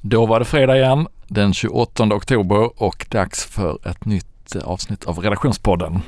Då 0.00 0.26
var 0.26 0.38
det 0.38 0.44
fredag 0.44 0.76
igen 0.76 1.08
den 1.28 1.54
28 1.54 2.04
oktober 2.04 2.82
och 2.82 3.06
dags 3.10 3.44
för 3.44 3.88
ett 3.88 4.04
nytt 4.04 4.56
avsnitt 4.64 5.04
av 5.04 5.18
Redaktionspodden. 5.18 6.02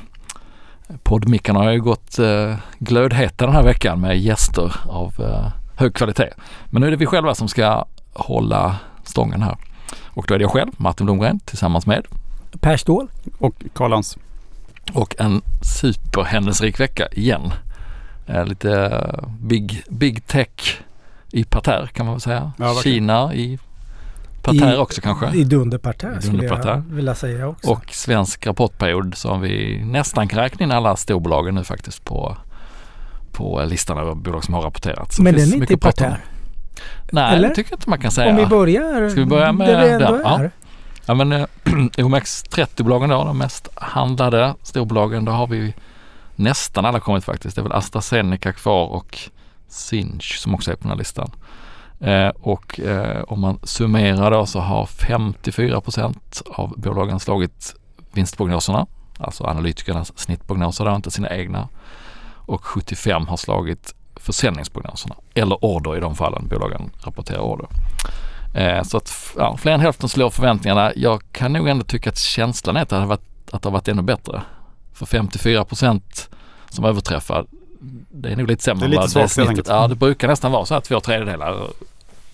Poddmickarna 1.03 1.59
har 1.59 1.71
ju 1.71 1.81
gått 1.81 2.19
eh, 2.19 2.55
glödheta 2.79 3.45
den 3.45 3.55
här 3.55 3.63
veckan 3.63 4.01
med 4.01 4.19
gäster 4.19 4.75
av 4.89 5.13
eh, 5.19 5.51
hög 5.75 5.93
kvalitet. 5.93 6.29
Men 6.65 6.81
nu 6.81 6.87
är 6.87 6.91
det 6.91 6.97
vi 6.97 7.05
själva 7.05 7.35
som 7.35 7.47
ska 7.47 7.85
hålla 8.13 8.75
stången 9.03 9.41
här. 9.41 9.57
Och 10.05 10.25
då 10.27 10.33
är 10.33 10.37
det 10.37 10.43
jag 10.43 10.51
själv, 10.51 10.71
Martin 10.77 11.05
Blomgren, 11.05 11.39
tillsammans 11.39 11.85
med 11.85 12.05
Per 12.59 12.77
Ståhl 12.77 13.07
och 13.37 13.63
Karl 13.73 13.89
Lans. 13.89 14.17
Och 14.93 15.15
en 15.19 15.41
superhändelserik 15.79 16.79
vecka 16.79 17.07
igen. 17.07 17.53
Eh, 18.27 18.45
lite 18.45 19.01
big, 19.39 19.83
big 19.89 20.27
tech 20.27 20.81
i 21.31 21.43
parterre 21.43 21.87
kan 21.87 22.05
man 22.05 22.15
väl 22.15 22.21
säga. 22.21 22.51
Ja, 22.57 22.73
Kina 22.83 23.33
i 23.33 23.59
parterre 24.43 24.77
också 24.77 25.01
kanske. 25.01 25.29
I 25.33 25.43
dunderparterre 25.43 26.21
skulle 26.21 26.37
dunderparterre. 26.37 26.83
jag 26.89 26.95
vilja 26.95 27.15
säga 27.15 27.47
också. 27.47 27.69
Och 27.71 27.85
svensk 27.91 28.47
rapportperiod 28.47 29.17
som 29.17 29.41
vi 29.41 29.83
nästan 29.85 30.27
kan 30.27 30.39
räkna 30.39 30.63
in 30.63 30.71
alla 30.71 30.95
storbolagen 30.95 31.55
nu 31.55 31.63
faktiskt 31.63 32.05
på, 32.05 32.37
på 33.31 33.63
listan 33.65 33.97
över 33.97 34.15
bolag 34.15 34.43
som 34.43 34.53
har 34.53 34.61
rapporterat. 34.61 35.13
Så 35.13 35.23
Men 35.23 35.35
den 35.35 35.53
är 35.53 35.55
inte 35.55 35.73
i 35.73 35.77
parterre. 35.77 36.17
Nej, 37.11 37.35
Eller? 37.35 37.49
det 37.49 37.55
tycker 37.55 37.71
jag 37.71 37.77
inte 37.77 37.89
man 37.89 37.99
kan 37.99 38.11
säga. 38.11 38.29
Om 38.29 38.35
vi 38.35 38.45
börjar 38.45 39.09
Ska 39.09 39.19
vi 39.19 39.25
börja 39.25 39.51
med 39.51 39.67
där 39.67 39.85
vi 39.85 39.91
ändå? 39.91 40.21
Ja. 40.23 40.39
är. 40.39 40.51
Ja 41.05 41.13
men 41.13 41.31
eh, 41.31 41.45
OMX30-bolagen 41.97 43.09
då, 43.09 43.23
de 43.23 43.37
mest 43.37 43.67
handlade 43.75 44.55
storbolagen, 44.61 45.25
då 45.25 45.31
har 45.31 45.47
vi 45.47 45.73
nästan 46.35 46.85
alla 46.85 46.99
kommit 46.99 47.23
faktiskt. 47.23 47.55
Det 47.55 47.61
är 47.61 47.63
väl 47.63 47.71
AstraZeneca 47.71 48.51
kvar 48.51 48.87
och 48.87 49.19
Sinch 49.67 50.37
som 50.39 50.55
också 50.55 50.71
är 50.71 50.75
på 50.75 50.81
den 50.81 50.89
här 50.89 50.97
listan. 50.97 51.31
Eh, 52.03 52.29
och 52.41 52.79
eh, 52.79 53.23
om 53.23 53.41
man 53.41 53.59
summerar 53.63 54.31
då 54.31 54.45
så 54.45 54.59
har 54.59 54.85
54% 54.85 56.15
av 56.45 56.73
bolagen 56.77 57.19
slagit 57.19 57.75
vinstprognoserna, 58.11 58.87
alltså 59.17 59.43
analytikernas 59.43 60.17
snittprognoser 60.19 60.85
då, 60.85 60.95
inte 60.95 61.11
sina 61.11 61.29
egna. 61.29 61.69
Och 62.45 62.65
75 62.65 63.27
har 63.27 63.37
slagit 63.37 63.95
försäljningsprognoserna 64.15 65.15
eller 65.33 65.65
order 65.65 65.97
i 65.97 65.99
de 65.99 66.15
fallen 66.15 66.47
bolagen 66.47 66.89
rapporterar 67.03 67.39
order. 67.39 67.67
Eh, 68.53 68.83
så 68.83 68.97
att 68.97 69.33
ja, 69.37 69.57
fler 69.57 69.71
än 69.71 69.79
hälften 69.79 70.09
slår 70.09 70.29
förväntningarna. 70.29 70.91
Jag 70.95 71.21
kan 71.31 71.53
nog 71.53 71.67
ändå 71.67 71.83
tycka 71.83 72.09
att 72.09 72.17
känslan 72.17 72.77
är 72.77 72.81
att 72.81 72.89
det 72.89 72.95
har 72.95 73.05
varit, 73.05 73.21
att 73.51 73.61
det 73.61 73.69
har 73.69 73.73
varit 73.73 73.87
ännu 73.87 74.01
bättre. 74.01 74.41
För 74.93 75.05
54% 75.05 76.01
som 76.69 76.85
överträffar, 76.85 77.45
det 78.11 78.29
är 78.29 78.35
nog 78.35 78.47
lite 78.47 78.63
sämre 78.63 78.87
Det 78.87 78.95
är 78.95 79.01
lite 79.01 79.29
svagt. 79.29 79.67
Ja, 79.67 79.87
det 79.87 79.95
brukar 79.95 80.27
nästan 80.27 80.51
vara 80.51 80.65
så 80.65 80.75
att 80.75 80.83
två 80.83 80.99
tredjedelar 80.99 81.67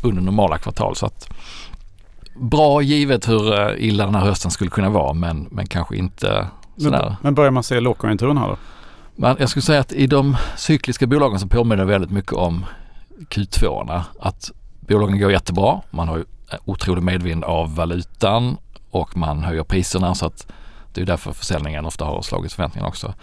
under 0.01 0.21
normala 0.21 0.57
kvartal. 0.57 0.95
Så 0.95 1.05
att 1.05 1.29
bra 2.35 2.81
givet 2.81 3.29
hur 3.29 3.59
eh, 3.59 3.73
illa 3.77 4.05
den 4.05 4.15
här 4.15 4.25
hösten 4.25 4.51
skulle 4.51 4.69
kunna 4.69 4.89
vara 4.89 5.13
men, 5.13 5.47
men 5.51 5.67
kanske 5.67 5.95
inte 5.95 6.47
sådär. 6.77 7.05
Men, 7.09 7.15
men 7.21 7.35
börjar 7.35 7.51
man 7.51 7.63
se 7.63 7.79
lågkonjunkturen 7.79 8.37
här 8.37 8.47
då? 8.47 8.57
Men 9.15 9.35
jag 9.39 9.49
skulle 9.49 9.63
säga 9.63 9.79
att 9.79 9.93
i 9.93 10.07
de 10.07 10.37
cykliska 10.57 11.07
bolagen 11.07 11.39
så 11.39 11.47
påminner 11.47 11.85
det 11.85 11.91
väldigt 11.91 12.11
mycket 12.11 12.33
om 12.33 12.65
Q2. 13.29 14.01
Att 14.19 14.51
bolagen 14.79 15.19
går 15.19 15.31
jättebra. 15.31 15.81
Man 15.91 16.07
har 16.07 16.17
ju 16.17 16.23
otrolig 16.65 17.03
medvind 17.03 17.43
av 17.43 17.75
valutan 17.75 18.57
och 18.89 19.17
man 19.17 19.43
höjer 19.43 19.63
priserna 19.63 20.15
så 20.15 20.25
att 20.25 20.47
det 20.93 21.01
är 21.01 21.05
därför 21.05 21.33
försäljningen 21.33 21.85
ofta 21.85 22.05
har 22.05 22.21
slagit 22.21 22.53
förväntningarna 22.53 22.89
också. 22.89 23.13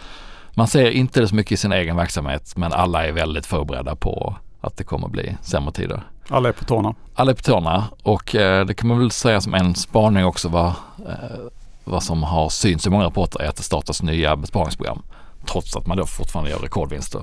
Man 0.54 0.66
ser 0.66 0.90
inte 0.90 1.20
det 1.20 1.28
så 1.28 1.34
mycket 1.34 1.52
i 1.52 1.56
sin 1.56 1.72
egen 1.72 1.96
verksamhet 1.96 2.56
men 2.56 2.72
alla 2.72 3.06
är 3.06 3.12
väldigt 3.12 3.46
förberedda 3.46 3.96
på 3.96 4.36
att 4.60 4.76
det 4.76 4.84
kommer 4.84 5.08
bli 5.08 5.36
sämre 5.42 5.72
tider. 5.72 6.02
Alla 6.28 6.48
är 6.48 6.52
på 6.52 6.64
tårna. 6.64 6.94
Alla 7.14 7.30
är 7.30 7.34
på 7.34 7.42
tårna 7.42 7.84
och 8.02 8.34
eh, 8.34 8.66
det 8.66 8.74
kan 8.74 8.88
man 8.88 8.98
väl 8.98 9.10
säga 9.10 9.40
som 9.40 9.54
en 9.54 9.74
spaning 9.74 10.24
också 10.24 10.48
vad, 10.48 10.66
eh, 11.08 11.40
vad 11.84 12.02
som 12.02 12.22
har 12.22 12.48
synts 12.48 12.86
i 12.86 12.90
många 12.90 13.04
rapporter 13.04 13.42
är 13.42 13.48
att 13.48 13.56
det 13.56 13.62
startas 13.62 14.02
nya 14.02 14.36
besparingsprogram 14.36 15.02
trots 15.46 15.76
att 15.76 15.86
man 15.86 15.96
då 15.96 16.06
fortfarande 16.06 16.50
gör 16.50 16.58
rekordvinster. 16.58 17.22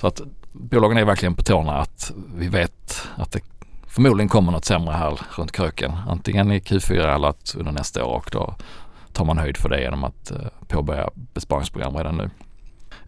Så 0.00 0.06
att 0.06 0.20
bolagen 0.52 0.98
är 0.98 1.04
verkligen 1.04 1.34
på 1.34 1.42
tårna 1.42 1.78
att 1.78 2.12
vi 2.36 2.48
vet 2.48 3.02
att 3.16 3.32
det 3.32 3.40
förmodligen 3.86 4.28
kommer 4.28 4.52
något 4.52 4.64
sämre 4.64 4.94
här 4.94 5.20
runt 5.36 5.52
kröken. 5.52 5.92
Antingen 6.08 6.52
i 6.52 6.58
Q4 6.58 7.14
eller 7.14 7.28
att 7.28 7.54
under 7.58 7.72
nästa 7.72 8.04
år 8.04 8.16
och 8.16 8.28
då 8.32 8.54
tar 9.12 9.24
man 9.24 9.38
höjd 9.38 9.56
för 9.56 9.68
det 9.68 9.80
genom 9.80 10.04
att 10.04 10.30
eh, 10.30 10.36
påbörja 10.68 11.10
besparingsprogram 11.14 11.96
redan 11.96 12.16
nu. 12.16 12.30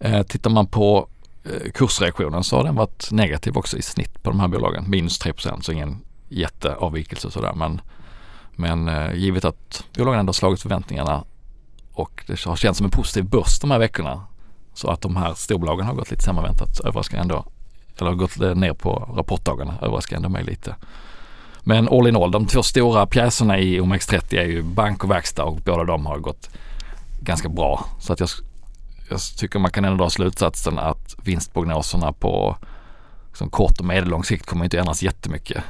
Eh, 0.01 0.23
tittar 0.23 0.51
man 0.51 0.67
på 0.67 1.09
Eh, 1.45 1.71
kursreaktionen 1.75 2.45
så 2.45 2.57
har 2.57 2.65
den 2.65 2.75
varit 2.75 3.09
negativ 3.11 3.57
också 3.57 3.77
i 3.77 3.83
snitt 3.83 4.23
på 4.23 4.31
de 4.31 4.41
här 4.41 4.49
bolagen. 4.49 4.85
Minus 4.91 5.19
3 5.19 5.33
procent 5.33 5.65
så 5.65 5.73
ingen 5.73 6.01
jätteavvikelse 6.29 7.31
sådär 7.31 7.53
men, 7.55 7.81
men 8.53 8.89
eh, 8.89 9.15
givet 9.15 9.45
att 9.45 9.85
bolagen 9.97 10.21
ändå 10.21 10.31
har 10.31 10.35
slagit 10.35 10.63
förväntningarna 10.63 11.25
och 11.93 12.25
det 12.27 12.45
har 12.45 12.57
känts 12.57 12.79
som 12.79 12.85
en 12.85 12.91
positiv 12.91 13.25
börs 13.25 13.61
de 13.61 13.71
här 13.71 13.79
veckorna 13.79 14.25
så 14.75 14.89
att 14.89 15.01
de 15.01 15.17
här 15.17 15.35
storbolagen 15.35 15.87
har 15.87 15.95
gått 15.95 16.11
lite 16.11 16.23
sämre 16.23 16.43
väntat 16.43 16.81
överraskar 16.81 17.19
ändå 17.19 17.45
eller 17.99 18.11
har 18.11 18.17
gått 18.17 18.41
eh, 18.41 18.55
ner 18.55 18.73
på 18.73 19.09
rapportdagarna 19.17 19.75
överraskar 19.83 20.17
ändå 20.17 20.29
mig 20.29 20.45
lite. 20.45 20.75
Men 21.61 21.89
all 21.89 22.07
in 22.07 22.17
all, 22.17 22.31
de 22.31 22.47
två 22.47 22.63
stora 22.63 23.07
pjäserna 23.07 23.59
i 23.59 23.81
OMX30 23.81 24.39
är 24.39 24.47
ju 24.47 24.63
bank 24.63 25.05
och 25.05 25.11
verkstad 25.11 25.45
och 25.45 25.57
båda 25.57 25.85
de 25.85 26.07
har 26.07 26.19
gått 26.19 26.51
ganska 27.21 27.49
bra. 27.49 27.85
Så 27.99 28.13
att 28.13 28.21
jag, 28.21 28.29
jag 29.11 29.21
tycker 29.37 29.59
man 29.59 29.71
kan 29.71 29.85
ändå 29.85 30.05
dra 30.05 30.11
slutsatsen 30.11 30.79
att 30.79 31.17
vinstprognoserna 31.25 32.13
på 32.13 32.57
liksom 33.29 33.51
kort 33.51 33.81
och 33.81 33.87
medellång 33.87 34.25
sikt 34.25 34.47
kommer 34.47 34.65
inte 34.65 34.79
ändras 34.79 35.03
jättemycket. 35.03 35.63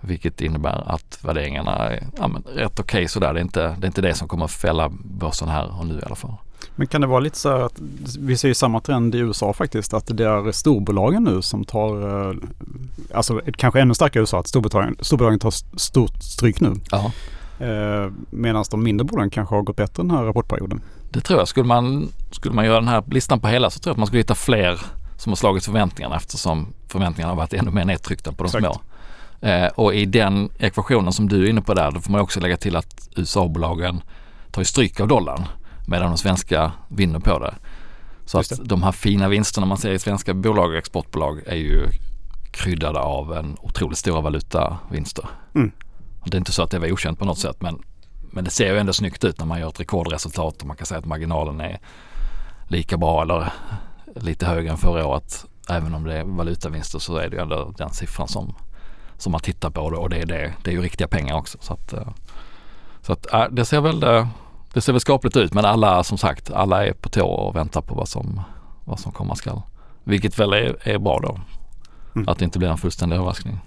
Vilket 0.00 0.40
innebär 0.40 0.94
att 0.94 1.18
värderingarna 1.24 1.76
är 1.76 2.06
ja, 2.16 2.28
men 2.28 2.42
rätt 2.42 2.80
okej 2.80 2.98
okay 2.98 3.08
sådär. 3.08 3.34
Det 3.34 3.40
är, 3.40 3.42
inte, 3.42 3.60
det 3.78 3.84
är 3.84 3.86
inte 3.86 4.00
det 4.00 4.14
som 4.14 4.28
kommer 4.28 4.46
fälla 4.46 4.92
börsen 5.04 5.48
här 5.48 5.78
och 5.78 5.86
nu 5.86 5.98
i 5.98 6.02
alla 6.04 6.14
fall. 6.14 6.34
Men 6.76 6.86
kan 6.86 7.00
det 7.00 7.06
vara 7.06 7.20
lite 7.20 7.38
så 7.38 7.48
här 7.48 7.60
att 7.60 7.80
vi 8.18 8.36
ser 8.36 8.48
ju 8.48 8.54
samma 8.54 8.80
trend 8.80 9.14
i 9.14 9.18
USA 9.18 9.52
faktiskt. 9.52 9.94
Att 9.94 10.16
det 10.16 10.24
är 10.24 10.52
storbolagen 10.52 11.24
nu 11.24 11.42
som 11.42 11.64
tar, 11.64 12.28
eh, 12.30 12.36
alltså 13.14 13.40
kanske 13.56 13.80
ännu 13.80 13.94
starkare 13.94 14.20
i 14.20 14.22
USA, 14.22 14.38
att 14.38 14.46
storbolagen, 14.46 14.96
storbolagen 15.00 15.38
tar 15.38 15.78
stort 15.78 16.22
stryk 16.22 16.60
nu. 16.60 16.74
Ja. 16.90 17.12
Eh, 17.66 18.12
Medan 18.30 18.64
de 18.70 18.82
mindre 18.82 19.04
bolagen 19.04 19.30
kanske 19.30 19.54
har 19.54 19.62
gått 19.62 19.76
bättre 19.76 20.02
den 20.02 20.10
här 20.10 20.22
rapportperioden. 20.22 20.80
Det 21.12 21.20
tror 21.20 21.38
jag. 21.38 21.48
Skulle 21.48 21.66
man, 21.66 22.08
skulle 22.30 22.54
man 22.54 22.64
göra 22.64 22.80
den 22.80 22.88
här 22.88 23.02
listan 23.06 23.40
på 23.40 23.48
hela 23.48 23.70
så 23.70 23.78
tror 23.78 23.90
jag 23.90 23.94
att 23.94 23.98
man 23.98 24.06
skulle 24.06 24.20
hitta 24.20 24.34
fler 24.34 24.80
som 25.16 25.30
har 25.30 25.36
slagit 25.36 25.64
förväntningarna 25.64 26.16
eftersom 26.16 26.74
förväntningarna 26.88 27.32
har 27.32 27.36
varit 27.36 27.52
ännu 27.52 27.70
mer 27.70 27.84
nedtryckta 27.84 28.32
på 28.32 28.44
de 28.44 28.46
Exakt. 28.46 28.64
små. 28.64 29.48
Eh, 29.48 29.66
och 29.66 29.94
i 29.94 30.04
den 30.04 30.50
ekvationen 30.58 31.12
som 31.12 31.28
du 31.28 31.44
är 31.44 31.50
inne 31.50 31.60
på 31.60 31.74
där, 31.74 31.90
då 31.90 32.00
får 32.00 32.12
man 32.12 32.20
också 32.20 32.40
lägga 32.40 32.56
till 32.56 32.76
att 32.76 33.08
USA-bolagen 33.16 34.02
tar 34.50 34.60
ju 34.60 34.64
stryk 34.64 35.00
av 35.00 35.08
dollarn 35.08 35.44
medan 35.86 36.08
de 36.08 36.18
svenska 36.18 36.72
vinner 36.88 37.18
på 37.18 37.38
det. 37.38 37.54
Så 38.24 38.38
Just 38.38 38.52
att 38.52 38.68
de 38.68 38.82
här 38.82 38.92
fina 38.92 39.28
vinsterna 39.28 39.66
man 39.66 39.78
ser 39.78 39.90
i 39.90 39.98
svenska 39.98 40.34
bolag 40.34 40.70
och 40.70 40.76
exportbolag 40.76 41.40
är 41.46 41.56
ju 41.56 41.86
kryddade 42.50 42.98
av 42.98 43.32
en 43.32 43.56
otroligt 43.60 43.98
stora 43.98 44.20
valutavinster. 44.20 45.28
Mm. 45.54 45.72
Det 46.24 46.36
är 46.36 46.38
inte 46.38 46.52
så 46.52 46.62
att 46.62 46.70
det 46.70 46.78
var 46.78 46.92
okänt 46.92 47.18
på 47.18 47.24
något 47.24 47.38
sätt 47.38 47.56
men, 47.60 47.82
men 48.32 48.44
det 48.44 48.50
ser 48.50 48.72
ju 48.72 48.78
ändå 48.78 48.92
snyggt 48.92 49.24
ut 49.24 49.38
när 49.38 49.46
man 49.46 49.60
gör 49.60 49.68
ett 49.68 49.80
rekordresultat 49.80 50.60
och 50.60 50.66
man 50.66 50.76
kan 50.76 50.86
säga 50.86 50.98
att 50.98 51.04
marginalen 51.04 51.60
är 51.60 51.80
lika 52.68 52.96
bra 52.96 53.22
eller 53.22 53.52
lite 54.16 54.46
högre 54.46 54.70
än 54.70 54.76
förra 54.76 55.06
året. 55.06 55.44
Även 55.68 55.94
om 55.94 56.04
det 56.04 56.14
är 56.14 56.24
valutavinster 56.24 56.98
så 56.98 57.16
är 57.16 57.28
det 57.28 57.36
ju 57.36 57.42
ändå 57.42 57.74
den 57.78 57.90
siffran 57.90 58.28
som, 58.28 58.54
som 59.18 59.32
man 59.32 59.40
tittar 59.40 59.70
på 59.70 59.80
och 59.80 60.10
det 60.10 60.16
är, 60.16 60.26
det, 60.26 60.52
det 60.64 60.70
är 60.70 60.74
ju 60.74 60.82
riktiga 60.82 61.08
pengar 61.08 61.36
också. 61.36 61.58
Så 61.60 61.72
att, 61.72 61.92
eh, 61.92 62.08
så 63.00 63.12
att 63.12 63.32
äh, 63.32 63.44
det 63.50 63.64
ser 63.64 63.80
väl 63.80 64.02
eh, 64.02 64.26
det 64.72 64.80
ser 64.80 64.92
väl 64.92 65.00
skapligt 65.00 65.36
ut 65.36 65.54
men 65.54 65.64
alla 65.64 66.04
som 66.04 66.18
sagt 66.18 66.50
alla 66.50 66.86
är 66.86 66.92
på 66.92 67.08
tå 67.08 67.26
och 67.26 67.56
väntar 67.56 67.80
på 67.80 67.94
vad 67.94 68.08
som, 68.08 68.40
vad 68.84 69.00
som 69.00 69.12
komma 69.12 69.34
skall. 69.34 69.62
Vilket 70.04 70.38
väl 70.38 70.52
är, 70.52 70.88
är 70.88 70.98
bra 70.98 71.20
då. 71.22 71.40
Mm. 72.14 72.28
Att 72.28 72.38
det 72.38 72.44
inte 72.44 72.58
blir 72.58 72.68
en 72.68 72.78
fullständig 72.78 73.16
överraskning. 73.16 73.60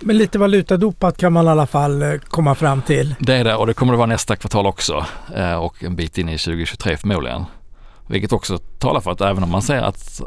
Men 0.00 0.18
lite 0.18 0.38
valutadopat 0.38 1.18
kan 1.18 1.32
man 1.32 1.46
i 1.46 1.48
alla 1.48 1.66
fall 1.66 2.02
eh, 2.02 2.14
komma 2.18 2.54
fram 2.54 2.82
till. 2.82 3.14
Det 3.18 3.34
är 3.34 3.44
det 3.44 3.54
och 3.54 3.66
det 3.66 3.74
kommer 3.74 3.92
det 3.92 3.96
vara 3.96 4.06
nästa 4.06 4.36
kvartal 4.36 4.66
också 4.66 5.06
eh, 5.36 5.54
och 5.54 5.84
en 5.84 5.96
bit 5.96 6.18
in 6.18 6.28
i 6.28 6.38
2023 6.38 6.96
förmodligen. 6.96 7.44
Vilket 8.06 8.32
också 8.32 8.58
talar 8.58 9.00
för 9.00 9.10
att 9.10 9.20
även 9.20 9.42
om 9.42 9.50
man 9.50 9.62
ser 9.62 9.82
att 9.82 10.20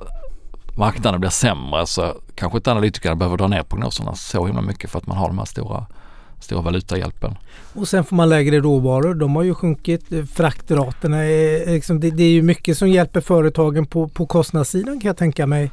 marknaden 0.77 1.19
blir 1.19 1.29
sämre 1.29 1.87
så 1.87 2.13
kanske 2.35 2.57
inte 2.57 2.71
analytikerna 2.71 3.15
behöver 3.15 3.37
dra 3.37 3.47
ner 3.47 3.63
prognoserna 3.63 4.15
så 4.15 4.45
himla 4.45 4.61
mycket 4.61 4.89
för 4.89 4.97
att 4.97 5.07
man 5.07 5.17
har 5.17 5.27
de 5.27 5.37
här 5.37 5.45
stora, 5.45 5.85
stora 6.39 6.61
valutahjälpen. 6.61 7.35
Och 7.73 7.87
sen 7.87 8.03
får 8.03 8.15
man 8.15 8.29
lägre 8.29 8.59
råvaror. 8.59 9.13
De 9.13 9.35
har 9.35 9.43
ju 9.43 9.53
sjunkit. 9.53 10.05
Fraktraterna 10.33 11.17
är 11.23 11.73
liksom, 11.73 11.99
det, 11.99 12.11
det 12.11 12.23
är 12.23 12.31
ju 12.31 12.41
mycket 12.41 12.77
som 12.77 12.89
hjälper 12.89 13.21
företagen 13.21 13.85
på, 13.85 14.07
på 14.07 14.25
kostnadssidan 14.25 14.99
kan 14.99 15.07
jag 15.09 15.17
tänka 15.17 15.47
mig. 15.47 15.71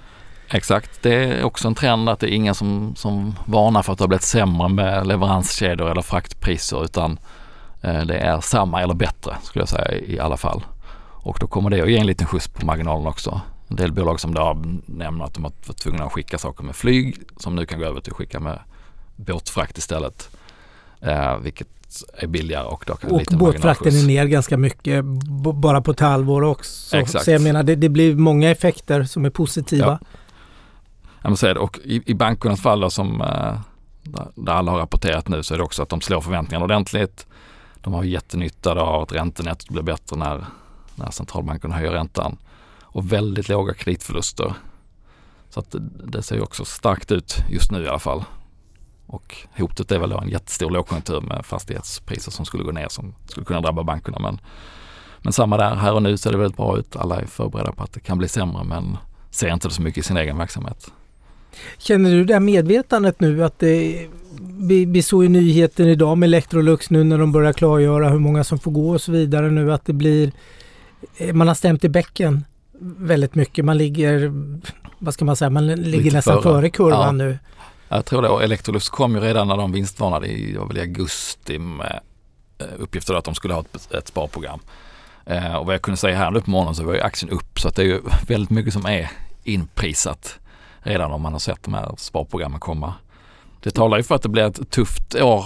Exakt, 0.49 1.03
det 1.03 1.15
är 1.15 1.45
också 1.45 1.69
en 1.69 1.75
trend 1.75 2.09
att 2.09 2.21
det 2.21 2.35
är 2.35 2.35
ingen 2.35 2.55
som, 2.55 2.95
som 2.97 3.35
varnar 3.47 3.83
för 3.83 3.93
att 3.93 3.99
det 3.99 4.03
har 4.03 4.09
blivit 4.09 4.23
sämre 4.23 4.69
med 4.69 5.07
leveranskedjor 5.07 5.91
eller 5.91 6.03
fraktpriser 6.03 6.85
utan 6.85 7.19
eh, 7.83 8.01
det 8.01 8.15
är 8.15 8.41
samma 8.41 8.83
eller 8.83 8.95
bättre 8.95 9.37
skulle 9.43 9.63
jag 9.63 9.69
säga 9.69 9.99
i 9.99 10.21
alla 10.21 10.37
fall. 10.37 10.65
Och 11.25 11.37
då 11.41 11.47
kommer 11.47 11.71
det 11.71 11.83
att 11.83 11.91
ge 11.91 11.99
en 11.99 12.07
liten 12.07 12.27
skjuts 12.27 12.49
på 12.49 12.67
marginalen 12.67 13.07
också. 13.07 13.41
En 13.69 13.77
del 13.77 13.93
bolag 13.93 14.21
som 14.21 14.35
då 14.35 14.63
nämner 14.87 15.25
att 15.25 15.35
de 15.35 15.45
har 15.45 15.53
varit 15.67 15.77
tvungna 15.77 16.05
att 16.05 16.13
skicka 16.13 16.39
saker 16.39 16.65
med 16.65 16.77
flyg 16.77 17.17
som 17.37 17.57
nu 17.57 17.67
kan 17.67 17.79
gå 17.79 17.85
över 17.85 18.01
till 18.01 18.13
att 18.13 18.17
skicka 18.17 18.41
med 18.41 18.59
båtfrakt 19.17 19.79
istället. 19.79 20.29
Eh, 21.01 21.39
vilket 21.39 21.69
är 22.19 22.27
billigare 22.27 22.65
och 22.65 22.85
då 22.87 22.95
kan 22.95 23.11
Och 23.11 23.23
båtfrakten 23.31 23.97
är 23.97 24.07
ner 24.07 24.25
ganska 24.25 24.57
mycket 24.57 25.05
bara 25.55 25.81
på 25.81 25.91
ett 25.91 26.01
halvår 26.01 26.43
också. 26.43 26.97
Exakt. 26.97 27.25
Så 27.25 27.31
jag 27.31 27.43
menar 27.43 27.63
det, 27.63 27.75
det 27.75 27.89
blir 27.89 28.15
många 28.15 28.51
effekter 28.51 29.05
som 29.05 29.25
är 29.25 29.31
positiva. 29.31 29.99
Ja, 30.01 30.07
jag 31.25 31.31
måste 31.31 31.41
säga 31.41 31.55
det. 31.55 31.61
Och 31.61 31.79
i, 31.85 32.03
i 32.07 32.15
bankernas 32.15 32.61
fall 32.61 32.81
då, 32.81 32.91
som 32.91 33.21
eh, 33.21 33.61
där, 34.03 34.29
där 34.35 34.53
alla 34.53 34.71
har 34.71 34.79
rapporterat 34.79 35.29
nu 35.29 35.43
så 35.43 35.55
är 35.55 35.59
det 35.59 35.65
också 35.65 35.83
att 35.83 35.89
de 35.89 36.01
slår 36.01 36.21
förväntningarna 36.21 36.65
ordentligt. 36.65 37.27
De 37.81 37.93
har 37.93 38.05
jättenytta 38.05 38.75
då 38.75 38.81
av 38.81 39.03
att 39.03 39.13
räntenettot 39.13 39.71
blir 39.71 39.83
bättre 39.83 40.17
när, 40.17 40.45
när 40.95 41.11
centralbanken 41.11 41.73
höjer 41.73 41.91
räntan. 41.91 42.37
Och 42.83 43.13
väldigt 43.13 43.49
låga 43.49 43.75
kreditförluster. 43.75 44.55
Så 45.51 45.61
att 45.61 45.71
det, 45.71 45.79
det 46.07 46.23
ser 46.23 46.37
ju 46.37 46.43
också 46.43 46.65
starkt 46.65 47.13
ut 47.13 47.37
just 47.51 47.71
nu 47.71 47.85
i 47.85 47.89
alla 47.89 47.99
fall. 47.99 48.25
Och 49.07 49.37
hotet 49.59 49.93
är 49.93 49.99
väl 49.99 50.11
då 50.11 50.19
en 50.19 50.29
jättestor 50.29 50.71
lågkonjunktur 50.71 51.21
med 51.21 51.47
fastighetspriser 51.47 52.31
som 52.31 52.45
skulle 52.45 52.65
gå 52.65 52.73
ner 52.73 52.89
som 52.89 53.15
skulle 53.27 53.47
kunna 53.47 53.61
drabba 53.61 53.83
bankerna. 53.83 54.19
Men, 54.19 54.41
men 55.19 55.33
samma 55.33 55.57
där, 55.57 55.75
här 55.75 55.95
och 55.95 56.03
nu 56.03 56.17
ser 56.17 56.33
det 56.33 56.39
väldigt 56.39 56.57
bra 56.57 56.79
ut. 56.79 56.97
Alla 56.97 57.21
är 57.21 57.27
förberedda 57.27 57.73
på 57.73 57.83
att 57.83 57.93
det 57.93 58.01
kan 58.01 58.19
bli 58.19 58.29
sämre 58.29 58.65
men 58.65 58.97
ser 59.31 59.53
inte 59.53 59.69
det 59.69 59.75
så 59.75 59.83
mycket 59.83 59.99
i 60.05 60.07
sin 60.07 60.17
egen 60.17 60.39
verksamhet. 60.39 60.93
Känner 61.79 62.11
du 62.11 62.25
det 62.25 62.33
här 62.33 62.41
medvetandet 62.41 63.21
nu 63.21 63.45
att 63.45 63.59
det, 63.59 64.07
vi, 64.61 64.85
vi 64.85 65.03
såg 65.03 65.25
i 65.25 65.29
nyheten 65.29 65.87
idag 65.89 66.19
med 66.19 66.27
Electrolux 66.27 66.91
nu 66.91 67.05
när 67.05 67.19
de 67.19 67.33
börjar 67.33 67.53
klargöra 67.53 68.09
hur 68.09 68.19
många 68.19 68.45
som 68.45 68.59
får 68.59 68.71
gå 68.71 68.91
och 68.91 69.01
så 69.01 69.13
vidare 69.13 69.51
nu 69.51 69.73
att 69.73 69.85
det 69.87 69.93
blir 69.93 70.33
eh, 71.19 71.33
man 71.35 71.49
har 71.49 71.55
stämt 71.55 71.85
i 71.85 71.89
bäcken 71.89 72.45
väldigt 72.99 73.35
mycket. 73.35 73.65
Man 73.65 73.79
ligger, 73.79 74.33
vad 74.99 75.15
ska 75.15 75.25
man 75.25 75.37
säga, 75.37 75.51
man 75.51 75.67
ligger 75.67 76.03
Lite 76.05 76.17
nästan 76.17 76.43
före. 76.43 76.53
före 76.53 76.71
kurvan 76.71 77.01
Ja. 77.01 77.13
nu. 77.13 77.39
Jag 77.89 78.05
tror 78.05 78.23
det. 78.23 78.29
Och 78.29 78.43
Electrolux 78.43 78.89
kom 78.89 79.15
ju 79.15 79.21
redan 79.21 79.49
när 79.49 79.57
de 79.57 79.73
vinstvarnade 79.73 80.27
i, 80.27 80.57
var 80.57 80.67
väl 80.67 80.77
i 80.79 80.81
augusti 80.81 81.59
med 81.59 82.01
eh, 82.59 82.67
uppgifter 82.79 83.15
att 83.15 83.25
de 83.25 83.35
skulle 83.35 83.55
ha 83.55 83.61
ett, 83.61 83.93
ett 83.95 84.09
sparprogram. 84.09 84.61
Eh, 85.27 85.55
och 85.55 85.67
vad 85.67 85.75
jag 85.75 85.83
kunde 85.83 85.97
säga 85.97 86.17
här 86.17 86.31
nu 86.31 86.41
på 86.41 86.51
morgonen 86.51 86.75
så 86.75 86.85
var 86.85 86.95
ju 86.95 87.01
aktien 87.01 87.31
upp 87.33 87.61
så 87.61 87.69
att 87.69 87.77
det 87.77 87.83
är 87.83 87.87
ju 87.87 88.01
väldigt 88.29 88.51
mycket 88.51 88.73
som 88.73 88.87
är 88.87 89.11
inprisat 89.45 90.39
redan 90.85 91.13
om 91.13 91.23
man 91.23 91.33
har 91.33 91.41
sett 91.41 91.63
de 91.63 91.75
här 91.75 91.95
sparprogrammen 91.97 92.61
komma. 92.61 92.95
Det 93.61 93.71
talar 93.71 93.97
ju 93.97 94.03
för 94.03 94.15
att 94.15 94.23
det 94.23 94.29
blir 94.29 94.43
ett 94.43 94.71
tufft 94.71 95.15
år 95.15 95.45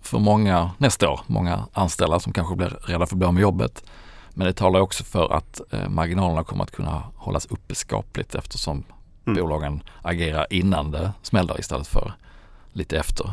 för 0.00 0.18
många 0.18 0.70
nästa 0.78 1.10
år. 1.10 1.20
Många 1.26 1.64
anställda 1.72 2.20
som 2.20 2.32
kanske 2.32 2.56
blir 2.56 2.68
rädda 2.68 3.06
för 3.06 3.14
att 3.14 3.18
bli 3.18 3.26
av 3.26 3.34
med 3.34 3.40
jobbet. 3.40 3.84
Men 4.34 4.46
det 4.46 4.52
talar 4.52 4.80
också 4.80 5.04
för 5.04 5.32
att 5.32 5.60
eh, 5.70 5.88
marginalerna 5.88 6.44
kommer 6.44 6.64
att 6.64 6.70
kunna 6.70 7.02
hållas 7.16 7.46
uppe 7.46 7.74
skapligt 7.74 8.34
eftersom 8.34 8.84
Mm. 9.28 9.42
bolagen 9.42 9.82
agerar 10.02 10.46
innan 10.50 10.90
det 10.90 11.12
smäller 11.22 11.60
istället 11.60 11.86
för 11.86 12.12
lite 12.72 12.98
efter. 12.98 13.32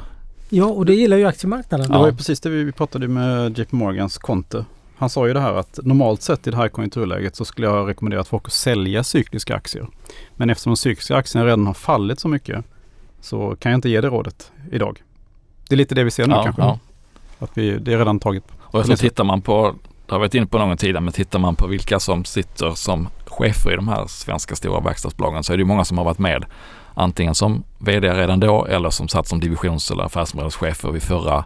Ja, 0.50 0.66
och 0.66 0.86
det 0.86 0.94
gillar 0.94 1.18
ju 1.18 1.26
aktiemarknaden. 1.26 1.92
Det 1.92 1.98
var 1.98 2.08
ju 2.08 2.16
precis 2.16 2.40
det 2.40 2.50
vi 2.50 2.72
pratade 2.72 3.08
med 3.08 3.60
JP 3.60 3.76
Morgans 3.76 4.18
Conte. 4.18 4.66
Han 4.98 5.10
sa 5.10 5.28
ju 5.28 5.34
det 5.34 5.40
här 5.40 5.54
att 5.54 5.80
normalt 5.84 6.22
sett 6.22 6.48
i 6.48 6.52
det 6.52 6.58
här 6.58 6.70
konjunkturläget 6.70 7.36
så 7.36 7.46
skulle 7.46 7.68
jag 7.68 7.90
rekommendera 7.90 8.22
att 8.22 8.28
folk 8.28 8.46
att 8.46 8.54
sälja 8.54 9.04
cykliska 9.04 9.56
aktier. 9.56 9.88
Men 10.36 10.50
eftersom 10.50 10.70
de 10.72 10.78
cykliska 10.78 11.16
aktierna 11.16 11.46
redan 11.48 11.68
har 11.68 11.74
fallit 11.74 12.20
så 12.20 12.28
mycket 12.28 12.66
så 13.22 13.56
kan 13.60 13.72
jag 13.72 13.78
inte 13.78 13.90
ge 13.90 14.02
det 14.02 14.08
rådet 14.08 14.52
idag. 14.72 15.04
Det 15.70 15.76
är 15.76 15.78
lite 15.78 15.96
det 15.96 16.04
vi 16.04 16.12
ser 16.12 16.28
nu 16.28 16.34
Ja, 16.36 16.44
kanske. 16.44 16.62
ja. 16.62 16.80
Att 17.40 17.58
vi, 17.58 17.78
det 17.78 17.94
är 17.94 17.98
redan 17.98 18.20
taget. 18.20 18.44
Och 18.62 18.86
tror 18.86 18.96
tittar 18.96 19.24
man 19.24 19.42
på, 19.42 19.76
det 20.06 20.12
har 20.12 20.20
varit 20.20 20.34
inne 20.34 20.46
på 20.46 20.58
någon 20.58 20.78
tid, 20.78 21.02
men 21.02 21.14
tittar 21.14 21.40
man 21.40 21.56
på 21.56 21.68
vilka 21.68 22.00
som 22.00 22.26
sitter 22.26 22.72
som 22.72 23.08
chefer 23.26 23.74
i 23.74 23.76
de 23.76 23.88
här 23.88 24.08
svenska 24.08 24.56
stora 24.56 24.80
verkstadsbolagen 24.80 25.44
så 25.44 25.54
är 25.54 25.58
det 25.58 25.66
många 25.66 25.86
som 25.86 25.98
har 25.98 26.06
varit 26.06 26.20
med 26.20 26.46
antingen 26.94 27.36
som 27.36 27.64
vd 27.78 28.14
redan 28.14 28.40
då 28.40 28.66
eller 28.66 28.90
som 28.90 29.08
satt 29.08 29.28
som 29.28 29.40
divisions 29.40 29.92
eller 29.92 30.04
affärsområdeschefer 30.04 30.92
vid 30.92 31.04
förra 31.04 31.46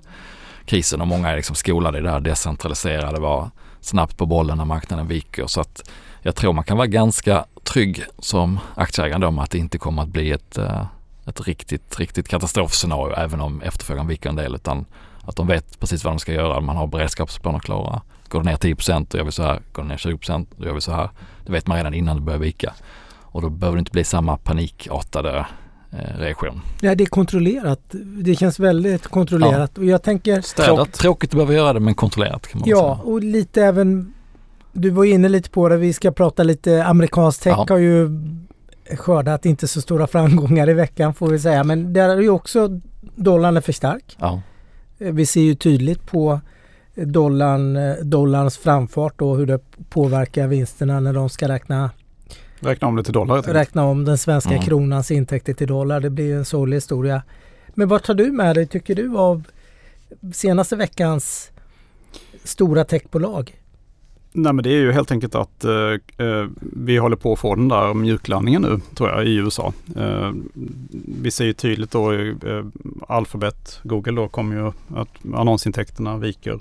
krisen 0.69 1.01
och 1.01 1.07
många 1.07 1.29
är 1.29 1.35
liksom 1.35 1.55
skolade 1.55 1.97
i 1.97 2.01
det 2.01 2.11
här 2.11 2.19
decentraliserade, 2.19 3.19
var 3.19 3.51
snabbt 3.81 4.17
på 4.17 4.25
bollen 4.25 4.57
när 4.57 4.65
marknaden 4.65 5.07
viker. 5.07 5.47
Så 5.47 5.61
att 5.61 5.89
jag 6.21 6.35
tror 6.35 6.53
man 6.53 6.63
kan 6.63 6.77
vara 6.77 6.87
ganska 6.87 7.45
trygg 7.63 8.03
som 8.19 8.59
aktieägare 8.75 9.25
om 9.25 9.35
med 9.35 9.43
att 9.43 9.51
det 9.51 9.57
inte 9.57 9.77
kommer 9.77 10.01
att 10.01 10.09
bli 10.09 10.31
ett, 10.31 10.57
eh, 10.57 10.85
ett 11.25 11.47
riktigt, 11.47 11.99
riktigt 11.99 12.27
katastrofscenario 12.27 13.15
även 13.15 13.41
om 13.41 13.61
efterfrågan 13.61 14.07
viker 14.07 14.29
en 14.29 14.35
del 14.35 14.55
utan 14.55 14.85
att 15.23 15.35
de 15.35 15.47
vet 15.47 15.79
precis 15.79 16.03
vad 16.03 16.13
de 16.13 16.19
ska 16.19 16.33
göra. 16.33 16.61
Man 16.61 16.77
har 16.77 16.87
beredskapsplaner 16.87 17.59
klara. 17.59 18.01
Går 18.27 18.43
det 18.43 18.49
ner 18.49 18.57
10% 18.57 19.11
då 19.11 19.17
gör 19.17 19.25
vi 19.25 19.31
så 19.31 19.43
här. 19.43 19.61
Går 19.71 19.83
det 19.83 19.89
ner 19.89 19.97
20% 19.97 20.47
då 20.57 20.65
gör 20.65 20.73
vi 20.73 20.81
så 20.81 20.91
här. 20.91 21.09
Det 21.45 21.51
vet 21.51 21.67
man 21.67 21.77
redan 21.77 21.93
innan 21.93 22.15
det 22.15 22.21
börjar 22.21 22.39
vika. 22.39 22.73
Och 23.21 23.41
då 23.41 23.49
behöver 23.49 23.75
det 23.75 23.79
inte 23.79 23.91
bli 23.91 24.03
samma 24.03 24.37
panikartade 24.37 25.45
reaktion. 26.17 26.61
Ja, 26.81 26.95
det 26.95 27.03
är 27.03 27.05
kontrollerat. 27.05 27.79
Det 28.23 28.35
känns 28.35 28.59
väldigt 28.59 29.07
kontrollerat. 29.07 29.77
Och 29.77 29.85
jag 29.85 30.03
tänker... 30.03 30.41
Tråk, 30.65 30.91
tråkigt 30.91 31.29
att 31.29 31.33
behöva 31.35 31.53
göra 31.53 31.73
det 31.73 31.79
men 31.79 31.93
kontrollerat 31.95 32.47
kan 32.47 32.59
man 32.59 32.69
Ja, 32.69 32.77
säga. 32.77 33.11
och 33.13 33.23
lite 33.23 33.63
även... 33.63 34.13
Du 34.73 34.89
var 34.89 35.05
inne 35.05 35.29
lite 35.29 35.49
på 35.49 35.69
det. 35.69 35.77
Vi 35.77 35.93
ska 35.93 36.11
prata 36.11 36.43
lite 36.43 36.85
amerikansk 36.85 37.41
tech 37.43 37.53
Ja. 37.57 37.65
har 37.69 37.77
ju 37.77 38.09
skördat 38.97 39.45
inte 39.45 39.67
så 39.67 39.81
stora 39.81 40.07
framgångar 40.07 40.69
i 40.69 40.73
veckan 40.73 41.13
får 41.13 41.27
vi 41.27 41.39
säga. 41.39 41.63
Men 41.63 41.93
där 41.93 42.09
är 42.09 42.17
ju 42.21 42.29
också 42.29 42.79
dollarn 43.15 43.57
är 43.57 43.61
för 43.61 43.73
stark. 43.73 44.17
Ja. 44.19 44.41
Eh, 44.99 45.11
Vi 45.13 45.25
ser 45.25 45.41
ju 45.41 45.55
tydligt 45.55 46.07
på 46.07 46.39
dollarn, 46.95 47.75
eh, 47.77 47.93
dollarns 48.03 48.57
framfart 48.57 49.21
och 49.21 49.37
hur 49.37 49.45
det 49.45 49.59
påverkar 49.89 50.47
vinsterna 50.47 50.99
när 50.99 51.13
de 51.13 51.29
ska 51.29 51.47
räkna, 51.47 51.89
Räkna 52.59 52.87
om 52.87 52.95
det 52.95 53.03
till 53.03 53.13
dollar. 53.13 53.41
räkna 53.41 53.83
om 53.83 54.05
den 54.05 54.17
svenska 54.17 54.51
Mm. 54.51 54.61
kronans 54.63 55.11
intäkter 55.11 55.53
till 55.53 55.67
dollar. 55.67 55.99
Det 55.99 56.09
blir 56.09 56.25
ju 56.25 56.37
en 56.37 56.45
sorglig 56.45 56.77
historia. 56.77 57.21
Men 57.67 57.87
vad 57.87 58.03
tar 58.03 58.13
du 58.13 58.31
med 58.31 58.55
dig, 58.55 58.67
tycker 58.67 58.95
du, 58.95 59.17
av 59.17 59.43
senaste 60.33 60.75
veckans 60.75 61.51
stora 62.43 62.83
techbolag? 62.83 63.55
Nej 64.31 64.53
men 64.53 64.63
det 64.63 64.69
är 64.69 64.79
ju 64.79 64.91
helt 64.91 65.11
enkelt 65.11 65.35
att 65.35 65.63
eh, 65.63 66.25
eh, 66.27 66.47
vi 66.59 66.97
håller 66.97 67.15
på 67.15 67.33
att 67.33 67.39
få 67.39 67.55
den 67.55 67.67
där 67.67 67.93
mjuklandningen 67.93 68.61
nu 68.61 68.79
tror 68.95 69.09
jag 69.09 69.25
i 69.27 69.35
USA. 69.35 69.73
Eh, 69.95 70.31
vi 71.21 71.31
ser 71.31 71.45
ju 71.45 71.53
tydligt 71.53 71.91
då 71.91 72.11
eh, 72.13 72.29
Alphabet, 73.07 73.79
Google 73.83 74.11
då 74.21 74.27
kommer 74.27 74.55
ju 74.55 74.67
att 74.99 75.09
annonsintäkterna 75.35 76.17
viker. 76.17 76.59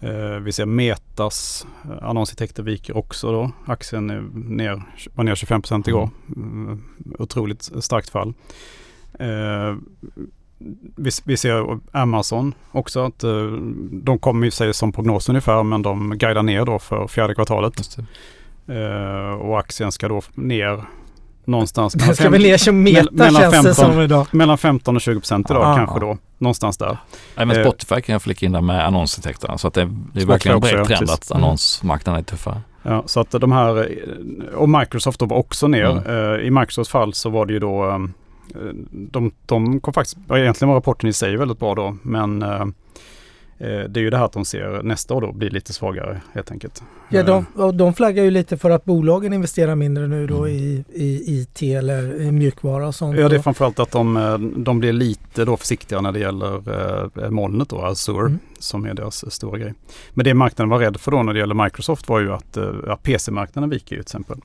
Eh, 0.00 0.40
vi 0.40 0.52
ser 0.52 0.66
Metas 0.66 1.66
eh, 1.84 2.08
annonsintäkter 2.08 2.62
viker 2.62 2.96
också 2.96 3.32
då. 3.32 3.50
Aktien 3.66 4.10
är 4.10 4.20
ner, 4.34 4.82
var 5.14 5.24
ner 5.24 5.34
25 5.34 5.62
procent 5.62 5.88
igår. 5.88 6.10
Mm, 6.36 6.82
otroligt 7.18 7.70
starkt 7.80 8.10
fall. 8.10 8.34
Eh, 9.18 9.74
vi, 10.96 11.10
vi 11.24 11.36
ser 11.36 11.78
Amazon 11.92 12.54
också 12.72 13.00
att 13.00 13.24
de 13.90 14.18
kommer 14.18 14.46
i 14.46 14.50
sig 14.50 14.74
som 14.74 14.92
prognos 14.92 15.28
ungefär 15.28 15.62
men 15.62 15.82
de 15.82 16.18
guidar 16.18 16.42
ner 16.42 16.64
då 16.64 16.78
för 16.78 17.06
fjärde 17.06 17.34
kvartalet. 17.34 17.96
Det. 18.66 19.32
Och 19.40 19.58
aktien 19.58 19.92
ska 19.92 20.08
då 20.08 20.22
ner 20.34 20.84
någonstans 21.44 21.92
Den 21.92 22.00
mellan, 22.02 22.14
ska 22.16 22.30
väl 22.30 22.42
ner 22.42 22.56
som 22.56 22.82
meta 22.82 23.08
mellan 23.12 23.42
känns 23.52 23.64
det 23.64 23.74
15 23.74 23.92
som 23.92 24.00
idag. 24.00 24.26
mellan 24.30 24.58
15 24.58 24.96
och 24.96 25.02
20 25.02 25.20
procent 25.20 25.50
idag 25.50 25.62
Ja. 25.62 25.76
kanske 25.76 26.00
då. 26.00 26.18
Någonstans 26.38 26.78
där. 26.78 26.98
Men 27.34 27.50
Eh, 27.50 27.62
Spotify 27.62 28.00
kan 28.00 28.12
jag 28.12 28.22
flika 28.22 28.46
in 28.46 28.52
där 28.52 28.60
med 28.60 28.86
annonsintäkterna 28.86 29.58
så 29.58 29.68
att 29.68 29.74
det, 29.74 29.80
det 29.80 29.86
är 29.86 29.90
Spotify 29.90 30.26
verkligen 30.26 30.54
en 30.54 30.60
bred 30.60 30.86
trend 30.86 30.88
precis. 30.88 31.30
att 31.30 31.36
annonsmarknaden 31.36 32.20
är 32.20 32.24
tuffare. 32.24 32.60
Ja, 32.82 33.02
så 33.06 33.20
att 33.20 33.30
de 33.30 33.52
här, 33.52 33.76
eh, 33.76 34.54
och 34.54 34.68
Microsoft 34.68 35.22
var 35.22 35.36
också 35.36 35.68
ner. 35.68 35.84
Mm. 35.84 36.34
Eh, 36.34 36.46
I 36.46 36.50
Microsofts 36.50 36.90
fall 36.92 37.14
så 37.14 37.30
var 37.30 37.46
det 37.46 37.52
ju 37.52 37.58
då, 37.58 38.08
de, 38.90 39.32
de 39.46 39.80
kom 39.80 39.94
faktiskt, 39.94 40.18
egentligen 40.30 40.68
var 40.68 40.76
rapporten 40.76 41.08
i 41.08 41.12
sig 41.12 41.36
väldigt 41.36 41.58
bra 41.58 41.74
då, 41.74 41.96
men 42.02 42.42
det 43.58 43.96
är 43.96 43.98
ju 43.98 44.10
det 44.10 44.16
här 44.16 44.24
att 44.24 44.32
de 44.32 44.44
ser 44.44 44.82
nästa 44.82 45.14
år 45.14 45.20
då 45.20 45.32
blir 45.32 45.50
lite 45.50 45.72
svagare 45.72 46.20
helt 46.34 46.50
enkelt. 46.50 46.82
Ja, 47.08 47.20
Eh, 47.20 47.26
de, 47.26 47.46
och 47.54 47.74
de 47.74 47.94
flaggar 47.94 48.24
ju 48.24 48.30
lite 48.30 48.56
för 48.56 48.70
att 48.70 48.84
bolagen 48.84 49.32
investerar 49.32 49.74
mindre 49.74 50.06
nu 50.06 50.26
då 50.26 50.36
Mm. 50.36 50.48
i, 50.56 50.84
i 50.94 51.40
IT 51.40 51.62
eller 51.62 52.20
i 52.22 52.32
mjukvara 52.32 52.86
och 52.86 52.94
sånt. 52.94 53.18
Ja, 53.18 53.28
det 53.28 53.36
är 53.36 53.40
framförallt 53.40 53.78
att 53.78 53.90
de, 53.90 54.16
eh, 54.16 54.38
de 54.38 54.78
blir 54.78 54.92
lite 54.92 55.44
då 55.44 55.56
försiktiga 55.56 56.00
när 56.00 56.12
det 56.12 56.18
gäller 56.18 56.54
eh, 57.24 57.30
molnet 57.30 57.68
då, 57.68 57.82
Azure, 57.82 58.26
Mm. 58.26 58.38
som 58.58 58.84
är 58.86 58.94
deras 58.94 59.32
stora 59.34 59.58
grej. 59.58 59.74
Men 60.14 60.24
det 60.24 60.34
marknaden 60.34 60.68
var 60.70 60.78
rädd 60.78 60.96
för 61.00 61.10
då 61.10 61.22
när 61.22 61.32
det 61.32 61.38
gäller 61.38 61.64
Microsoft 61.64 62.08
var 62.08 62.20
ju 62.20 62.32
att 62.32 62.56
eh, 62.56 62.70
ja, 62.86 62.96
PC-marknaden 63.02 63.70
viker 63.70 63.96
ju 63.96 64.02
till 64.02 64.06
exempel. 64.06 64.38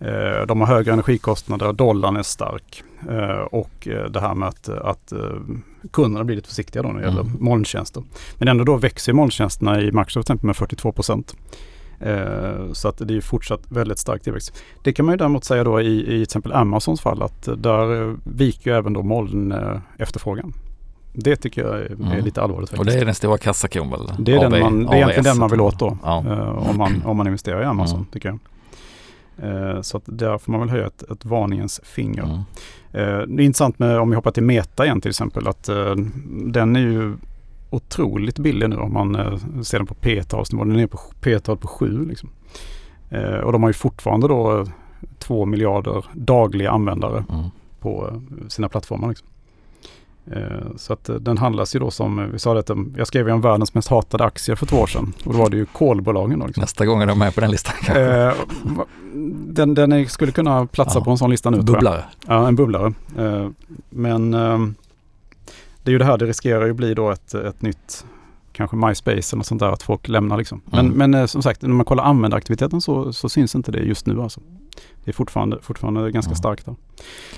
Eh, 0.00 0.46
De 0.46 0.60
har 0.60 0.66
högre 0.66 0.92
energikostnader, 0.92 1.72
dollarn 1.72 2.16
är 2.16 2.22
stark 2.22 2.82
eh, 3.10 3.28
och 3.40 3.88
eh, 3.88 4.04
det 4.10 4.20
här 4.20 4.34
med 4.34 4.48
att, 4.48 4.68
att 4.68 5.12
kunderna 5.92 6.24
blir 6.24 6.36
lite 6.36 6.48
försiktiga 6.48 6.82
då 6.82 6.88
när 6.88 7.00
det 7.00 7.06
gäller 7.06 7.20
Mm. 7.20 7.36
molntjänster. 7.40 8.02
Men 8.38 8.48
ändå 8.48 8.64
då 8.64 8.76
växer 8.76 9.12
molntjänsterna 9.12 9.80
i 9.80 9.84
Microsoft 9.84 10.12
till 10.12 10.20
exempel 10.20 10.46
med 10.46 10.56
42 10.56 10.92
procent. 10.92 11.36
Så 12.72 12.88
att 12.88 12.98
det 13.08 13.16
är 13.16 13.20
fortsatt 13.20 13.60
väldigt 13.68 13.98
stark 13.98 14.22
tillväxt. 14.22 14.62
Det 14.84 14.92
kan 14.92 15.06
man 15.06 15.12
ju 15.12 15.16
däremot 15.16 15.44
säga 15.44 15.64
då 15.64 15.80
i, 15.80 16.00
i 16.02 16.04
till 16.06 16.22
exempel 16.22 16.52
Amazons 16.52 17.00
fall 17.00 17.22
att 17.22 17.48
där 17.56 18.16
viker 18.24 18.70
ju 18.70 18.76
även 18.76 18.92
då 18.92 19.02
moln 19.02 19.54
efterfrågan. 19.98 20.52
Det 21.12 21.36
tycker 21.36 21.62
jag 21.64 21.74
är, 21.80 21.86
Mm. 21.86 22.24
lite 22.24 22.42
allvarligt 22.42 22.70
Och 22.70 22.76
faktiskt. 22.76 22.96
det 22.96 23.02
är 23.02 23.04
den 23.04 23.14
stora 23.14 23.38
kassakon 23.38 23.90
väl? 23.90 24.00
Det 24.18 24.34
är, 24.34 24.40
den 24.40 24.52
AV 24.54 24.60
man, 24.60 24.84
det 24.84 24.92
är 24.92 24.96
egentligen 24.96 25.24
den 25.24 25.38
man 25.38 25.50
vill 25.50 25.60
åt 25.60 25.78
då. 25.78 25.98
Ja. 26.02 26.16
om, 26.70 26.76
man, 26.78 27.02
om 27.04 27.16
man 27.16 27.26
investerar 27.26 27.62
i 27.62 27.64
Amazon 27.64 27.96
Mm. 27.98 28.06
tycker 28.12 28.28
jag. 28.28 28.38
Eh, 29.42 29.80
så 29.80 29.96
att 29.96 30.02
där 30.06 30.38
får 30.38 30.52
man 30.52 30.60
väl 30.60 30.70
höja 30.70 30.86
ett, 30.86 31.02
ett 31.10 31.24
varningens 31.24 31.80
finger. 31.84 32.22
Mm. 32.22 32.36
Eh, 32.92 33.26
det 33.36 33.42
är 33.42 33.46
intressant 33.46 33.78
med, 33.78 33.98
om 33.98 34.10
vi 34.10 34.16
hoppar 34.16 34.30
till 34.30 34.42
Meta 34.42 34.84
igen 34.84 35.00
till 35.00 35.08
exempel, 35.08 35.48
att 35.48 35.68
eh, 35.68 35.94
den 36.46 36.76
är 36.76 36.80
ju 36.80 37.16
otroligt 37.70 38.38
billig 38.38 38.70
nu 38.70 38.76
om 38.76 38.92
man 38.92 39.14
ser 39.64 39.78
den 39.78 39.86
på 39.86 39.94
P-talsnivå. 39.94 40.64
Den 40.64 40.78
är 40.78 40.86
på 40.86 40.98
P-tal 41.20 41.56
på 41.56 41.68
7 41.68 42.06
liksom. 42.08 42.30
Och 43.44 43.52
de 43.52 43.62
har 43.62 43.70
ju 43.70 43.74
fortfarande 43.74 44.28
då 44.28 44.66
2 45.18 45.44
miljarder 45.46 46.04
dagliga 46.12 46.70
användare 46.70 47.24
Mm. 47.30 47.44
på 47.80 48.22
sina 48.48 48.68
plattformar. 48.68 49.08
Liksom. 49.08 49.28
Eh, 50.32 50.42
Så 50.76 50.92
att 50.92 51.08
eh, 51.08 51.14
den 51.16 51.38
handlas 51.38 51.76
ju 51.76 51.80
då 51.80 51.90
som, 51.90 52.18
eh, 52.18 52.24
vi 52.26 52.38
sa 52.38 52.54
det 52.54 52.60
att 52.60 52.70
jag 52.96 53.06
skrev 53.06 53.26
ju 53.28 53.32
om 53.34 53.40
världens 53.40 53.74
mest 53.74 53.88
hatade 53.88 54.24
aktier 54.24 54.56
för 54.56 54.66
två 54.66 54.76
år 54.76 54.86
sedan. 54.86 55.12
Och 55.24 55.32
då 55.32 55.38
var 55.38 55.50
det 55.50 55.56
ju 55.56 55.66
kolbolagen 55.66 56.38
då. 56.38 56.46
Liksom. 56.46 56.60
Nästa 56.60 56.86
gång 56.86 57.02
är 57.02 57.06
de 57.06 57.18
med 57.18 57.34
på 57.34 57.40
den 57.40 57.50
listan 57.50 57.74
kanske. 57.82 58.32
Den 59.48 59.74
den 59.74 60.06
skulle 60.08 60.32
kunna 60.32 60.66
platsa 60.66 60.98
Ja. 60.98 61.04
på 61.04 61.10
en 61.10 61.18
sån 61.18 61.30
lista 61.30 61.50
nu. 61.50 61.62
Bubblare. 61.62 62.04
Ja, 62.26 62.48
en 62.48 62.56
bubblare. 62.56 62.92
Men 63.90 64.34
ehm, 64.34 64.74
det 65.82 65.90
är 65.90 65.92
ju 65.92 65.98
det 65.98 66.04
här, 66.04 66.18
det 66.18 66.26
riskerar 66.26 66.66
ju 66.66 66.72
bli 66.72 66.94
då 66.94 67.10
ett, 67.10 67.34
ett 67.34 67.62
nytt 67.62 68.04
kanske 68.52 68.76
MySpace 68.76 69.10
eller 69.16 69.36
något 69.36 69.46
sånt 69.46 69.60
där, 69.60 69.68
att 69.72 69.82
folk 69.82 70.08
lämnar 70.08 70.36
liksom. 70.36 70.60
Men, 70.64 70.86
Mm. 70.92 71.10
men 71.10 71.28
som 71.28 71.42
sagt, 71.42 71.62
när 71.62 71.68
man 71.68 71.84
kollar 71.84 72.04
användaraktiviteten 72.04 72.80
så, 72.80 73.12
så 73.12 73.28
syns 73.28 73.54
inte 73.54 73.72
det 73.72 73.78
just 73.78 74.06
nu 74.06 74.22
alltså. 74.22 74.40
Det 75.04 75.10
är 75.10 75.12
fortfarande, 75.12 75.58
fortfarande 75.62 76.10
ganska 76.10 76.30
Mm. 76.30 76.36
starkt. 76.36 76.68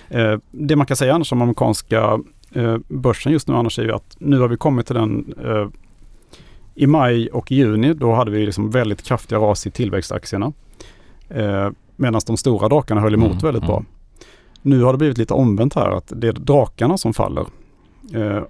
Eh, 0.09 0.37
Det 0.51 0.77
man 0.77 0.87
kan 0.87 0.97
säga 0.97 1.15
annars 1.15 1.33
om 1.33 1.43
amerikanska 1.43 2.19
eh, 2.55 2.77
börsen 2.89 3.33
just 3.33 3.49
nu 3.49 3.55
annars 3.55 3.79
är 3.79 3.83
ju 3.83 3.93
att 3.93 4.17
nu 4.19 4.39
har 4.41 4.49
vi 4.49 4.57
kommit 4.57 4.87
till 4.87 4.95
den 4.97 5.35
eh, 5.45 5.69
i 6.75 6.87
maj 6.87 7.29
och 7.29 7.51
juni, 7.53 7.95
då 7.95 8.13
hade 8.15 8.31
vi 8.31 8.47
liksom 8.47 8.71
väldigt 8.71 9.03
kraftiga 9.03 9.39
ras 9.39 9.67
i 9.67 9.71
tillväxtaktierna. 9.71 10.53
Eh, 11.29 11.71
Medan 11.97 12.21
de 12.27 12.37
stora 12.37 12.69
drakarna 12.69 13.01
höll 13.01 13.15
emot 13.15 13.31
Mm, 13.31 13.39
väldigt 13.43 13.63
bra. 13.67 13.77
mm. 13.77 13.87
Nu 14.63 14.83
har 14.83 14.93
det 14.93 14.99
blivit 14.99 15.19
lite 15.19 15.35
omvänt 15.35 15.75
här 15.75 15.91
att 15.91 16.13
det 16.17 16.29
är 16.29 16.33
drakarna 16.33 16.99
som 16.99 17.15
faller. 17.15 17.47
Eh, 18.15 18.43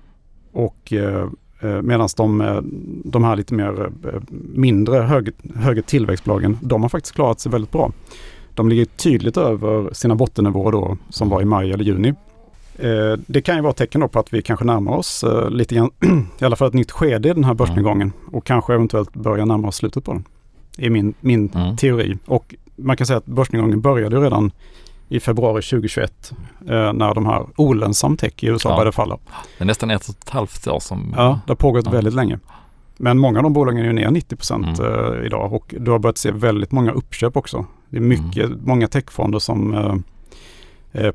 och 0.52 0.92
eh, 0.92 1.28
eh, 1.60 1.82
medan 1.82 2.08
de, 2.16 2.40
eh, 2.40 2.60
de 3.04 3.24
här 3.24 3.36
lite 3.36 3.54
mer 3.54 3.90
eh, 4.04 4.20
mindre 4.54 4.98
hög, 4.98 5.30
högre 5.54 5.82
tillväxtbolagen, 5.82 6.58
de 6.62 6.82
har 6.82 6.88
faktiskt 6.88 7.14
klarat 7.14 7.40
sig 7.40 7.52
väldigt 7.52 7.72
bra. 7.72 7.92
De 8.54 8.68
ligger 8.68 8.84
tydligt 8.84 9.36
över 9.36 9.92
sina 9.94 10.14
bottennivåer 10.14 10.72
då 10.72 10.96
som 11.08 11.28
var 11.28 11.42
i 11.42 11.44
maj 11.44 11.72
eller 11.72 11.84
juni. 11.84 12.14
Eh, 12.82 13.18
det 13.26 13.42
kan 13.42 13.56
ju 13.56 13.62
vara 13.62 13.72
tecken 13.72 14.08
på 14.08 14.18
att 14.18 14.32
vi 14.34 14.42
kanske 14.42 14.64
närmar 14.64 14.92
oss 14.92 15.24
eh, 15.24 15.50
lite 15.50 15.74
grann, 15.74 15.90
i 16.40 16.44
alla 16.44 16.56
fall 16.56 16.68
ett 16.68 16.74
nytt 16.74 16.90
skede 16.90 17.28
i 17.28 17.32
den 17.32 17.44
här 17.44 17.54
börsnedgången 17.54 18.12
och 18.32 18.44
kanske 18.46 18.74
eventuellt 18.74 19.12
börja 19.14 19.44
närma 19.44 19.68
oss 19.68 19.76
slutet 19.76 20.04
på 20.04 20.12
den. 20.12 20.24
Det 20.76 20.86
är 20.86 20.90
min, 20.90 21.14
min 21.20 21.50
Mm. 21.54 21.76
teori. 21.76 22.18
Och 22.26 22.54
man 22.76 22.96
kan 22.96 23.06
säga 23.06 23.16
att 23.16 23.26
börsnedgången 23.26 23.80
började 23.80 24.16
ju 24.16 24.22
redan 24.22 24.50
i 25.08 25.20
februari 25.20 25.62
2021 25.62 26.32
eh, 26.68 26.92
när 26.92 27.14
de 27.14 27.26
här 27.26 27.46
olönsam 27.56 28.16
tech 28.16 28.32
i 28.44 28.46
USA 28.46 28.68
Ja. 28.68 28.74
började 28.76 28.92
falla. 28.92 29.18
Det 29.58 29.64
är 29.64 29.66
nästan 29.66 29.90
ett 29.90 30.08
och 30.08 30.14
ett 30.22 30.30
halvt 30.30 30.66
år 30.68 30.80
som... 30.80 31.14
Ja, 31.16 31.40
det 31.46 31.50
har 31.50 31.56
pågått 31.56 31.86
Ja. 31.86 31.92
väldigt 31.92 32.14
länge. 32.14 32.38
Men 32.96 33.18
många 33.18 33.38
av 33.38 33.42
de 33.42 33.52
bolagen 33.52 33.80
är 33.80 33.86
ju 33.86 33.92
ner 33.92 34.10
90 34.10 34.36
procent 34.36 34.78
Mm. 34.80 35.24
idag 35.24 35.52
och 35.52 35.74
du 35.78 35.90
har 35.90 35.98
börjat 35.98 36.18
se 36.18 36.30
väldigt 36.30 36.72
många 36.72 36.92
uppköp 36.92 37.36
också. 37.36 37.66
Det 37.88 37.96
är 37.96 38.00
mycket, 38.00 38.44
Mm. 38.46 38.58
många 38.64 38.88
techfonder 38.88 39.38
som 39.38 39.74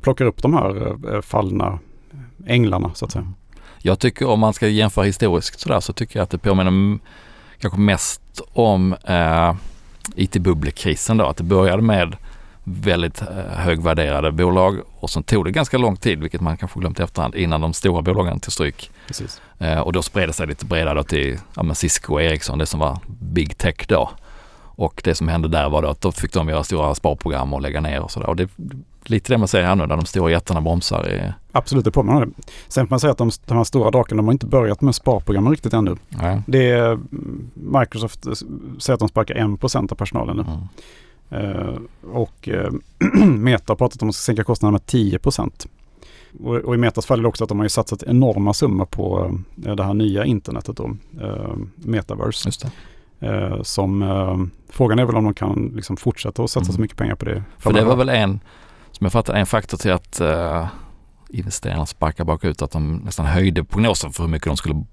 plockar 0.01 0.25
upp 0.25 0.41
de 0.41 0.53
här 0.53 0.95
eh, 1.13 1.21
fallna 1.21 1.79
änglarna 2.47 2.91
så 2.93 3.05
att 3.05 3.11
säga. 3.11 3.33
Jag 3.79 3.99
tycker 3.99 4.27
om 4.27 4.39
man 4.39 4.53
ska 4.53 4.67
jämföra 4.67 5.05
historiskt 5.05 5.59
sådär 5.59 5.79
så 5.79 5.93
tycker 5.93 6.19
jag 6.19 6.23
att 6.23 6.29
det 6.29 6.37
påminner 6.37 6.99
kanske 7.59 7.79
mest 7.79 8.41
om 8.53 8.93
eh, 9.03 9.55
IT-bubblekrisen 10.15 11.17
då. 11.17 11.25
Att 11.25 11.37
det 11.37 11.43
började 11.43 11.81
med 11.81 12.15
väldigt 12.63 13.21
eh, 13.21 13.27
högvärderade 13.51 14.31
bolag 14.31 14.81
och 14.99 15.09
sen 15.09 15.23
tog 15.23 15.45
det 15.45 15.51
ganska 15.51 15.77
lång 15.77 15.95
tid, 15.97 16.19
vilket 16.19 16.41
man 16.41 16.57
kanske 16.57 16.79
glömt 16.79 16.99
i 16.99 17.03
efterhand, 17.03 17.35
innan 17.35 17.61
de 17.61 17.73
stora 17.73 18.01
bolagen 18.01 18.39
tog 18.39 18.53
stryk. 18.53 18.91
Precis. 19.07 19.41
Eh, 19.59 19.79
och 19.79 19.93
då 19.93 20.01
spred 20.01 20.29
det 20.29 20.33
sig 20.33 20.47
lite 20.47 20.65
bredare 20.65 21.03
till 21.03 21.39
ja, 21.55 21.73
Cisco 21.73 22.13
och 22.13 22.21
Ericsson, 22.21 22.57
det 22.57 22.65
som 22.65 22.79
var 22.79 22.99
big 23.07 23.57
tech 23.57 23.87
då. 23.87 24.09
Och 24.75 25.01
det 25.03 25.15
som 25.15 25.27
hände 25.27 25.47
där 25.47 25.69
var 25.69 25.81
då 25.81 25.87
att 25.87 26.01
då 26.01 26.11
fick 26.11 26.33
de 26.33 26.49
göra 26.49 26.63
stora 26.63 26.95
sparprogram 26.95 27.53
och 27.53 27.61
lägga 27.61 27.81
ner 27.81 28.01
och 28.01 28.11
sådär. 28.11 28.29
Och 28.29 28.35
det 28.35 28.43
är 28.43 28.49
lite 29.03 29.33
det 29.33 29.37
man 29.37 29.47
ser 29.47 29.63
här 29.63 29.75
nu 29.75 29.85
när 29.85 29.95
de 29.95 30.05
stora 30.05 30.31
jättarna 30.31 30.61
bromsar. 30.61 31.09
I, 31.09 31.33
Absolut, 31.51 31.85
det 31.85 31.91
påminner 31.91 32.25
det. 32.25 32.31
Sen 32.67 32.87
får 32.87 32.93
man 32.93 32.99
säga 32.99 33.11
att 33.11 33.17
de, 33.17 33.31
de 33.45 33.57
här 33.57 33.63
stora 33.63 33.91
drakarna, 33.91 34.17
de 34.17 34.25
har 34.25 34.33
inte 34.33 34.45
börjat 34.45 34.81
med 34.81 34.95
sparprogram 34.95 35.49
riktigt 35.49 35.73
ännu. 35.73 35.95
ja. 36.09 36.41
Det 36.47 36.69
är 36.69 36.91
mm, 36.91 37.51
Microsoft 37.53 38.23
säger 38.79 38.93
att 38.93 38.99
de 38.99 39.09
sparkar 39.09 39.35
1% 39.35 39.91
av 39.91 39.95
personalen 39.95 40.37
nu. 40.37 40.43
mm. 40.43 40.67
Eh, 41.29 41.79
och 42.11 42.49
eh, 42.49 42.71
Meta 43.25 43.63
har 43.67 43.75
pratat 43.75 44.01
om 44.01 44.09
att 44.09 44.15
sänka 44.15 44.43
kostnaderna 44.43 44.71
med 44.71 44.85
10 44.85 45.19
och, 46.43 46.55
och 46.55 46.75
i 46.75 46.77
Metas 46.77 47.05
fall 47.05 47.19
är 47.19 47.21
det 47.21 47.27
också 47.27 47.43
att 47.43 47.49
de 47.49 47.59
har 47.59 47.65
ju 47.65 47.69
satsat 47.69 48.03
enorma 48.03 48.53
summor 48.53 48.85
på 48.85 49.31
eh, 49.65 49.75
det 49.75 49.83
här 49.83 49.93
nya 49.93 50.25
internetet 50.25 50.77
då, 50.77 50.95
Metaverse. 51.75 52.69
Eh, 53.19 53.61
som, 53.61 54.01
eh, 54.01 54.37
frågan 54.69 54.99
är 54.99 55.05
väl 55.05 55.15
om 55.15 55.23
de 55.23 55.33
kan 55.33 55.71
liksom 55.75 55.97
fortsätta 55.97 56.43
att 56.43 56.49
satsa 56.49 56.65
så 56.65 56.71
Mm. 56.71 56.81
mycket 56.81 56.97
pengar 56.97 57.15
på 57.15 57.25
det. 57.25 57.43
För 57.57 57.73
det 57.73 57.83
var 57.83 57.95
väl 57.95 58.09
en, 58.09 58.39
som 58.91 59.05
jag 59.05 59.11
fattar 59.11 59.33
en 59.33 59.45
faktor 59.45 59.77
till 59.77 59.91
att 59.91 60.21
uh, 60.21 60.67
investerarna 61.29 61.85
sparkar 61.85 62.23
bakut, 62.23 62.61
att 62.61 62.71
de 62.71 62.95
nästan 62.95 63.25
höjde 63.25 63.63
prognosen 63.63 64.11
för 64.11 64.23
hur 64.23 64.29
mycket 64.29 64.47
de 64.47 64.57
skulle 64.57 64.83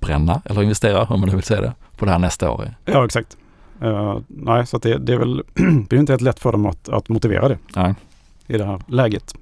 bränna 0.00 0.42
eller 0.44 0.62
investera, 0.62 1.04
om 1.04 1.20
man 1.20 1.28
nu 1.28 1.34
vill 1.34 1.44
säga 1.44 1.60
det, 1.60 1.72
på 1.96 2.04
det 2.04 2.10
här 2.10 2.18
nästa 2.18 2.50
år. 2.50 2.74
Ja, 2.84 3.04
exakt. 3.04 3.36
Eh, 3.82 4.18
nej, 4.28 4.66
så 4.66 4.76
att 4.76 4.82
det, 4.82 4.98
det 4.98 5.12
är 5.12 5.18
väl 5.18 5.42
det 5.88 5.96
är 5.96 6.00
inte 6.00 6.12
helt 6.12 6.22
lätt 6.22 6.40
för 6.40 6.52
dem 6.52 6.66
att, 6.66 6.88
att 6.88 7.08
motivera 7.08 7.48
det 7.48 7.58
Nej. 7.76 7.94
i 8.46 8.58
det 8.58 8.64
här 8.64 8.80
läget. 8.86 9.34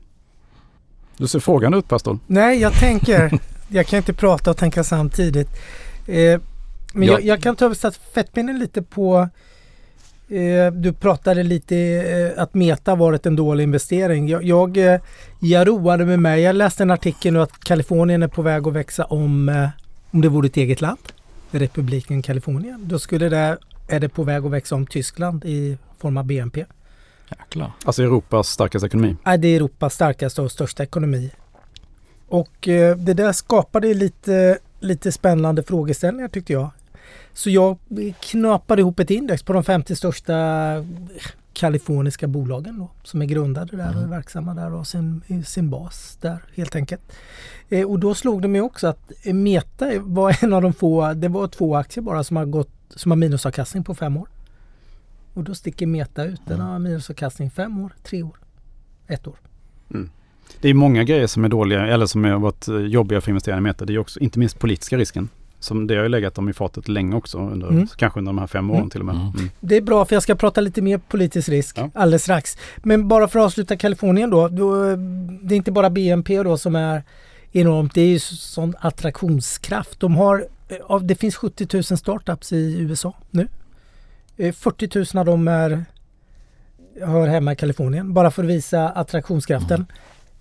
Du 1.17 1.27
ser 1.29 1.41
frågan 1.41 1.75
ut, 1.75 1.89
pastor. 1.89 2.19
Nej, 2.27 2.61
jag 2.61 2.73
tänker, 2.73 3.39
jag 3.69 3.87
kan 3.87 3.97
inte 3.97 4.13
prata 4.13 4.51
och 4.51 4.57
tänka 4.57 4.85
samtidigt. 4.85 5.49
Eh, 6.07 6.41
men 6.93 7.09
Ja. 7.09 7.13
jag, 7.13 7.23
jag 7.25 7.43
kan 7.43 7.57
ta 7.57 7.65
över 7.65 7.75
stafettpinnen 7.75 8.59
lite 8.59 8.83
på 8.83 9.29
eh, 10.29 10.73
du 10.73 10.93
pratade 10.93 11.43
lite 11.43 11.77
eh, 11.77 12.43
att 12.43 12.55
Meta 12.55 12.95
varit 12.95 13.27
en 13.27 13.37
dålig 13.37 13.65
investering. 13.65 14.29
Jag, 14.29 14.43
jag, 14.45 14.77
eh, 14.77 15.01
jag 15.41 15.69
roade 15.69 16.05
med 16.05 16.19
mig. 16.19 16.43
Jag 16.43 16.57
läste 16.57 16.83
en 16.83 16.91
artikel 16.91 17.33
nu 17.33 17.41
att 17.43 17.61
Kalifornien 17.65 18.23
är 18.23 18.29
på 18.29 18.43
väg 18.43 18.67
att 18.67 18.73
växa 18.73 19.05
om, 19.05 19.49
eh, 19.49 19.69
om 20.11 20.21
det 20.21 20.29
vore 20.29 20.47
ett 20.47 20.57
eget 20.57 20.81
land. 20.81 20.99
Republiken 21.51 22.23
Kalifornien. 22.23 22.81
Då 22.85 22.99
skulle 22.99 23.29
det, 23.29 23.59
är 23.89 24.01
det 24.01 24.09
på 24.09 24.23
väg 24.23 24.45
att 24.45 24.51
växa 24.51 24.75
om 24.75 24.87
Tyskland 24.87 25.45
i 25.45 25.79
form 25.99 26.17
av 26.17 26.25
BNP. 26.25 26.65
Jäklar. 27.39 27.73
Alltså 27.85 28.03
Europas 28.03 28.49
starkaste 28.49 28.87
ekonomi. 28.87 29.17
är 29.25 29.39
det 29.39 29.57
Europas 29.57 29.95
starkaste 29.95 30.43
och 30.43 30.53
största 30.53 30.83
ekonomi. 30.83 31.31
Och 32.29 32.69
eh, 32.69 32.97
det 32.97 33.15
där 33.15 33.33
skapade 33.33 33.95
lite, 33.95 34.59
lite 34.81 35.13
spännande 35.13 35.63
frågeställningar 35.63 36.29
tyckte 36.29 36.53
jag. 36.53 36.71
Så 37.33 37.51
jag 37.51 37.77
knapade 38.21 38.81
ihop 38.83 39.01
ett 39.01 39.11
index 39.11 39.43
på 39.43 39.53
de 39.53 39.65
50 39.65 39.97
största 39.97 40.37
kaliforniska 41.53 42.27
bolagen 42.29 42.79
då, 42.79 42.91
som 43.03 43.23
är 43.23 43.27
grundade 43.27 43.77
där 43.77 43.89
och 43.89 43.95
är 43.95 43.99
Mm. 43.99 44.11
verksamma 44.11 44.55
där 44.55 44.73
och 44.73 44.87
sin, 44.87 45.23
sin 45.47 45.71
bas 45.71 46.19
där 46.21 46.39
helt 46.55 46.77
enkelt. 46.77 47.01
Eh, 47.69 47.91
och 47.91 47.99
då 47.99 48.15
slog 48.15 48.43
det 48.43 48.49
mig 48.49 48.61
också 48.61 48.87
att 48.87 49.13
Meta 49.25 49.91
var 50.01 50.37
en 50.45 50.53
av 50.53 50.63
de 50.63 50.73
få, 50.73 51.13
det 51.15 51.29
var 51.29 51.49
två 51.49 51.77
aktier 51.77 52.03
bara 52.03 52.25
som 52.25 52.37
har 52.37 52.45
gått 52.47 52.71
som 52.95 53.11
har 53.11 53.17
minusavkastning 53.17 53.85
på 53.85 53.95
fem 53.95 54.17
år. 54.17 54.29
Och 55.35 55.45
då 55.45 55.55
sticker 55.55 55.87
Meta 55.87 56.25
ut. 56.25 56.41
Den 56.47 56.61
har 56.61 56.79
minusavkastning 56.79 57.51
fem 57.51 57.79
år, 57.85 57.93
tre 58.03 58.23
år, 58.23 58.37
ett 59.07 59.27
år. 59.27 59.37
Det 60.61 60.69
är 60.69 60.75
många 60.75 61.05
grejer 61.05 61.27
som 61.27 61.45
är 61.45 61.49
dåliga 61.49 61.87
eller 61.87 62.07
som 62.07 62.25
har 62.25 62.39
varit 62.39 62.69
eh, 62.69 62.77
jobbiga 62.77 63.21
för 63.21 63.31
investerare 63.31 63.59
i 63.59 63.63
Meta. 63.63 63.85
Det 63.85 63.93
är 63.95 63.99
också 63.99 64.21
inte 64.21 64.39
minst 64.39 64.59
politiska 64.59 64.97
risken. 64.99 65.29
Som 65.61 65.87
det 65.87 65.95
har 65.97 66.03
ju 66.03 66.09
legat 66.09 66.35
dem 66.35 66.49
i 66.49 66.53
fatet 66.53 66.89
länge 66.89 67.17
också, 67.17 67.39
under, 67.39 67.69
Mm. 67.69 67.87
kanske 67.97 68.19
under 68.19 68.33
de 68.33 68.39
här 68.39 68.47
fem 68.47 68.71
åren 68.71 68.79
Mm. 68.81 68.91
till 68.91 69.01
och 69.01 69.07
med. 69.07 69.15
Mm. 69.15 69.27
Mm. 69.29 69.51
Det 69.61 69.77
är 69.77 69.81
bra 69.83 70.05
för 70.05 70.17
jag 70.17 70.23
ska 70.23 70.35
prata 70.35 70.61
lite 70.61 70.83
mer 70.83 70.99
politisk 70.99 71.49
risk 71.49 71.79
Ja. 71.79 71.91
alldeles 71.95 72.23
strax. 72.23 72.57
Men 72.77 73.09
bara 73.09 73.29
för 73.29 73.39
att 73.39 73.45
avsluta 73.45 73.77
Kalifornien 73.77 74.31
då. 74.31 74.49
då 74.49 74.85
eh, 74.91 74.97
det 75.43 75.55
är 75.55 75.57
inte 75.57 75.73
bara 75.73 75.91
BNP 75.91 76.43
då 76.43 76.59
som 76.59 76.77
är 76.77 77.03
enormt. 77.53 77.95
Det 77.95 78.01
är 78.01 78.07
ju 78.09 78.19
sån 78.19 78.75
attraktionskraft. 78.81 80.01
De 80.01 80.17
har, 80.17 80.47
eh, 80.91 80.99
det 80.99 81.15
finns 81.15 81.37
70 81.37 81.67
000 81.77 81.83
startups 81.99 82.53
i 82.53 82.77
USA 82.81 83.15
nu. 83.31 83.49
Eh, 84.37 84.53
40 84.53 85.15
000 85.15 85.21
av 85.21 85.27
dem 85.27 85.49
är, 85.49 85.85
hör 87.07 87.27
hemma 87.27 87.53
i 87.53 87.57
Kalifornien. 87.57 88.15
Bara 88.15 88.31
för 88.31 88.43
att 88.45 88.51
visa 88.51 88.89
attraktionskraften. 88.89 89.87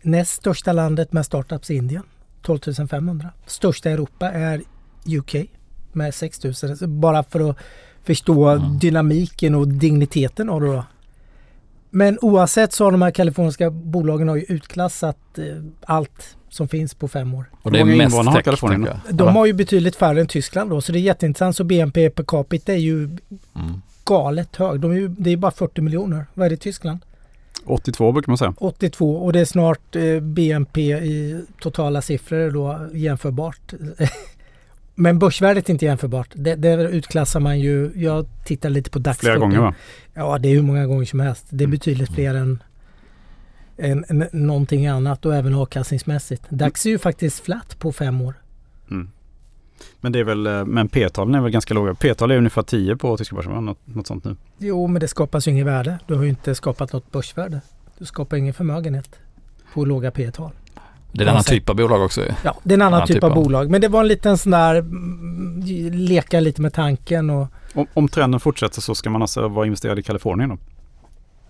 Näst 0.02 0.32
största 0.34 0.74
landet 0.74 1.14
med 1.14 1.26
startups 1.26 1.70
är 1.70 1.74
Indien. 1.76 2.04
12 2.42 2.60
500. 2.90 3.30
Största 3.46 3.90
i 3.90 3.94
Europa 3.94 4.32
är 4.32 4.62
UK 5.18 5.36
med 5.92 6.14
6 6.16 6.44
000. 6.44 6.54
Så 6.56 6.88
Bara 6.88 7.24
för 7.24 7.50
att 7.50 7.58
förstå 8.04 8.48
Mm. 8.50 8.78
dynamiken 8.80 9.56
och 9.56 9.68
digniteten 9.68 10.50
av 10.50 10.62
det 10.62 10.68
då. 10.68 10.84
Men 11.90 12.18
oavsett 12.22 12.74
så 12.74 12.84
har 12.84 12.92
de 12.92 13.02
här 13.02 13.12
kaliforniska 13.12 13.70
bolagen 13.72 14.28
har 14.28 14.36
ju 14.36 14.44
utklassat 14.48 15.38
eh, 15.38 15.44
allt 15.82 16.36
som 16.50 16.68
finns 16.68 16.94
på 16.94 17.08
fem 17.08 17.34
år. 17.34 17.46
Och 17.62 17.72
det 17.72 17.80
är 17.80 17.86
mest 17.86 18.02
invånare 18.02 18.34
har 18.34 18.42
Kalifornien. 18.42 18.88
De 19.10 19.36
har 19.36 19.46
ju 19.46 19.54
betydligt 19.54 19.96
färre 19.96 20.22
än 20.22 20.28
Tyskland 20.28 20.70
då 20.70 20.82
så 20.82 20.92
det 20.92 21.00
är 21.00 21.02
jätteintressant. 21.02 21.56
Så 21.56 21.64
BNP 21.64 22.10
per 22.10 22.24
capita 22.24 22.74
är 22.74 22.78
ju 22.78 23.04
Mm. 23.04 23.82
galet 24.06 24.56
hög. 24.56 24.80
De 24.80 24.92
är 24.92 24.96
ju, 24.96 25.08
det 25.08 25.30
är 25.30 25.38
bara 25.38 25.52
40 25.52 25.82
miljoner. 25.82 26.26
Vad 26.34 26.46
är 26.46 26.50
det 26.50 26.54
i 26.54 26.58
Tyskland? 26.58 27.00
82 27.66 28.12
brukar 28.12 28.30
man 28.32 28.38
säga. 28.38 28.54
82 28.58 29.16
och 29.18 29.34
det 29.34 29.40
är 29.40 29.46
snart 29.46 29.96
eh, 29.96 30.20
BNP 30.20 30.82
i 30.92 31.42
totala 31.62 32.02
siffror 32.02 32.52
då 32.52 32.88
jämförbart. 32.94 33.74
Men 35.00 35.20
börsvärdet 35.20 35.70
är 35.70 35.74
inte 35.74 35.86
jämförbart. 35.86 36.30
Det, 36.34 36.56
det 36.56 36.74
utklassar 36.74 37.40
man 37.40 37.60
ju. 37.60 37.92
Jag 37.96 38.26
tittar 38.46 38.70
lite 38.70 38.90
på 38.90 39.00
dagsstocken. 39.00 39.32
Flera 39.34 39.40
gånger 39.40 39.60
va? 39.60 39.74
Ja, 40.14 40.38
det 40.38 40.50
är 40.50 40.54
hur 40.54 40.62
många 40.62 40.88
gånger 40.88 41.06
som 41.06 41.20
helst. 41.20 41.46
Det 41.50 41.64
är 41.64 41.68
Mm. 41.68 41.72
betydligt 41.72 42.14
fler 42.14 42.36
än, 42.36 42.64
än, 43.78 44.06
än 44.08 44.28
någonting 44.32 44.88
annat 44.88 45.26
och 45.26 45.36
även 45.36 45.56
avkastningsmässigt. 45.56 46.50
DAX 46.50 46.86
är 46.86 46.90
ju 46.90 46.98
faktiskt 46.98 47.40
flat 47.46 47.80
på 47.80 47.92
fem 47.92 48.22
år. 48.22 48.34
Mm. 48.92 49.10
Men 50.02 50.12
det 50.12 50.20
är 50.20 50.24
väl, 50.24 50.48
eh, 50.48 50.66
men 50.66 50.88
P-talen 50.90 51.36
är 51.36 51.42
väl 51.42 51.52
ganska 51.52 51.74
låga. 51.74 51.94
P-tal 51.94 52.32
är 52.32 52.38
ungefär 52.38 52.62
10 52.64 52.96
på 52.96 53.18
tyska 53.18 53.36
börsen, 53.36 53.66
något, 53.66 53.80
något 53.88 54.08
sånt 54.08 54.24
nu. 54.26 54.36
Jo, 54.58 54.88
men 54.88 55.00
det 55.00 55.08
skapas 55.08 55.48
ju 55.48 55.52
inget 55.52 55.66
värde. 55.66 56.00
Du 56.08 56.16
har 56.16 56.24
ju 56.24 56.30
inte 56.30 56.56
skapat 56.56 56.94
något 56.94 57.12
börsvärde. 57.12 57.62
Du 57.98 58.06
skapar 58.06 58.38
ingen 58.38 58.54
förmögenhet 58.54 59.20
på 59.74 59.86
låga 59.86 60.12
P 60.12 60.32
tal 60.32 60.52
Det 61.12 61.24
är 61.24 61.28
en 61.28 61.30
annan 61.30 61.44
typ 61.44 61.70
av 61.70 61.76
bolag 61.76 62.02
också. 62.02 62.22
Ja, 62.44 62.56
det 62.64 62.74
är 62.74 62.78
en 62.78 62.82
annan 62.82 62.94
Annan 62.94 63.08
typ, 63.08 63.16
typ 63.16 63.24
av 63.24 63.32
av- 63.32 63.44
bolag. 63.44 63.70
Men 63.70 63.82
det 63.82 63.88
var 63.88 64.02
en 64.02 64.08
liten 64.08 64.38
sån 64.38 64.52
där 64.52 64.76
mm, 64.76 65.62
leka 65.94 66.40
lite 66.40 66.62
med 66.62 66.74
tanken 66.74 67.30
och 67.30 67.48
Om, 67.74 67.88
om 67.94 68.08
trenden 68.08 68.40
fortsätter 68.40 68.82
så 68.82 68.96
ska 68.96 69.10
man 69.10 69.22
alltså 69.22 69.48
vara 69.48 69.66
investerad 69.66 70.00
i 70.00 70.04
Kalifornien 70.04 70.50
då? 70.50 70.58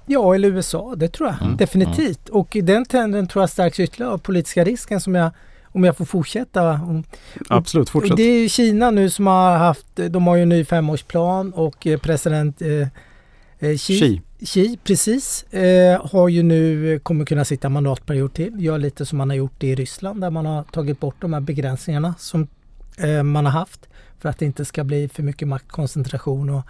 ja, 0.06 0.36
eller 0.36 0.48
USA, 0.50 0.94
det 0.98 1.08
tror 1.08 1.30
jag 1.30 1.42
Mm, 1.42 1.58
definitivt. 1.58 2.30
Och 2.30 2.58
den 2.63 2.86
trenden 2.86 3.28
tror 3.28 3.42
jag 3.42 3.50
stärks 3.50 3.80
ytterligare 3.80 4.13
av 4.13 4.18
politiska 4.18 4.63
risken 4.63 5.01
som 5.01 5.16
jag, 5.16 5.32
om 5.66 5.84
jag 5.84 5.98
får 5.98 6.06
fortsätta. 6.06 6.72
Om, 6.72 7.04
Absolut, 7.50 7.89
fortsätt. 7.89 8.12
Och 8.12 8.18
det 8.18 8.24
är 8.24 8.42
ju 8.42 8.50
Kina 8.50 8.92
nu 8.92 9.10
som 9.10 9.28
har 9.28 9.58
haft, 9.58 9.88
de 10.10 10.28
har 10.28 10.36
ju 10.36 10.42
en 10.44 10.50
ny 10.50 10.66
femårsplan 10.66 11.54
och 11.54 11.88
eh, 11.88 12.00
president 12.00 12.62
eh, 12.62 12.88
Xi, 13.60 13.78
Xi. 13.78 14.22
Xi 14.46 14.78
precis, 14.84 15.44
eh, 15.44 16.06
har 16.12 16.30
ju 16.30 16.44
nu, 16.44 16.94
eh, 16.94 17.00
kommer 17.00 17.25
kunna 17.25 17.46
sitta 17.46 17.70
mandatperiod 17.70 18.34
till. 18.34 18.63
Gör 18.63 18.78
lite 18.78 19.06
som 19.06 19.18
man 19.18 19.30
har 19.30 19.38
gjort 19.38 19.63
i 19.63 19.75
Ryssland 19.75 20.22
där 20.22 20.30
man 20.30 20.46
har 20.46 20.63
tagit 20.63 21.00
bort 21.00 21.16
de 21.20 21.34
här 21.34 21.39
begränsningarna 21.39 22.16
som 22.18 22.48
eh, 22.98 23.24
man 23.24 23.46
har 23.46 23.51
haft 23.51 23.88
för 24.20 24.30
att 24.30 24.39
det 24.39 24.46
inte 24.46 24.66
ska 24.66 24.84
bli 24.84 25.10
för 25.10 25.24
mycket 25.24 25.48
maktkoncentration 25.48 26.50
och 26.50 26.62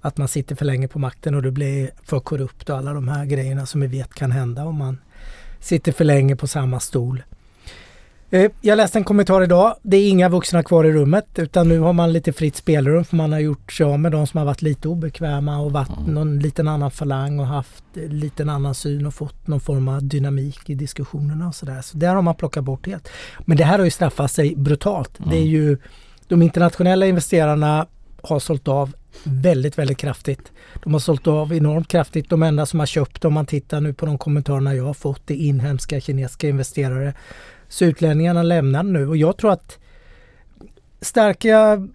att 0.00 0.16
man 0.16 0.28
sitter 0.28 0.56
för 0.56 0.64
länge 0.64 0.88
på 0.88 0.98
makten 0.98 1.34
och 1.34 1.42
det 1.42 1.50
blir 1.50 1.90
för 2.04 2.20
korrupt 2.20 2.70
och 2.70 2.76
alla 2.78 2.92
de 2.92 3.08
här 3.08 3.24
grejerna 3.24 3.66
som 3.66 3.80
vi 3.80 3.86
vet 3.86 4.14
kan 4.14 4.32
hända 4.32 4.64
om 4.64 4.76
man 4.76 4.98
sitter 5.60 5.92
för 5.92 6.04
länge 6.04 6.36
på 6.36 6.46
samma 6.46 6.80
stol. 6.80 7.22
Eh, 8.30 8.50
Jag 8.60 8.76
läste 8.76 8.98
en 8.98 9.04
kommentar 9.04 9.42
idag. 9.42 9.74
Det 9.82 9.96
är 9.96 10.08
inga 10.10 10.28
vuxna 10.28 10.62
kvar 10.62 10.84
i 10.84 10.92
rummet 10.92 11.26
utan 11.36 11.68
nu 11.68 11.78
har 11.80 11.92
man 11.92 12.12
lite 12.12 12.32
fritt 12.32 12.56
spelrum 12.56 13.04
för 13.04 13.16
man 13.16 13.32
har 13.32 13.38
gjort 13.40 13.72
sig 13.72 13.86
av 13.86 14.00
med 14.00 14.12
de 14.12 14.26
som 14.26 14.38
har 14.38 14.44
varit 14.44 14.62
lite 14.62 14.88
obekväma 14.88 15.58
och 15.58 15.72
varit 15.72 15.98
Mm. 15.98 16.14
någon 16.14 16.38
liten 16.38 16.68
annan 16.68 16.90
falang 16.90 17.40
och 17.40 17.46
haft 17.46 17.84
eh, 17.96 18.08
lite 18.08 18.42
annan 18.42 18.74
syn 18.74 19.06
och 19.06 19.14
fått 19.14 19.46
någon 19.46 19.60
form 19.60 19.88
av 19.88 20.04
dynamik 20.08 20.70
i 20.70 20.74
diskussionerna 20.74 21.48
och 21.48 21.54
sådär. 21.54 21.82
Så 21.82 21.96
där 21.98 22.14
har 22.14 22.22
man 22.22 22.34
plockat 22.34 22.64
bort 22.64 22.86
helt. 22.86 23.08
Men 23.46 23.56
det 23.56 23.64
här 23.64 23.78
har 23.78 23.84
ju 23.84 23.90
straffat 23.90 24.32
sig 24.32 24.54
brutalt. 24.56 25.10
Det 25.18 25.36
är 25.36 25.40
Mm. 25.40 25.48
ju 25.52 25.78
de 26.28 26.42
internationella 26.42 27.06
investerarna 27.06 27.86
har 28.22 28.38
sålt 28.38 28.68
av 28.68 28.94
väldigt, 29.24 29.78
väldigt 29.78 29.98
kraftigt. 29.98 30.52
De 30.84 30.92
har 30.92 31.00
sålt 31.00 31.26
av 31.26 31.52
enormt 31.52 31.88
kraftigt. 31.88 32.30
De 32.30 32.42
enda 32.42 32.66
som 32.66 32.78
har 32.78 32.86
köpt, 32.86 33.24
om 33.24 33.32
man 33.34 33.46
tittar 33.46 33.80
nu 33.80 33.92
på 33.92 34.06
de 34.06 34.18
kommentarerna 34.18 34.74
jag 34.74 34.84
har 34.84 34.94
fått, 34.94 35.22
det 35.26 35.34
är 35.34 35.46
inhemska 35.46 36.00
kinesiska 36.00 36.48
investerare. 36.48 37.14
Så 37.68 37.84
utlänningarna 37.84 38.42
lämnar 38.42 38.82
nu 38.82 39.08
och 39.08 39.16
jag 39.16 39.36
tror 39.36 39.52
att 39.52 39.78
stärka 41.00 41.88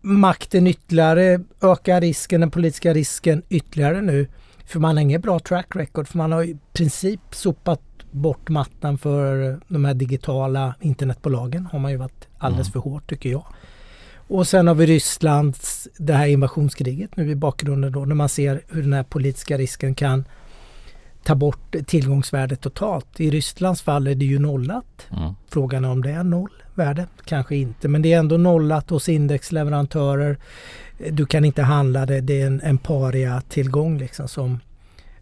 makten 0.00 0.66
ytterligare, 0.66 1.40
öka 1.60 2.00
risken, 2.00 2.40
den 2.40 2.50
politiska 2.50 2.94
risken 2.94 3.42
ytterligare 3.48 4.00
nu. 4.00 4.26
För 4.66 4.80
man 4.80 4.96
har 4.96 5.02
inget 5.02 5.22
bra 5.22 5.38
track 5.38 5.76
record, 5.76 6.08
för 6.08 6.18
man 6.18 6.32
har 6.32 6.42
i 6.42 6.56
princip 6.72 7.20
sopat 7.30 7.80
bort 8.10 8.48
mattan 8.48 8.98
för 8.98 9.60
de 9.68 9.84
här 9.84 9.94
digitala 9.94 10.74
internetbolagen. 10.80 11.66
har 11.66 11.78
man 11.78 11.90
ju 11.90 11.96
varit 11.96 12.28
alldeles 12.38 12.66
Mm. 12.68 12.72
för 12.72 12.90
hårt 12.90 13.10
tycker 13.10 13.30
jag. 13.30 13.46
Och 14.28 14.48
sen 14.48 14.66
har 14.66 14.74
vi 14.74 14.86
Rysslands, 14.86 15.88
det 15.98 16.12
här 16.12 16.26
invasionskriget 16.26 17.16
nu 17.16 17.30
i 17.30 17.34
bakgrunden 17.34 17.92
då, 17.92 18.04
när 18.04 18.14
man 18.14 18.28
ser 18.28 18.62
hur 18.68 18.82
den 18.82 18.92
här 18.92 19.02
politiska 19.02 19.58
risken 19.58 19.94
kan 19.94 20.24
ta 21.24 21.34
bort 21.34 21.74
tillgångsvärdet 21.86 22.60
totalt. 22.60 23.20
I 23.20 23.30
Rysslands 23.30 23.82
fall 23.82 24.06
är 24.06 24.14
det 24.14 24.24
ju 24.24 24.38
nollat. 24.38 25.06
Mm. 25.16 25.34
Frågan 25.48 25.84
är 25.84 25.90
om 25.90 26.02
det 26.02 26.10
är 26.10 26.24
noll 26.24 26.50
värde. 26.74 27.06
Kanske 27.24 27.56
inte, 27.56 27.88
men 27.88 28.02
det 28.02 28.12
är 28.12 28.18
ändå 28.18 28.36
nollat 28.36 28.90
hos 28.90 29.08
indexleverantörer. 29.08 30.38
Du 31.10 31.26
kan 31.26 31.44
inte 31.44 31.62
handla 31.62 32.06
det. 32.06 32.20
Det 32.20 32.42
är 32.42 32.46
en, 32.46 32.60
en 32.60 32.78
paria-tillgång 32.78 33.98
liksom 33.98 34.28
som 34.28 34.60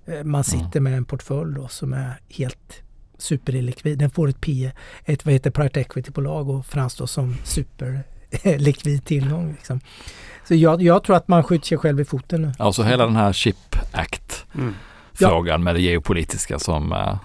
eh, 0.07 0.25
man 0.25 0.45
sitter 0.45 0.81
med 0.81 0.97
en 0.97 1.05
portfölj 1.05 1.55
då 1.55 1.69
som 1.69 1.93
är 1.93 2.21
helt 2.29 2.83
superillikvid. 3.19 3.99
Den 3.99 4.11
får 4.11 4.29
ett 4.29 4.41
P, 4.41 4.71
ett 5.05 5.25
vad 5.25 5.33
heter 5.33 5.51
private 5.51 5.81
equity-bolag 5.81 6.49
och 6.49 6.67
framstår 6.67 7.07
som 7.07 7.37
superlikvid 7.45 9.05
tillgång. 9.05 9.53
Liksom. 9.53 9.81
Så 10.49 10.55
jag, 10.55 10.83
jag 10.83 11.05
tror 11.05 11.17
att 11.17 11.29
man 11.29 11.43
skjuter 11.43 11.67
sig 11.67 11.79
själv 11.79 12.01
i 12.01 12.05
foten 12.05 12.43
nu. 12.43 12.53
Alltså 12.59 12.83
hela 12.83 13.05
den 13.05 13.17
här 13.17 13.33
Chip 13.33 13.57
Act 13.93 14.45
Mm. 14.55 14.75
Frågan 15.19 15.63
med 15.65 15.75
det 15.75 15.81
geopolitiska 15.81 16.59
som 16.59 16.93
eh, 16.93 17.17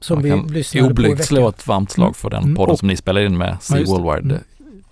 Som 0.00 0.22
vi 0.22 0.36
lyssnade 0.52 0.86
oblygt 0.90 1.24
slå 1.24 1.48
ett 1.48 1.66
varmt 1.66 1.90
slag 1.90 2.16
för 2.16 2.30
den 2.30 2.42
Mm. 2.42 2.54
podden 2.54 2.72
Och- 2.72 2.78
som 2.78 2.88
ni 2.88 2.96
spelade 2.96 3.26
in 3.26 3.38
med 3.38 3.48
Ja, 3.48 3.58
Sea. 3.60 3.84
Worldwide 3.86 4.34
Mm. 4.34 4.44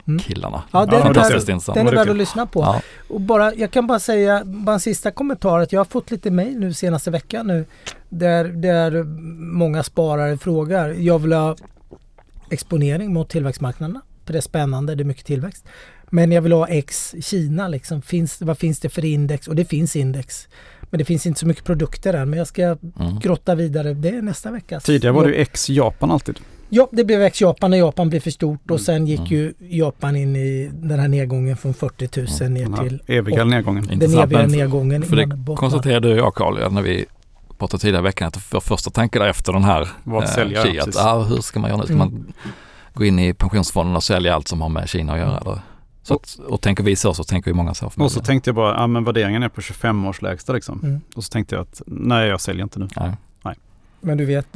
Mm. 0.08 0.18
killarna. 0.18 0.62
Ja, 0.72 0.80
den 0.86 0.88
Ja, 0.94 0.98
är 1.00 1.02
fantastiskt 1.04 1.48
intressant. 1.48 1.76
den 1.76 1.86
är 1.88 1.92
värd 1.94 2.08
att 2.08 2.16
lyssna 2.16 2.46
på. 2.46 2.60
Ja. 2.60 2.80
Och 3.08 3.20
bara, 3.20 3.54
jag 3.54 3.70
kan 3.70 3.86
bara 3.86 3.98
säga, 3.98 4.42
bara 4.44 4.74
en 4.74 4.80
sista 4.80 5.10
kommentar, 5.10 5.58
att 5.60 5.72
jag 5.72 5.80
har 5.80 5.84
fått 5.84 6.10
lite 6.10 6.30
mejl 6.30 6.58
nu 6.58 6.72
senaste 6.72 7.10
veckan 7.10 7.46
nu 7.46 7.64
där, 8.08 8.44
där 8.44 9.02
många 9.56 9.82
sparare 9.82 10.38
frågar. 10.38 10.88
Jag 10.88 11.18
vill 11.18 11.32
ha 11.32 11.56
exponering 12.50 13.12
mot 13.12 13.28
tillväxtmarknaderna, 13.28 14.00
för 14.24 14.32
det 14.32 14.38
är 14.38 14.40
spännande, 14.40 14.94
det 14.94 15.02
är 15.02 15.04
mycket 15.04 15.26
tillväxt. 15.26 15.64
Men 16.10 16.32
jag 16.32 16.42
vill 16.42 16.52
ha 16.52 16.66
X 16.68 17.14
Kina, 17.20 17.68
liksom. 17.68 18.02
finns, 18.02 18.42
vad 18.42 18.58
finns 18.58 18.80
det 18.80 18.88
för 18.88 19.04
index? 19.04 19.48
Och 19.48 19.56
det 19.56 19.64
finns 19.64 19.96
index. 19.96 20.48
Men 20.90 20.98
det 20.98 21.04
finns 21.04 21.26
inte 21.26 21.40
så 21.40 21.46
mycket 21.46 21.64
produkter 21.64 22.14
än, 22.14 22.30
men 22.30 22.38
jag 22.38 22.46
ska 22.48 22.62
Mm. 22.62 23.18
grotta 23.22 23.54
vidare. 23.54 23.94
Det 23.94 24.08
är 24.08 24.22
nästa 24.22 24.50
vecka. 24.50 24.80
Tidigare 24.80 25.14
var 25.14 25.24
det 25.24 25.30
ju 25.30 25.36
ex-Japan 25.36 26.10
alltid. 26.10 26.38
Ja, 26.68 26.88
det 26.92 27.04
blev 27.04 27.22
X 27.22 27.40
Japan 27.40 27.70
när 27.70 27.78
Japan 27.78 28.08
blev 28.08 28.20
för 28.20 28.30
stort 28.30 28.60
och 28.64 28.70
Mm. 28.70 28.78
sen 28.78 29.06
gick 29.06 29.18
Mm. 29.18 29.32
ju 29.32 29.54
Japan 29.58 30.16
in 30.16 30.36
i 30.36 30.70
den 30.74 30.98
här 31.00 31.08
nedgången 31.08 31.56
från 31.56 31.74
40 31.74 32.08
000 32.20 32.26
Den 32.38 32.54
ner 32.54 32.76
här 32.76 32.88
till 32.88 33.02
eviga 33.06 33.42
och- 33.42 33.48
nedgången. 33.48 33.82
den 33.84 33.92
Intressant, 33.92 34.32
eviga 34.32 34.46
nedgången. 34.46 35.02
För 35.02 35.16
det 35.16 35.54
konstaterade 35.56 36.08
jag 36.08 36.28
och 36.28 36.34
Carl 36.34 36.58
ja, 36.60 36.68
när 36.68 36.82
vi 36.82 37.04
pratade 37.58 37.80
tidigare 37.80 38.00
i 38.00 38.02
veckan 38.02 38.28
att 38.28 38.38
vår 38.52 38.60
första 38.60 38.90
tanke 38.90 39.18
där 39.18 39.26
efter 39.28 39.52
den 39.52 39.64
här 39.64 39.88
Var 40.04 40.22
att 40.22 40.28
sälja, 40.28 40.62
Kia, 40.64 40.82
att, 40.82 40.96
ah, 40.96 41.22
hur 41.22 41.40
ska 41.40 41.60
man 41.60 41.70
göra 41.70 41.78
nu? 41.80 41.84
Ska 41.84 41.94
Mm. 41.94 42.08
man 42.08 42.32
gå 42.94 43.04
in 43.04 43.18
i 43.18 43.34
pensionsfonden 43.34 43.96
och 43.96 44.04
sälja 44.04 44.34
allt 44.34 44.48
som 44.48 44.60
har 44.60 44.68
med 44.68 44.88
Kina 44.88 45.12
att 45.12 45.18
göra? 45.18 45.38
Eller? 45.38 45.58
Så 46.06 46.14
att, 46.14 46.38
och 46.48 46.60
tänker 46.60 46.84
vi 46.84 46.96
så 46.96 47.14
så 47.14 47.24
tänker 47.24 47.50
ju 47.50 47.54
många 47.54 47.74
så. 47.74 47.90
Och 47.96 48.12
så 48.12 48.20
tänkte 48.20 48.48
jag 48.50 48.54
bara, 48.54 48.74
ja 48.74 48.86
men 48.86 49.04
värderingen 49.04 49.42
är 49.42 49.48
på 49.48 49.60
25 49.60 50.06
års 50.06 50.22
lägsta 50.22 50.52
liksom. 50.52 50.80
Mm. 50.82 51.00
Och 51.16 51.24
så 51.24 51.30
tänkte 51.30 51.54
jag 51.54 51.62
att 51.62 51.82
nej 51.86 52.28
jag 52.28 52.40
säljer 52.40 52.62
inte 52.62 52.78
nu. 52.78 52.88
Nej. 52.96 53.12
Men 54.00 54.18
du 54.18 54.24
vet, 54.24 54.46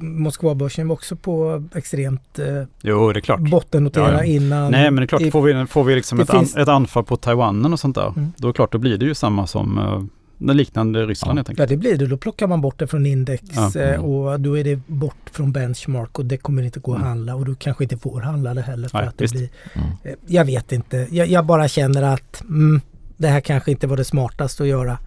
Moskvabörsen 0.00 0.88
var 0.88 0.94
också 0.94 1.16
på 1.16 1.64
extremt 1.74 2.38
eh, 2.38 2.46
Jo 2.82 3.12
det 3.12 3.18
är 3.18 3.20
klart. 3.20 3.40
bottennotera 3.40 4.10
Ja, 4.12 4.18
ja. 4.18 4.24
innan. 4.24 4.70
Nej 4.72 4.84
men 4.90 4.96
det 4.96 5.02
är 5.02 5.06
klart, 5.06 5.20
i- 5.22 5.30
får 5.30 5.42
vi, 5.42 5.66
får 5.66 5.84
vi 5.84 5.94
liksom 5.94 6.20
ett, 6.20 6.30
an, 6.30 6.38
finns- 6.38 6.56
ett 6.56 6.68
anfall 6.68 7.04
på 7.04 7.16
Taiwanen 7.16 7.72
och 7.72 7.80
sånt 7.80 7.94
där, 7.96 8.08
Mm. 8.16 8.32
då 8.36 8.48
är 8.48 8.52
det 8.52 8.56
klart, 8.56 8.72
då 8.72 8.78
blir 8.78 8.98
det 8.98 9.04
ju 9.04 9.14
samma 9.14 9.46
som 9.46 9.74
den 9.76 10.08
liknande 10.46 11.06
Ryssland 11.06 11.38
Ja. 11.38 11.40
helt 11.40 11.48
Ja 11.48 11.52
enkelt. 11.52 11.68
det 11.68 11.76
blir 11.76 11.96
det. 11.98 12.06
Då 12.06 12.16
plockar 12.16 12.46
man 12.46 12.60
bort 12.60 12.78
det 12.78 12.86
från 12.86 13.06
index 13.06 13.42
Ja. 13.54 13.72
eh, 13.80 13.88
Mm. 13.94 14.00
och 14.04 14.40
då 14.40 14.58
är 14.58 14.64
det 14.64 14.76
bort 14.86 15.30
från 15.32 15.52
benchmark 15.52 16.18
och 16.18 16.26
det 16.26 16.36
kommer 16.36 16.62
inte 16.62 16.80
gå 16.80 16.92
att 16.92 16.96
Mm. 16.98 17.08
handla 17.08 17.34
och 17.34 17.44
du 17.44 17.54
kanske 17.54 17.84
inte 17.84 17.96
får 17.98 18.20
handla 18.20 18.54
det 18.54 18.62
heller 18.62 18.88
för 18.88 18.98
Nej, 18.98 19.08
att 19.08 19.18
det 19.18 19.24
visst. 19.24 19.34
blir 19.34 19.48
Mm. 19.74 19.88
Eh, 20.04 20.12
Jag 20.26 20.44
vet 20.44 20.72
inte. 20.72 21.06
Jag, 21.10 21.28
jag 21.28 21.46
bara 21.46 21.68
känner 21.68 22.02
att 22.02 22.40
mm, 22.40 22.80
det 23.16 23.28
här 23.28 23.40
kanske 23.40 23.70
inte 23.70 23.86
var 23.86 23.96
det 23.96 24.04
smartaste 24.04 24.62
att 24.62 24.68
göra 24.68 24.98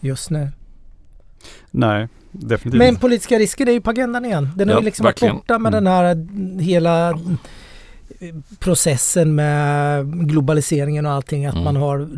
just 0.00 0.30
nu. 0.30 0.48
Nej, 1.70 2.08
definitivt 2.32 2.78
Men 2.78 2.96
politiska 2.96 3.38
risker 3.38 3.68
är 3.68 3.72
ju 3.72 3.80
på 3.80 3.90
agendan 3.90 4.24
igen. 4.24 4.48
Den 4.56 4.68
har 4.68 4.74
Ja, 4.76 4.80
ju 4.80 4.84
liksom 4.84 5.04
varit 5.04 5.20
borta 5.20 5.58
med 5.58 5.74
Mm. 5.74 5.84
den 5.84 5.92
här 5.92 6.26
hela 6.62 7.18
processen 8.58 9.34
med 9.34 10.28
globaliseringen 10.28 11.06
och 11.06 11.12
allting. 11.12 11.46
Att 11.46 11.54
Mm. 11.54 11.64
man 11.64 11.76
har 11.76 12.08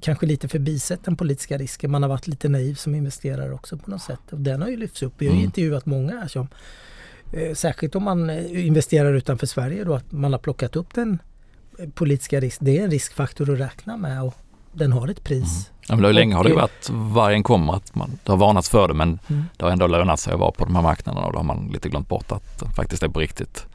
kanske 0.00 0.26
lite 0.26 0.48
förbisett 0.48 1.04
den 1.04 1.16
politiska 1.16 1.58
risken. 1.58 1.90
Man 1.90 2.02
har 2.02 2.10
varit 2.10 2.26
lite 2.26 2.48
naiv 2.48 2.74
som 2.74 2.94
investerare 2.94 3.52
också 3.52 3.76
på 3.78 3.90
något 3.90 4.02
sätt. 4.02 4.20
Och 4.32 4.38
den 4.38 4.62
har 4.62 4.68
ju 4.68 4.76
lyfts 4.76 5.02
upp. 5.02 5.12
Vi 5.18 5.26
har 5.26 5.32
ju 5.32 5.36
Mm. 5.38 5.44
intervjuat 5.44 5.86
många 5.86 6.20
här 6.20 6.28
som 6.28 6.48
eh, 7.32 7.54
Särskilt 7.54 7.94
om 7.94 8.02
man 8.02 8.30
eh, 8.30 8.66
investerar 8.66 9.14
utanför 9.14 9.46
Sverige 9.46 9.84
då 9.84 9.94
att 9.94 10.12
man 10.12 10.32
har 10.32 10.38
plockat 10.38 10.76
upp 10.76 10.94
den 10.94 11.18
eh, 11.78 11.88
politiska 11.88 12.40
risken. 12.40 12.64
Det 12.64 12.78
är 12.78 12.84
en 12.84 12.90
riskfaktor 12.90 13.52
att 13.52 13.58
räkna 13.60 13.96
med 13.96 14.22
och 14.22 14.34
den 14.72 14.92
har 14.92 15.08
ett 15.08 15.24
pris. 15.24 15.70
Ja, 15.88 15.94
men 15.96 16.02
det 16.02 16.12
länge 16.12 16.34
har 16.34 16.44
det 16.44 16.54
varit 16.54 16.90
vargen 16.90 17.42
kommer 17.42 17.72
att 17.74 17.94
man, 17.94 18.10
det 18.24 18.32
har 18.32 18.36
varnats 18.38 18.68
för 18.70 18.88
det 18.88 18.94
men 18.94 19.18
Mm. 19.28 19.44
det 19.56 19.64
har 19.64 19.72
ändå 19.72 19.86
lönat 19.86 20.20
sig 20.20 20.32
att 20.32 20.40
vara 20.40 20.50
på 20.52 20.64
de 20.64 20.74
här 20.74 20.82
marknaderna 20.82 21.26
och 21.26 21.32
då 21.32 21.38
har 21.38 21.44
man 21.44 21.68
lite 21.72 21.88
glömt 21.88 22.08
bort 22.08 22.32
att 22.32 22.58
det 22.60 22.66
faktiskt 22.68 23.02
är 23.02 23.08
på 23.08 23.20
riktigt 23.20 23.66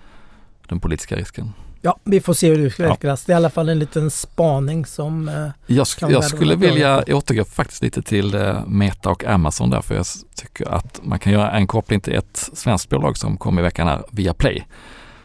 den 0.68 0.80
politiska 0.80 1.16
risken. 1.16 1.54
Ja, 1.82 1.98
vi 2.04 2.22
får 2.22 2.34
se 2.34 2.50
hur 2.50 2.58
det 2.58 2.64
utvecklas. 2.64 3.26
Det 3.26 3.32
är 3.32 3.34
i 3.34 3.38
alla 3.38 3.50
fall 3.50 3.70
en 3.70 3.80
liten 3.80 4.12
spaning 4.12 4.86
som... 4.86 5.30
Eh, 5.30 5.48
jag, 5.68 5.84
sk- 5.84 6.12
jag 6.12 6.24
skulle 6.24 6.56
vilja 6.56 7.04
återgå 7.08 7.44
faktiskt 7.46 7.84
lite 7.84 8.02
till 8.02 8.36
eh, 8.36 8.66
Meta 8.68 9.10
och 9.10 9.26
Amazon 9.26 9.70
därför 9.70 9.96
jag 9.96 10.06
tycker 10.36 10.74
att 10.74 11.00
man 11.04 11.20
kan 11.20 11.34
göra 11.34 11.52
en 11.52 11.68
koppling 11.68 12.02
till 12.02 12.16
ett 12.16 12.50
svenskt 12.54 12.90
bolag 12.90 13.18
som 13.18 13.38
kom 13.38 13.60
i 13.60 13.62
veckan 13.62 13.88
här, 13.88 14.04
Viaplay. 14.12 14.68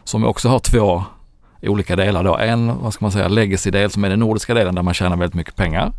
Som 0.03 0.25
också 0.25 0.49
har 0.49 0.59
två 0.59 1.03
olika 1.61 1.95
delar 1.95 2.23
då. 2.23 2.37
En, 2.37 2.77
vad 2.77 2.93
ska 2.93 3.05
man 3.05 3.11
säga, 3.11 3.27
legacy-del 3.27 3.91
som 3.91 4.03
är 4.03 4.09
den 4.09 4.19
nordiska 4.19 4.53
delen 4.53 4.75
där 4.75 4.81
man 4.81 4.93
tjänar 4.93 5.17
väldigt 5.17 5.35
mycket 5.35 5.55
pengar. 5.55 5.91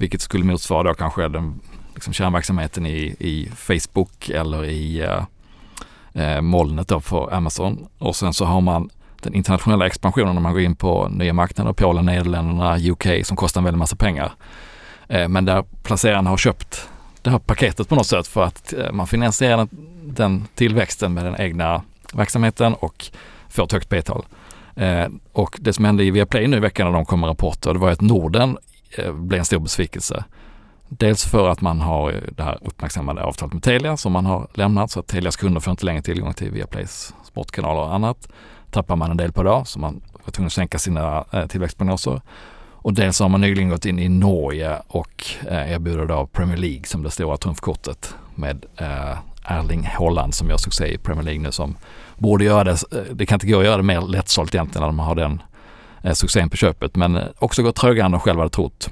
Vilket 0.00 0.20
skulle 0.20 0.44
motsvara 0.44 0.82
då 0.88 0.94
kanske 0.94 1.28
den 1.28 1.60
liksom 1.94 2.12
kärnverksamheten 2.12 2.86
i, 2.86 3.16
i 3.18 3.50
Facebook 3.56 4.28
eller 4.28 4.64
i 4.64 5.00
eh, 5.02 5.24
eh, 6.14 6.40
molnet 6.40 6.88
då 6.88 7.00
för 7.00 7.34
Amazon. 7.34 7.86
Och 7.98 8.16
sen 8.16 8.34
så 8.34 8.44
har 8.44 8.60
man 8.60 8.90
den 9.22 9.34
internationella 9.34 9.86
expansionen 9.86 10.34
när 10.34 10.42
man 10.42 10.52
går 10.52 10.62
in 10.62 10.76
på 10.76 11.08
nya 11.08 11.32
marknader, 11.32 11.72
Polen, 11.72 12.04
Nederländerna, 12.04 12.78
UK 12.78 13.26
som 13.26 13.36
kostar 13.36 13.60
en 13.60 13.64
väldig 13.64 13.78
massa 13.78 13.96
pengar. 13.96 14.32
Eh, 15.08 15.28
men 15.28 15.44
där 15.44 15.64
placerarna 15.82 16.30
har 16.30 16.36
köpt 16.36 16.88
det 17.22 17.30
här 17.30 17.38
paketet 17.38 17.88
på 17.88 17.94
något 17.94 18.06
sätt 18.06 18.26
för 18.26 18.42
att 18.42 18.72
eh, 18.72 18.92
man 18.92 19.06
finansierar 19.06 19.56
den, 19.56 19.68
den 20.02 20.44
tillväxten 20.54 21.14
med 21.14 21.24
den 21.24 21.40
egna 21.40 21.82
verksamheten 22.12 22.74
och 22.74 23.06
får 23.48 23.64
ett 23.64 23.72
högt 23.72 23.88
p-tal. 23.88 24.24
Eh, 24.76 25.06
och 25.32 25.56
det 25.60 25.72
som 25.72 25.84
hände 25.84 26.04
i 26.04 26.10
Viaplay 26.10 26.46
nu 26.46 26.56
i 26.56 26.60
veckan 26.60 26.86
när 26.86 26.94
de 26.94 27.04
kom 27.04 27.20
med 27.20 27.28
rapporter, 27.28 27.72
det 27.72 27.78
var 27.78 27.90
att 27.90 28.00
Norden 28.00 28.58
eh, 28.98 29.12
blev 29.12 29.38
en 29.38 29.44
stor 29.44 29.58
besvikelse. 29.58 30.24
Dels 30.98 31.24
för 31.24 31.48
att 31.48 31.60
man 31.60 31.80
har 31.80 32.20
det 32.36 32.42
här 32.42 32.58
uppmärksammade 32.62 33.22
avtalet 33.22 33.52
med 33.52 33.62
Telia 33.62 33.96
som 33.96 34.12
man 34.12 34.26
har 34.26 34.48
lämnat 34.54 34.90
så 34.90 35.00
att 35.00 35.06
Telias 35.06 35.36
kunder 35.36 35.60
får 35.60 35.70
inte 35.70 35.84
längre 35.84 36.02
tillgång 36.02 36.34
till 36.34 36.50
Viaplays 36.50 37.14
sportkanaler 37.24 37.80
och 37.80 37.94
annat. 37.94 38.28
Tappar 38.70 38.96
man 38.96 39.10
en 39.10 39.16
del 39.16 39.32
på 39.32 39.42
det 39.42 39.62
så 39.64 39.78
man 39.78 40.00
var 40.24 40.32
tvungen 40.32 40.46
att 40.46 40.52
sänka 40.52 40.78
sina 40.78 41.24
eh, 41.32 41.46
tillväxtprognoser. 41.46 42.20
Och 42.72 42.94
dels 42.94 43.20
har 43.20 43.28
man 43.28 43.40
nyligen 43.40 43.70
gått 43.70 43.84
in 43.84 43.98
i 43.98 44.08
Norge 44.08 44.76
och 44.88 45.24
eh, 45.48 45.72
erbjuder 45.72 46.06
då 46.06 46.26
Premier 46.26 46.56
League 46.56 46.84
som 46.84 47.02
det 47.02 47.10
stora 47.10 47.36
trumfkortet 47.36 48.14
med 48.34 48.66
eh, 48.76 49.18
Erling 49.44 49.84
Haaland 49.84 50.34
som 50.34 50.48
gör 50.48 50.56
succé 50.56 50.86
i 50.94 50.98
Premier 50.98 51.24
League 51.24 51.42
nu 51.42 51.52
som 51.52 51.76
borde 52.18 52.44
göra 52.44 52.64
det. 52.64 52.76
Det 53.12 53.26
kan 53.26 53.36
inte 53.36 53.46
gå 53.46 53.58
att 53.58 53.64
göra 53.64 53.76
det 53.76 53.82
mer 53.82 54.00
lättsålt 54.00 54.54
egentligen 54.54 54.86
när 54.86 54.92
man 54.92 55.06
har 55.06 55.14
den 55.14 55.42
succén 56.14 56.50
på 56.50 56.56
köpet 56.56 56.96
men 56.96 57.20
också 57.38 57.62
gått 57.62 57.76
trögare 57.76 58.06
än 58.06 58.12
de 58.12 58.20
själva 58.20 58.42
hade 58.42 58.50
trott. 58.50 58.90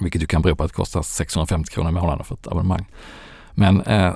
Vilket 0.00 0.22
ju 0.22 0.26
kan 0.26 0.42
bero 0.42 0.56
på 0.56 0.64
att 0.64 0.70
det 0.70 0.74
kostar 0.74 1.02
650 1.02 1.72
kronor 1.72 1.90
i 1.90 1.94
månaden 1.94 2.24
för 2.24 2.34
ett 2.34 2.46
abonnemang. 2.46 2.86
Men 3.54 3.80
eh, 3.80 4.14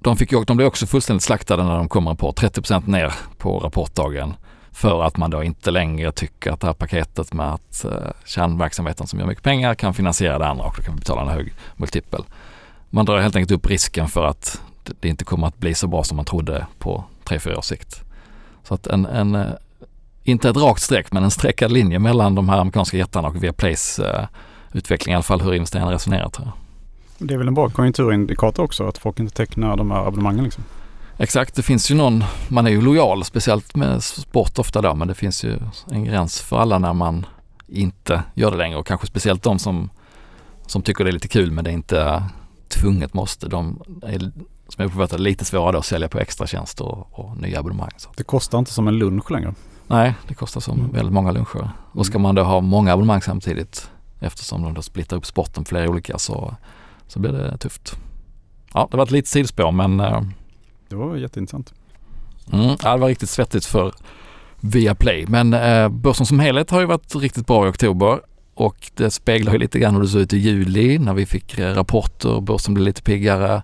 de, 0.00 0.16
fick 0.16 0.30
de 0.46 0.56
blev 0.56 0.66
också 0.66 0.86
fullständigt 0.86 1.22
slaktade 1.22 1.64
när 1.64 1.76
de 1.76 1.88
kom 1.88 2.16
på 2.16 2.32
30% 2.32 2.88
ner 2.88 3.14
på 3.38 3.58
rapportdagen. 3.58 4.34
För 4.72 5.02
att 5.02 5.16
man 5.16 5.30
då 5.30 5.42
inte 5.42 5.70
längre 5.70 6.12
tycker 6.12 6.52
att 6.52 6.60
det 6.60 6.66
här 6.66 6.74
paketet 6.74 7.32
med 7.32 7.52
att 7.52 7.84
eh, 7.84 7.92
kärnverksamheten 8.24 9.06
som 9.06 9.18
gör 9.18 9.26
mycket 9.26 9.44
pengar 9.44 9.74
kan 9.74 9.94
finansiera 9.94 10.38
det 10.38 10.46
andra 10.46 10.64
och 10.64 10.74
då 10.76 10.82
kan 10.82 10.94
vi 10.94 10.98
betala 10.98 11.22
en 11.22 11.28
hög 11.28 11.52
multipel. 11.76 12.24
Man 12.90 13.04
drar 13.04 13.18
helt 13.18 13.36
enkelt 13.36 13.58
upp 13.58 13.66
risken 13.66 14.08
för 14.08 14.24
att 14.24 14.60
det 15.00 15.08
inte 15.08 15.24
kommer 15.24 15.46
att 15.46 15.58
bli 15.58 15.74
så 15.74 15.86
bra 15.86 16.04
som 16.04 16.16
man 16.16 16.24
trodde 16.24 16.66
på 16.78 17.04
3-4 17.24 17.56
års 17.56 17.64
sikt. 17.64 18.02
Så 18.62 18.74
att 18.74 18.86
en, 18.86 19.06
en, 19.06 19.34
eh, 19.34 19.46
inte 20.22 20.48
ett 20.48 20.56
rakt 20.56 20.82
streck 20.82 21.12
men 21.12 21.24
en 21.24 21.30
streckad 21.30 21.72
linje 21.72 21.98
mellan 21.98 22.34
de 22.34 22.48
här 22.48 22.58
amerikanska 22.58 22.96
jättarna 22.96 23.28
och 23.28 23.44
Viaplays 23.44 23.98
eh, 23.98 24.26
utveckling, 24.72 25.12
i 25.12 25.16
alla 25.16 25.22
fall 25.22 25.40
hur 25.40 25.54
investerarna 25.54 25.92
resonerar 25.92 26.28
tror 26.28 26.46
jag. 26.46 26.54
Det 27.28 27.34
är 27.34 27.38
väl 27.38 27.48
en 27.48 27.54
bra 27.54 27.70
konjunkturindikator 27.70 28.62
också 28.62 28.88
att 28.88 28.98
folk 28.98 29.20
inte 29.20 29.34
tecknar 29.34 29.76
de 29.76 29.90
här 29.90 30.06
abonnemangen 30.06 30.44
liksom. 30.44 30.64
Exakt, 31.16 31.54
det 31.54 31.62
finns 31.62 31.90
ju 31.90 31.94
någon, 31.94 32.24
man 32.48 32.66
är 32.66 32.70
ju 32.70 32.80
lojal 32.80 33.24
speciellt 33.24 33.76
med 33.76 34.02
sport 34.02 34.58
ofta 34.58 34.82
då 34.82 34.94
men 34.94 35.08
det 35.08 35.14
finns 35.14 35.44
ju 35.44 35.58
en 35.90 36.04
gräns 36.04 36.40
för 36.40 36.58
alla 36.58 36.78
när 36.78 36.92
man 36.92 37.26
inte 37.68 38.22
gör 38.34 38.50
det 38.50 38.56
längre 38.56 38.78
och 38.78 38.86
kanske 38.86 39.06
speciellt 39.06 39.42
de 39.42 39.58
som, 39.58 39.90
som 40.66 40.82
tycker 40.82 41.04
det 41.04 41.10
är 41.10 41.12
lite 41.12 41.28
kul 41.28 41.50
men 41.50 41.64
det 41.64 41.70
är 41.70 41.74
inte 41.74 42.22
tvunget 42.68 43.14
måste. 43.14 43.48
De 43.48 43.82
är 44.02 44.18
som 44.72 44.82
jag 44.82 44.86
uppfattar 44.86 45.18
lite 45.18 45.44
svårare 45.44 45.78
att 45.78 45.84
sälja 45.84 46.08
på 46.08 46.18
extra 46.18 46.46
tjänster 46.46 46.84
och, 46.84 47.08
och 47.10 47.36
nya 47.36 47.58
abonnemang. 47.58 47.90
Så. 47.96 48.08
Det 48.16 48.24
kostar 48.24 48.58
inte 48.58 48.72
som 48.72 48.88
en 48.88 48.98
lunch 48.98 49.30
längre? 49.30 49.54
Nej, 49.86 50.14
det 50.28 50.34
kostar 50.34 50.60
som 50.60 50.78
mm. 50.78 50.92
väldigt 50.92 51.12
många 51.12 51.32
luncher. 51.32 51.70
Och 51.92 52.06
ska 52.06 52.18
man 52.18 52.34
då 52.34 52.42
ha 52.42 52.60
många 52.60 52.92
abonnemang 52.92 53.22
samtidigt 53.22 53.90
eftersom 54.22 54.62
de 54.62 54.74
då 54.74 54.82
splittar 54.82 55.16
upp 55.16 55.26
sporten 55.26 55.64
flera 55.64 55.88
olika 55.88 56.18
så, 56.18 56.56
så 57.06 57.18
blir 57.18 57.32
det 57.32 57.58
tufft. 57.58 57.96
Ja, 58.74 58.88
det 58.90 58.96
var 58.96 59.04
ett 59.04 59.10
litet 59.10 59.28
sidospår 59.28 59.70
men 59.70 60.00
uh, 60.00 60.22
Det 60.88 60.96
var 60.96 61.16
jätteintressant. 61.16 61.74
Mm, 62.52 62.76
ja, 62.82 62.92
det 62.92 63.00
var 63.00 63.08
riktigt 63.08 63.30
svettigt 63.30 63.64
för 63.64 63.92
Viaplay. 64.60 65.26
Men 65.28 65.54
uh, 65.54 65.88
börsen 65.88 66.26
som 66.26 66.40
helhet 66.40 66.70
har 66.70 66.80
ju 66.80 66.86
varit 66.86 67.14
riktigt 67.16 67.46
bra 67.46 67.66
i 67.66 67.70
oktober 67.70 68.20
och 68.54 68.90
det 68.94 69.10
speglar 69.10 69.52
ju 69.52 69.58
lite 69.58 69.78
grann 69.78 69.94
hur 69.94 70.02
det 70.02 70.08
såg 70.08 70.20
ut 70.20 70.32
i 70.32 70.38
juli 70.38 70.98
när 70.98 71.14
vi 71.14 71.26
fick 71.26 71.58
uh, 71.58 71.64
rapporter. 71.64 72.40
Börsen 72.40 72.74
blev 72.74 72.84
lite 72.84 73.02
piggare. 73.02 73.62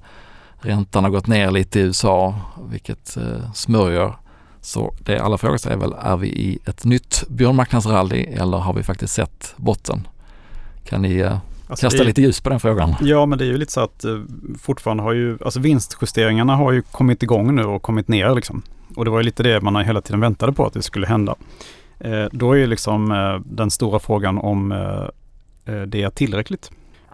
Räntan 0.60 1.04
har 1.04 1.10
gått 1.10 1.26
ner 1.26 1.50
lite 1.50 1.80
i 1.80 1.82
USA 1.82 2.34
vilket 2.70 3.16
uh, 3.16 3.52
smörjer. 3.52 4.14
Så 4.60 4.94
det 5.00 5.18
alla 5.18 5.38
frågar 5.38 5.58
sig 5.58 5.72
är 5.72 5.76
väl, 5.76 5.94
är 6.00 6.16
vi 6.16 6.28
i 6.28 6.58
ett 6.66 6.84
nytt 6.84 7.24
björnmarknadsrally 7.28 8.22
eller 8.22 8.58
har 8.58 8.72
vi 8.72 8.82
faktiskt 8.82 9.14
sett 9.14 9.54
botten? 9.56 10.08
Kan 10.88 11.02
ni 11.02 11.22
uh, 11.22 11.38
alltså 11.68 11.86
kasta 11.86 12.02
lite 12.02 12.22
ljus 12.22 12.40
på 12.40 12.50
den 12.50 12.60
frågan? 12.60 12.94
Ja, 13.00 13.26
men 13.26 13.38
det 13.38 13.44
är 13.44 13.46
ju 13.46 13.58
lite 13.58 13.72
så 13.72 13.80
att 13.80 14.04
uh, 14.04 14.24
fortfarande 14.58 15.02
har 15.02 15.12
ju, 15.12 15.38
alltså 15.44 15.60
vinstjusteringarna 15.60 16.56
har 16.56 16.72
ju 16.72 16.82
kommit 16.82 17.22
igång 17.22 17.54
nu 17.54 17.64
och 17.64 17.82
kommit 17.82 18.08
ner 18.08 18.34
liksom. 18.34 18.62
Och 18.96 19.04
det 19.04 19.10
var 19.10 19.18
ju 19.18 19.24
lite 19.24 19.42
det 19.42 19.60
man 19.60 19.76
hela 19.76 20.00
tiden 20.00 20.20
väntade 20.20 20.52
på 20.52 20.66
att 20.66 20.72
det 20.72 20.82
skulle 20.82 21.06
hända. 21.06 21.34
Uh, 22.04 22.26
då 22.32 22.52
är 22.52 22.56
ju 22.56 22.66
liksom 22.66 23.08
den 23.46 23.70
stora 23.70 23.98
frågan 23.98 24.38
om 24.38 24.68
det 25.86 26.02
är 26.02 26.10
tillräckligt. 26.10 26.70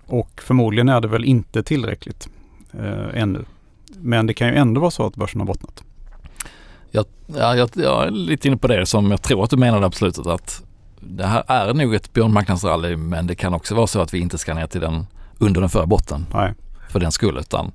Och 0.07 0.43
förmodligen 0.45 0.89
är 0.89 1.01
det 1.01 1.09
väl 1.09 1.25
inte 1.25 1.63
tillräckligt 1.63 2.29
ännu. 3.15 3.45
Men 3.97 4.27
det 4.27 4.35
kan 4.35 4.49
ju 4.49 4.55
ändå 4.55 4.81
vara 4.81 4.91
så 4.91 5.07
att 5.07 5.17
börsen 5.17 5.41
har 5.41 5.47
bottnat. 5.47 5.83
Jag, 6.91 7.05
ja, 7.27 7.57
jag, 7.57 7.71
jag 7.75 8.07
är 8.07 8.11
lite 8.11 8.49
inne 8.49 8.57
på 8.57 8.67
det 8.67 8.87
som 8.87 9.11
jag 9.11 9.23
tror 9.23 9.45
att 9.45 9.51
du 9.51 9.57
menade 9.57 9.93
slutet 9.93 10.27
att 10.27 10.63
det 11.07 11.27
här 11.27 11.45
är 11.47 11.75
nog 11.75 11.95
ett 11.95 12.13
björnmarknadsrally 12.13 12.97
men 12.97 13.27
det 13.27 13.35
kan 13.35 13.55
också 13.55 13.75
vara 13.75 13.87
så 13.87 14.01
att 14.01 14.15
vi 14.15 14.19
inte 14.19 14.39
ska 14.39 14.55
ner 14.55 14.67
till 14.67 14.81
den 14.81 15.07
under 15.39 15.61
den 15.61 15.71
förra 15.71 15.87
botten 15.87 16.27
Nej. 16.35 16.55
för 16.89 17.01
den 17.01 17.13
skull 17.13 17.39
utan 17.39 17.73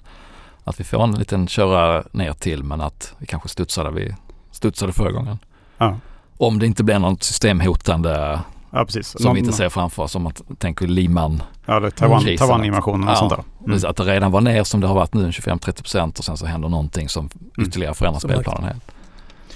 att 0.64 0.80
vi 0.80 0.84
får 0.84 1.04
en 1.04 1.12
liten 1.12 1.48
köra 1.48 2.04
ner 2.12 2.34
till 2.34 2.64
men 2.64 2.82
att 2.82 3.14
vi 3.18 3.26
kanske 3.26 3.50
studsar 3.50 3.84
där 3.84 3.92
vi 3.92 4.16
studsade 4.52 4.94
förra 4.94 5.12
gången. 5.12 5.38
Ja. 5.78 5.98
Om 6.38 6.60
det 6.60 6.66
inte 6.66 6.84
blir 6.84 7.00
något 7.00 7.24
systemhotande 7.24 8.40
ja, 8.72 8.86
precis. 8.86 9.08
som 9.08 9.24
Någon, 9.24 9.34
vi 9.34 9.40
inte 9.40 9.54
ser 9.54 9.70
framför 9.70 10.04
oss, 10.04 10.12
som 10.12 10.24
man 10.24 10.34
tänker 10.58 10.88
Liman 10.88 11.44
Ja, 11.66 11.80
det 11.80 11.92
Taiwan, 11.92 12.24
Taiwan-invasionen 12.38 13.04
och 13.04 13.14
ja, 13.14 13.16
sånt 13.16 13.30
där. 13.30 13.44
Mm. 13.66 13.90
Att 13.90 13.96
det 13.96 14.04
redan 14.04 14.32
var 14.32 14.42
ner 14.42 14.64
som 14.64 14.82
det 14.82 14.88
har 14.88 14.96
varit 14.96 15.14
nu 15.14 15.30
25-30% 15.30 16.18
och 16.18 16.24
sen 16.24 16.38
så 16.38 16.46
händer 16.46 16.70
någonting 16.70 17.10
som 17.10 17.30
mm. 17.56 17.68
ytterligare 17.68 17.94
förändrar 17.94 18.20
spelplanen 18.20 18.64
helt. 18.64 18.84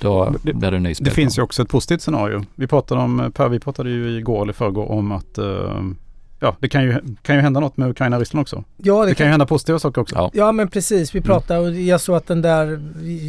Då 0.03 0.33
det, 0.43 0.53
blir 0.53 0.71
det 0.71 0.77
en 0.77 0.83
ny 0.83 0.93
Det 0.99 1.11
finns 1.11 1.37
ju 1.37 1.41
också 1.41 1.61
ett 1.61 1.69
positivt 1.69 2.01
scenario. 2.01 2.45
Vi 2.55 2.67
pratade 2.67 3.01
om, 3.01 3.31
Per, 3.35 3.49
vi 3.49 3.59
pratade 3.59 3.89
ju 3.89 4.17
igår 4.17 4.41
eller 4.41 4.53
förrgår 4.53 4.91
om 4.91 5.11
att 5.11 5.39
uh, 5.39 5.91
ja, 6.43 6.55
det 6.59 6.69
kan 6.69 6.83
ju, 6.83 6.99
kan 7.21 7.35
ju 7.35 7.41
hända 7.41 7.59
något 7.59 7.77
med 7.77 7.89
Ukraina 7.89 8.15
och 8.15 8.19
Ryssland 8.19 8.41
också. 8.41 8.63
Ja, 8.77 8.99
det, 8.99 9.05
det 9.05 9.07
kan, 9.09 9.15
kan 9.15 9.27
ju 9.27 9.31
hända 9.31 9.45
positiva 9.45 9.79
saker 9.79 10.01
också. 10.01 10.15
Ja, 10.15 10.31
ja 10.33 10.51
men 10.51 10.67
precis. 10.67 11.15
Vi 11.15 11.19
mm. 11.19 11.25
pratade 11.25 11.59
och 11.59 11.71
jag 11.71 12.01
såg 12.01 12.15
att 12.15 12.27
den 12.27 12.41
där, 12.41 12.79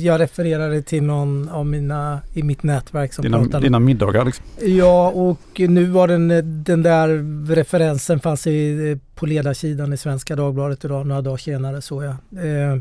jag 0.02 0.20
refererade 0.20 0.82
till 0.82 1.02
någon 1.02 1.48
av 1.48 1.66
mina 1.66 2.20
i 2.32 2.42
mitt 2.42 2.62
nätverk 2.62 3.12
som 3.12 3.22
dina, 3.22 3.38
pratade. 3.38 3.66
Dina 3.66 3.78
middagar 3.78 4.24
liksom. 4.24 4.44
Ja, 4.60 5.10
och 5.10 5.60
nu 5.60 5.84
var 5.84 6.08
den, 6.08 6.28
den 6.64 6.82
där 6.82 7.08
referensen 7.54 8.20
fanns 8.20 8.46
i, 8.46 8.98
på 9.14 9.26
ledarsidan 9.26 9.92
i 9.92 9.96
Svenska 9.96 10.36
Dagbladet 10.36 10.84
idag, 10.84 11.06
några 11.06 11.22
dagar 11.22 11.36
senare 11.36 11.82
såg 11.82 12.04
jag. 12.04 12.10
Eh, 12.10 12.78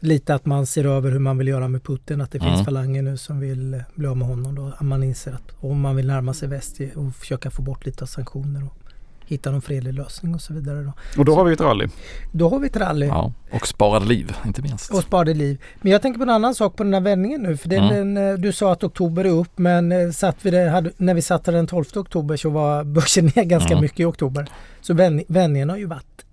lite 0.00 0.34
att 0.34 0.46
man 0.46 0.66
ser 0.66 0.84
över 0.84 1.10
hur 1.10 1.18
man 1.18 1.38
vill 1.38 1.48
göra 1.48 1.68
med 1.68 1.82
Putin. 1.82 2.20
Att 2.20 2.32
det 2.32 2.38
mm. 2.38 2.52
finns 2.52 2.64
falanger 2.64 3.02
nu 3.02 3.16
som 3.16 3.40
vill 3.40 3.82
bli 3.94 4.06
av 4.06 4.16
med 4.16 4.28
honom. 4.28 4.54
Då. 4.54 4.72
Att 4.78 4.86
man 4.86 5.02
inser 5.02 5.32
att 5.32 5.54
om 5.60 5.80
man 5.80 5.96
vill 5.96 6.06
närma 6.06 6.34
sig 6.34 6.48
väst 6.48 6.80
och 6.94 7.14
försöka 7.14 7.50
få 7.50 7.62
bort 7.62 7.86
lite 7.86 8.04
av 8.04 8.06
sanktioner 8.06 8.64
och 8.64 8.78
hitta 9.26 9.50
någon 9.50 9.62
fredlig 9.62 9.94
lösning 9.94 10.34
och 10.34 10.40
så 10.40 10.54
vidare. 10.54 10.82
Då. 10.82 10.92
Och 11.18 11.24
då 11.24 11.34
har 11.34 11.44
vi 11.44 11.52
ett 11.52 11.60
rally. 11.60 11.88
Då 12.32 12.48
har 12.48 12.58
vi 12.58 12.66
ett 12.66 12.76
rally. 12.76 13.06
Ja, 13.06 13.32
och 13.50 13.66
sparade 13.66 14.06
liv 14.06 14.36
inte 14.46 14.62
minst. 14.62 14.90
Och 14.90 15.02
sparade 15.02 15.34
liv. 15.34 15.62
Men 15.80 15.92
jag 15.92 16.02
tänker 16.02 16.18
på 16.18 16.22
en 16.22 16.30
annan 16.30 16.54
sak 16.54 16.76
på 16.76 16.82
den 16.82 16.94
här 16.94 17.00
vändningen 17.00 17.42
nu. 17.42 17.56
För 17.56 17.68
den, 17.68 17.84
mm. 17.84 18.14
den, 18.14 18.30
eh, 18.30 18.38
du 18.38 18.52
sa 18.52 18.72
att 18.72 18.84
oktober 18.84 19.24
är 19.24 19.30
upp 19.30 19.58
men 19.58 19.92
eh, 19.92 20.10
satt 20.10 20.36
vi 20.42 20.50
det, 20.50 20.70
hade, 20.70 20.90
när 20.96 21.14
vi 21.14 21.22
satte 21.22 21.50
den 21.50 21.66
12 21.66 21.84
oktober 21.96 22.36
så 22.36 22.50
var 22.50 22.84
börsen 22.84 23.24
ner 23.36 23.44
ganska 23.44 23.72
mm. 23.72 23.82
mycket 23.82 24.00
i 24.00 24.04
oktober. 24.04 24.50
Så 24.80 24.94
vändningen 25.28 25.70
har 25.70 25.76
ju 25.76 25.86
varit 25.86 26.24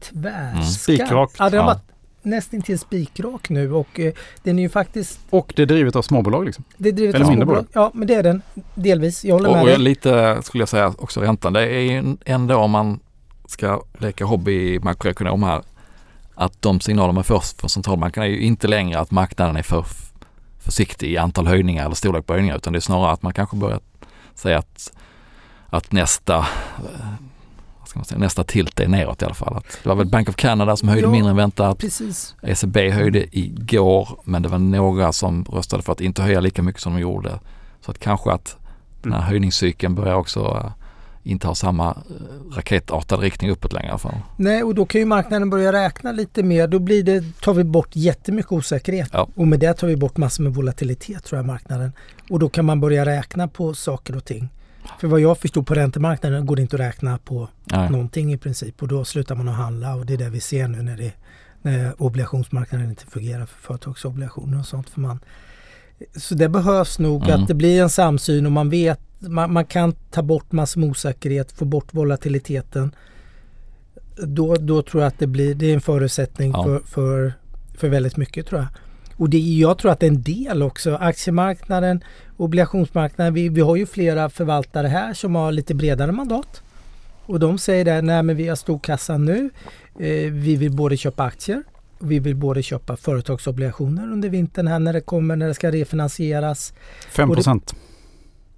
tvärskarp. 0.00 0.54
Mm. 0.54 0.64
Spikrak. 0.64 1.30
Ja, 1.38 1.50
den 1.50 1.60
har 1.60 1.66
varit 1.66 1.90
nästintill 2.22 2.78
spikrak 2.78 3.50
nu 3.50 3.72
och 3.72 4.00
eh, 4.00 4.12
den 4.42 4.58
är 4.58 4.62
ju 4.62 4.68
faktiskt... 4.68 5.20
Och 5.30 5.52
det 5.56 5.62
är 5.62 5.66
drivet 5.66 5.96
av 5.96 6.02
småbolag 6.02 6.44
liksom? 6.44 6.64
Det 6.76 6.88
är 6.88 6.92
drivet 6.92 7.14
Eller 7.14 7.26
av 7.26 7.32
småbolag. 7.32 7.66
Ja, 7.72 7.90
men 7.94 8.08
det 8.08 8.14
är 8.14 8.22
den 8.22 8.42
delvis. 8.74 9.24
Jag 9.24 9.34
håller 9.34 9.50
med 9.50 9.60
och, 9.60 9.66
dig. 9.66 9.74
Och 9.74 9.80
lite 9.80 10.42
skulle 10.42 10.62
jag 10.62 10.68
säga 10.68 10.94
också 10.98 11.20
räntan. 11.20 11.52
Det 11.52 11.60
är 11.60 11.80
ju 11.80 12.16
ändå 12.24 12.56
om 12.56 12.70
man 12.70 13.00
ska 13.46 13.82
leka 13.98 14.24
hobby 14.24 14.78
makroekonom 14.78 15.42
här 15.42 15.62
att 16.34 16.62
de 16.62 16.80
signaler 16.80 17.12
man 17.12 17.24
får 17.24 17.40
från 17.40 17.70
centralbanken 17.70 18.22
är 18.22 18.26
ju 18.26 18.40
inte 18.40 18.68
längre 18.68 18.98
att 18.98 19.10
marknaden 19.10 19.56
är 19.56 19.62
för, 19.62 19.82
för 19.82 20.10
försiktig 20.58 21.10
i 21.10 21.16
antal 21.16 21.46
höjningar 21.46 21.84
eller 21.84 21.94
storlek 21.94 22.26
på 22.26 22.32
höjningar 22.32 22.56
utan 22.56 22.72
det 22.72 22.78
är 22.78 22.80
snarare 22.80 23.12
att 23.12 23.22
man 23.22 23.32
kanske 23.32 23.56
börjar 23.56 23.80
säga 24.34 24.58
att, 24.58 24.92
att 25.66 25.92
nästa 25.92 26.38
eh, 26.38 26.44
ska 27.90 27.98
man 27.98 28.04
säga, 28.04 28.18
nästa 28.18 28.44
tilt 28.44 28.80
är 28.80 28.88
neråt 28.88 29.22
i 29.22 29.24
alla 29.24 29.34
fall. 29.34 29.56
Att 29.56 29.78
det 29.82 29.88
var 29.88 29.96
väl 29.96 30.06
Bank 30.06 30.28
of 30.28 30.36
Canada 30.36 30.76
som 30.76 30.88
höjde 30.88 31.06
Ja, 31.06 31.10
mindre 31.10 31.30
än 31.30 31.36
väntat. 31.36 31.78
Precis. 31.78 32.34
ECB 32.42 32.90
höjde 32.90 33.38
igår 33.38 34.08
men 34.24 34.42
det 34.42 34.48
var 34.48 34.58
några 34.58 35.12
som 35.12 35.44
röstade 35.44 35.82
för 35.82 35.92
att 35.92 36.00
inte 36.00 36.22
höja 36.22 36.40
lika 36.40 36.62
mycket 36.62 36.82
som 36.82 36.92
de 36.92 37.00
gjorde. 37.00 37.40
Så 37.80 37.90
att 37.90 37.98
kanske 37.98 38.32
att 38.32 38.56
den 39.02 39.12
här 39.12 39.20
höjningscykeln 39.20 39.94
börjar 39.94 40.14
också 40.14 40.40
eh, 40.40 40.72
inte 41.22 41.46
ha 41.46 41.54
samma 41.54 41.88
eh, 41.90 42.54
raketartad 42.56 43.20
riktning 43.20 43.50
uppåt 43.50 43.72
längre 43.72 43.86
i 43.86 43.90
alla 43.90 43.98
fall. 43.98 44.14
Nej, 44.36 44.62
och 44.62 44.74
då 44.74 44.86
kan 44.86 45.00
ju 45.00 45.04
marknaden 45.04 45.50
börja 45.50 45.72
räkna 45.72 46.12
lite 46.12 46.42
mer. 46.42 46.68
Då 46.68 46.78
blir 46.78 47.02
det, 47.02 47.40
tar 47.40 47.54
vi 47.54 47.64
bort 47.64 47.90
jättemycket 47.92 48.52
osäkerhet. 48.52 49.10
Ja. 49.12 49.28
Och 49.34 49.48
med 49.48 49.60
det 49.60 49.74
tar 49.74 49.86
vi 49.86 49.96
bort 49.96 50.16
massor 50.16 50.42
med 50.42 50.54
volatilitet 50.54 51.24
tror 51.24 51.38
jag 51.38 51.46
marknaden. 51.46 51.92
Och 52.30 52.38
då 52.38 52.48
kan 52.48 52.64
man 52.64 52.80
börja 52.80 53.04
räkna 53.04 53.48
på 53.48 53.74
saker 53.74 54.16
och 54.16 54.24
ting. 54.24 54.48
För 55.00 55.08
vad 55.08 55.20
jag 55.20 55.38
förstod 55.38 55.66
på 55.66 55.74
räntemarknaden 55.74 56.46
går 56.46 56.56
det 56.56 56.62
inte 56.62 56.76
att 56.76 56.80
räkna 56.80 57.18
på 57.18 57.48
Nej. 57.64 57.90
någonting 57.90 58.32
i 58.32 58.38
princip. 58.38 58.82
Och 58.82 58.88
då 58.88 59.04
slutar 59.04 59.34
man 59.34 59.48
att 59.48 59.56
handla 59.56 59.94
och 59.94 60.06
det 60.06 60.12
är 60.14 60.18
det 60.18 60.28
vi 60.30 60.40
ser 60.40 60.68
nu 60.68 60.82
när, 60.82 60.96
det, 60.96 61.12
när 61.62 62.02
obligationsmarknaden 62.02 62.90
inte 62.90 63.06
fungerar 63.06 63.46
för 63.46 63.60
företagsobligationer 63.60 64.58
och 64.58 64.66
sånt. 64.66 64.90
För 64.90 65.00
man, 65.00 65.20
så 66.16 66.34
det 66.34 66.48
behövs 66.48 66.98
nog 66.98 67.22
Mm. 67.24 67.40
att 67.42 67.48
det 67.48 67.54
blir 67.54 67.82
en 67.82 67.90
samsyn 67.90 68.46
och 68.46 68.52
man 68.52 68.70
vet 68.70 69.00
man, 69.18 69.52
man 69.52 69.64
kan 69.64 69.92
ta 69.92 70.22
bort 70.22 70.52
massor 70.52 70.80
med 70.80 70.90
osäkerhet, 70.90 71.52
få 71.52 71.64
bort 71.64 71.94
volatiliteten. 71.94 72.94
Då, 74.16 74.54
då 74.56 74.82
tror 74.82 75.02
jag 75.02 75.08
att 75.08 75.18
det 75.18 75.26
blir 75.26 75.54
det 75.54 75.66
är 75.66 75.74
en 75.74 75.80
förutsättning 75.80 76.50
Ja. 76.50 76.64
för, 76.64 76.80
för, 76.80 77.32
för 77.74 77.88
väldigt 77.88 78.16
mycket 78.16 78.46
tror 78.46 78.60
jag. 78.60 78.68
Och 79.20 79.30
det, 79.30 79.38
jag 79.38 79.78
tror 79.78 79.92
att 79.92 80.00
det 80.00 80.06
är 80.06 80.10
en 80.10 80.22
del 80.22 80.62
också. 80.62 80.94
Aktiemarknaden, 80.94 82.04
obligationsmarknaden. 82.36 83.34
Vi, 83.34 83.48
vi 83.48 83.60
har 83.60 83.76
ju 83.76 83.86
flera 83.86 84.30
förvaltare 84.30 84.86
här 84.86 85.14
som 85.14 85.34
har 85.34 85.52
lite 85.52 85.74
bredare 85.74 86.12
mandat. 86.12 86.62
Och 87.26 87.40
de 87.40 87.58
säger 87.58 87.84
där, 87.84 88.02
nej 88.02 88.22
men 88.22 88.36
vi 88.36 88.48
har 88.48 88.56
stor 88.56 88.78
kassa 88.78 89.18
nu. 89.18 89.50
Eh, 89.98 90.32
vi 90.32 90.56
vill 90.56 90.72
både 90.72 90.96
köpa 90.96 91.24
aktier 91.24 91.62
och 91.98 92.10
vi 92.10 92.18
vill 92.18 92.36
både 92.36 92.62
köpa 92.62 92.96
företagsobligationer 92.96 94.12
under 94.12 94.28
vintern 94.28 94.66
här 94.66 94.78
när 94.78 94.92
det 94.92 95.00
kommer, 95.00 95.36
när 95.36 95.48
det 95.48 95.54
ska 95.54 95.70
refinansieras. 95.70 96.72
5 97.10 97.30
procent. 97.30 97.74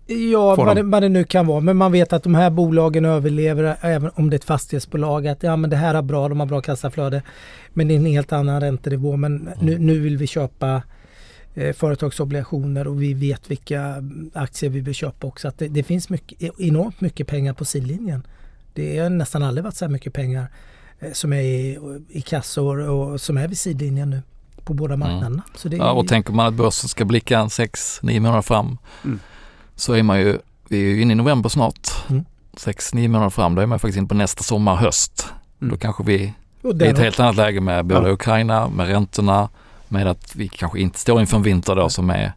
Ja, 0.07 0.55
vad 0.55 0.67
de? 0.67 0.75
det, 0.75 0.83
vad 0.83 1.03
det 1.03 1.09
nu 1.09 1.25
kan 1.25 1.47
vara. 1.47 1.61
Men 1.61 1.77
man 1.77 1.93
vet 1.93 2.13
att 2.13 2.23
de 2.23 2.35
här 2.35 2.51
bolagen 2.51 3.05
överlever 3.05 3.77
även 3.81 4.11
om 4.15 4.31
det 4.31 4.35
är 4.35 4.39
ett 4.39 4.45
fastighetsbolag. 4.45 5.27
Att 5.29 5.43
ja, 5.43 5.57
men 5.57 5.71
det 5.71 5.77
här 5.77 5.95
är 5.95 6.03
bra, 6.03 6.29
de 6.29 6.41
har 6.41 6.47
bra 6.47 6.61
kassaflöde. 6.61 7.23
Men 7.73 7.89
det 7.89 7.95
är 7.95 7.97
en 7.97 8.07
helt 8.07 8.33
annan 8.33 8.61
räntenivå. 8.61 9.17
Men 9.17 9.51
nu, 9.61 9.79
nu 9.79 9.99
vill 9.99 10.17
vi 10.17 10.27
köpa 10.27 10.83
eh, 11.55 11.73
företagsobligationer 11.73 12.87
och 12.87 13.03
vi 13.03 13.15
vet 13.15 13.51
vilka 13.51 13.95
aktier 14.35 14.71
vi 14.71 14.81
vill 14.81 14.95
köpa 14.95 15.27
också. 15.27 15.49
Att 15.49 15.59
det, 15.59 15.69
det 15.69 15.83
finns 15.83 16.09
mycket, 16.09 16.61
enormt 16.61 17.01
mycket 17.01 17.27
pengar 17.27 17.55
på 17.55 17.65
sidlinjen. 17.65 18.27
Det 18.75 18.99
har 18.99 19.11
nästan 19.11 19.43
aldrig 19.43 19.65
varit 19.65 19.77
så 19.77 19.85
här 19.85 19.93
mycket 19.93 20.13
pengar 20.13 20.47
eh, 21.01 21.13
som 21.13 21.33
är 21.33 21.41
i, 21.41 21.79
i 22.09 22.21
kassor 22.21 22.89
och 22.89 23.21
som 23.21 23.37
är 23.37 23.49
vid 23.49 23.59
sidlinjen 23.59 24.11
nu 24.11 24.23
på 24.65 24.75
båda 24.75 24.97
marknaderna. 24.97 25.43
Så 25.57 25.69
det 25.69 25.77
är, 25.77 25.79
Ja, 25.79 25.93
och 25.93 26.09
tänker 26.09 26.33
man 26.33 26.47
att 26.47 26.55
börsen 26.55 26.89
ska 26.89 27.05
blicka 27.05 27.39
en 27.39 27.49
6-9 27.49 28.21
månader 28.21 28.43
fram 28.43 28.79
Mm. 29.05 29.19
Så 29.77 29.93
är 29.93 30.03
man 30.03 30.21
ju, 30.21 30.39
vi 30.69 30.77
är 30.77 30.95
ju 30.95 31.03
inne 31.03 31.13
i 31.13 31.17
november 31.17 31.49
snart. 31.49 31.91
Mm. 32.11 32.25
6-9 32.57 33.09
månader 33.09 33.31
fram, 33.31 33.55
då 33.55 33.63
är 33.63 33.67
man 33.67 33.79
faktiskt 33.79 33.99
inne 33.99 34.07
på 34.07 34.15
nästa 34.15 34.43
sommar, 34.43 34.77
höst. 34.77 35.27
Mm. 35.61 35.71
Då 35.71 35.79
kanske 35.79 36.03
vi 36.03 36.35
är 36.63 36.85
i 36.85 36.89
ett 36.89 36.99
helt 36.99 37.21
annat 37.21 37.37
läge 37.37 37.61
med 37.61 37.85
både 37.85 38.09
Ja. 38.09 38.15
Ukraina, 38.15 38.69
med 38.69 38.87
räntorna, 38.87 39.49
med 39.89 40.07
att 40.07 40.37
vi 40.37 40.49
kanske 40.49 40.81
inte 40.81 40.99
står 40.99 41.21
inför 41.21 41.37
en 41.37 41.43
vinter 41.43 41.77
då 41.77 41.89
som 41.89 42.11
är 42.11 42.33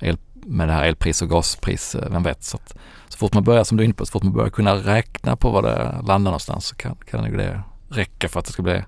el, 0.00 0.18
med 0.32 0.68
det 0.68 0.72
här 0.72 0.84
elpris 0.84 1.22
och 1.22 1.28
gaspris, 1.28 1.94
eh, 1.94 2.10
vem 2.10 2.22
vet. 2.22 2.44
Så, 2.44 2.56
att, 2.56 2.74
så 3.08 3.18
fort 3.18 3.34
man 3.34 3.44
börjar, 3.44 3.64
som 3.64 3.76
du 3.76 3.82
är 3.82 3.84
inne 3.84 3.94
på, 3.94 4.06
så 4.06 4.12
fort 4.12 4.22
man 4.22 4.32
börjar 4.32 4.50
kunna 4.50 4.74
räkna 4.74 5.36
på 5.36 5.50
vad 5.50 5.64
det 5.64 5.94
landar 6.06 6.30
någonstans 6.30 6.66
så 6.66 6.76
kan, 6.76 6.96
kan 7.10 7.22
det 7.22 7.62
räcka 7.88 8.28
för 8.28 8.40
att 8.40 8.46
det 8.46 8.52
ska 8.52 8.62
bli 8.62 8.82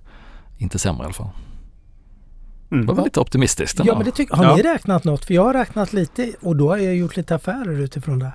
inte 0.58 0.78
sämre 0.78 1.02
i 1.02 1.04
alla 1.04 1.14
fall. 1.14 1.30
Det 2.80 2.86
var 2.86 2.92
Mm. 2.94 3.04
lite 3.04 3.20
optimistiskt 3.20 3.80
Ja, 3.84 3.94
men 3.96 4.04
det 4.04 4.10
tycker, 4.10 4.34
har 4.36 4.44
Ja. 4.44 4.56
ni 4.56 4.62
räknat 4.62 5.04
något? 5.04 5.24
För 5.24 5.34
jag 5.34 5.44
har 5.44 5.52
räknat 5.54 5.92
lite 5.92 6.32
och 6.40 6.56
då 6.56 6.68
har 6.68 6.76
jag 6.76 6.96
gjort 6.96 7.16
lite 7.16 7.34
affärer 7.34 7.80
utifrån 7.80 8.18
det. 8.18 8.32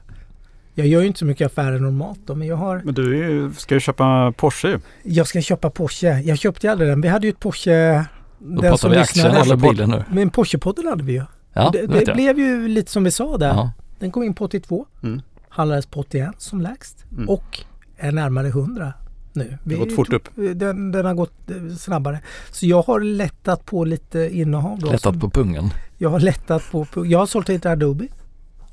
Jag 0.73 0.87
gör 0.87 1.01
ju 1.01 1.07
inte 1.07 1.19
så 1.19 1.25
mycket 1.25 1.45
affärer 1.45 1.79
normalt 1.79 2.19
då, 2.25 2.35
men 2.35 2.47
jag 2.47 2.55
har... 2.55 2.81
Men 2.85 2.93
du 2.93 3.23
är 3.25 3.29
ju- 3.29 3.53
ska 3.53 3.73
ju 3.73 3.79
köpa 3.79 4.33
Porsche. 4.37 4.79
Jag 5.03 5.27
ska 5.27 5.41
köpa 5.41 5.69
Porsche. 5.69 6.21
Jag 6.21 6.37
köpte 6.37 6.67
ju 6.67 6.71
aldrig 6.71 6.89
den. 6.89 7.01
Vi 7.01 7.07
hade 7.07 7.27
ju 7.27 7.31
ett 7.31 7.39
Porsche... 7.39 8.05
Då 8.39 8.61
pratar 8.61 8.89
vi 8.89 8.97
aktien 8.97 9.25
lyssnade- 9.25 9.41
eller 9.45 9.55
bilen 9.55 9.89
nu. 9.89 10.03
Men 10.11 10.29
Porsche-podden 10.31 10.89
hade 10.89 11.03
vi 11.03 11.13
ju. 11.13 11.23
Ja, 11.53 11.69
det, 11.73 11.87
det 11.87 12.05
det 12.05 12.13
blev 12.13 12.39
ju 12.39 12.67
lite 12.67 12.91
som 12.91 13.03
vi 13.03 13.11
sa 13.11 13.37
där. 13.37 13.47
Ja. 13.47 13.71
Den 13.99 14.11
kom 14.11 14.23
in 14.23 14.33
på 14.33 14.45
82. 14.45 14.85
Mm. 15.03 15.21
Handlades 15.49 15.85
på 15.85 15.99
81 15.99 16.29
som 16.37 16.61
lägst. 16.61 17.05
Mm. 17.11 17.29
Och 17.29 17.59
är 17.97 18.11
närmare 18.11 18.47
100 18.47 18.93
nu. 19.37 19.57
Det 19.63 19.75
har 19.75 19.85
gått 19.85 19.95
fort 19.95 20.13
upp. 20.13 20.29
Den, 20.35 20.91
den 20.91 21.05
har 21.05 21.13
gått 21.13 21.49
eh, 21.49 21.75
snabbare. 21.77 22.19
Så 22.51 22.65
jag 22.65 22.81
har 22.81 22.99
lättat 22.99 23.65
på 23.65 23.85
lite 23.85 24.29
innehav 24.33 24.79
då. 24.79 24.91
Lättat 24.91 25.19
på 25.19 25.29
pungen. 25.29 25.69
Jag 25.97 26.09
har 26.09 26.19
lättat 26.19 26.71
på, 26.71 26.87
jag 27.05 27.19
har 27.19 27.25
sålt 27.25 27.47
lite 27.47 27.71
Adobe. 27.71 28.07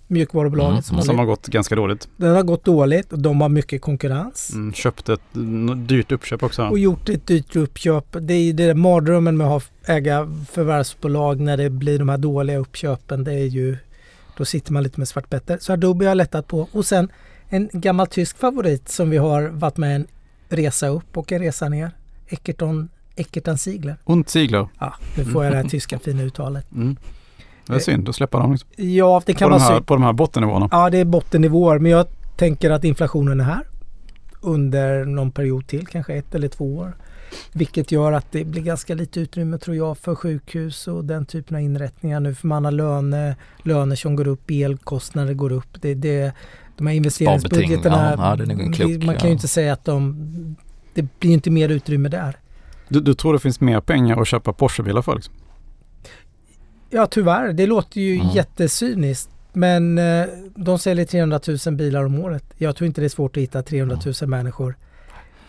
Mjukvarubolaget 0.06 0.70
Mm, 0.70 0.82
som, 0.82 1.02
Som 1.02 1.18
har 1.18 1.26
gått 1.26 1.46
ganska 1.46 1.74
dåligt. 1.74 2.08
Den 2.16 2.34
har 2.34 2.42
gått 2.42 2.64
dåligt 2.64 3.12
och 3.12 3.18
de 3.18 3.40
har 3.40 3.48
mycket 3.48 3.82
konkurrens. 3.82 4.50
Mm, 4.54 4.72
köpt 4.72 5.08
ett 5.08 5.20
dyrt 5.76 6.12
uppköp 6.12 6.42
också. 6.42 6.62
Och 6.62 6.78
gjort 6.78 7.08
ett 7.08 7.26
dyrt 7.26 7.56
uppköp. 7.56 8.16
Det 8.20 8.34
är 8.34 8.52
det 8.52 8.66
där 8.66 8.74
mardrömmen 8.74 9.36
med 9.36 9.46
att 9.46 9.70
äga 9.86 10.28
förvärvsbolag 10.52 11.40
när 11.40 11.56
det 11.56 11.70
blir 11.70 11.98
de 11.98 12.08
här 12.08 12.18
dåliga 12.18 12.58
uppköpen. 12.58 13.24
Det 13.24 13.32
är 13.32 13.46
ju, 13.46 13.76
då 14.36 14.44
sitter 14.44 14.72
man 14.72 14.82
lite 14.82 15.00
med 15.00 15.08
svartpetter. 15.08 15.58
Så 15.60 15.72
Adobe 15.72 16.04
har 16.04 16.10
jag 16.10 16.16
lättat 16.16 16.48
på. 16.48 16.68
Och 16.72 16.86
sen 16.86 17.08
en 17.48 17.68
gammal 17.72 18.06
tysk 18.06 18.38
favorit 18.38 18.88
som 18.88 19.10
vi 19.10 19.16
har 19.16 19.42
varit 19.42 19.76
med 19.76 19.96
en 19.96 20.06
resa 20.56 20.88
upp 20.88 21.16
och 21.16 21.32
en 21.32 21.38
resa 21.38 21.68
ner. 21.68 21.90
Eckerton, 22.26 22.88
Eckerton 23.16 23.58
Ziegler. 23.58 23.96
Und 24.04 24.28
Ziegler. 24.28 24.68
Ja, 24.78 24.94
nu 25.16 25.24
får 25.24 25.44
jag 25.44 25.52
det 25.52 25.56
här 25.56 25.68
tyska 25.68 25.98
fina 25.98 26.22
uttalet. 26.22 26.72
Mm. 26.72 26.96
Det 27.66 27.74
är 27.74 27.78
synd 27.78 28.08
att 28.08 28.16
släppa 28.16 28.38
dem 28.38 28.52
liksom. 28.52 28.70
Ja, 28.76 29.22
det 29.26 29.32
på, 29.32 29.38
kan 29.38 29.50
de 29.50 29.52
vara 29.52 29.62
här, 29.68 29.74
synd. 29.74 29.86
på 29.86 29.94
de 29.94 30.02
här 30.02 30.12
bottennivåerna. 30.12 30.68
Ja, 30.70 30.90
det 30.90 30.98
är 30.98 31.04
bottennivåer. 31.04 31.78
Men 31.78 31.92
jag 31.92 32.06
tänker 32.36 32.70
att 32.70 32.84
inflationen 32.84 33.40
är 33.40 33.44
här 33.44 33.66
under 34.40 35.04
någon 35.04 35.30
period 35.30 35.66
till, 35.66 35.86
kanske 35.86 36.14
ett 36.14 36.34
eller 36.34 36.48
två 36.48 36.76
år. 36.76 36.96
Vilket 37.52 37.92
gör 37.92 38.12
att 38.12 38.32
det 38.32 38.44
blir 38.44 38.62
ganska 38.62 38.94
lite 38.94 39.20
utrymme 39.20 39.58
tror 39.58 39.76
jag 39.76 39.98
för 39.98 40.14
sjukhus 40.14 40.88
och 40.88 41.04
den 41.04 41.26
typen 41.26 41.56
av 41.56 41.62
inrättningar 41.62 42.20
nu. 42.20 42.34
För 42.34 42.46
man 42.46 42.64
har 42.64 42.72
löne, 42.72 43.36
löner 43.62 43.96
som 43.96 44.16
går 44.16 44.28
upp, 44.28 44.50
elkostnader 44.50 45.34
går 45.34 45.52
upp. 45.52 45.82
Det, 45.82 45.94
det, 45.94 46.32
de 46.76 46.86
här 46.86 46.94
investeringsbudgeterna, 46.94 48.12
Sparbeting, 48.12 48.66
ja, 48.66 48.72
klok, 48.72 49.02
man 49.04 49.16
kan 49.16 49.26
ju 49.28 49.32
inte 49.32 49.48
säga 49.48 49.72
att 49.72 49.84
de... 49.84 50.56
Det 50.94 51.18
blir 51.20 51.30
inte 51.30 51.50
mer 51.50 51.68
utrymme 51.68 52.08
där. 52.08 52.36
Du, 52.88 53.00
du 53.00 53.14
tror 53.14 53.32
det 53.32 53.38
finns 53.38 53.60
mer 53.60 53.80
pengar 53.80 54.20
att 54.20 54.28
köpa 54.28 54.52
Porsche-bilar 54.52 55.02
för 55.02 55.14
liksom? 55.14 55.34
Ja 56.90 57.06
tyvärr, 57.06 57.52
det 57.52 57.66
låter 57.66 58.00
ju 58.00 58.14
Mm. 58.14 58.28
jättecyniskt. 58.28 59.30
Men 59.52 59.98
eh, 59.98 60.26
de 60.56 60.78
säljer 60.78 61.04
300 61.06 61.40
000 61.66 61.74
bilar 61.76 62.04
om 62.04 62.18
året. 62.18 62.44
Jag 62.56 62.76
tror 62.76 62.86
inte 62.86 63.00
det 63.00 63.04
är 63.04 63.08
svårt 63.08 63.36
att 63.36 63.42
hitta 63.42 63.62
300 63.62 63.98
000 64.20 64.30
människor 64.30 64.68
eh, 64.70 64.76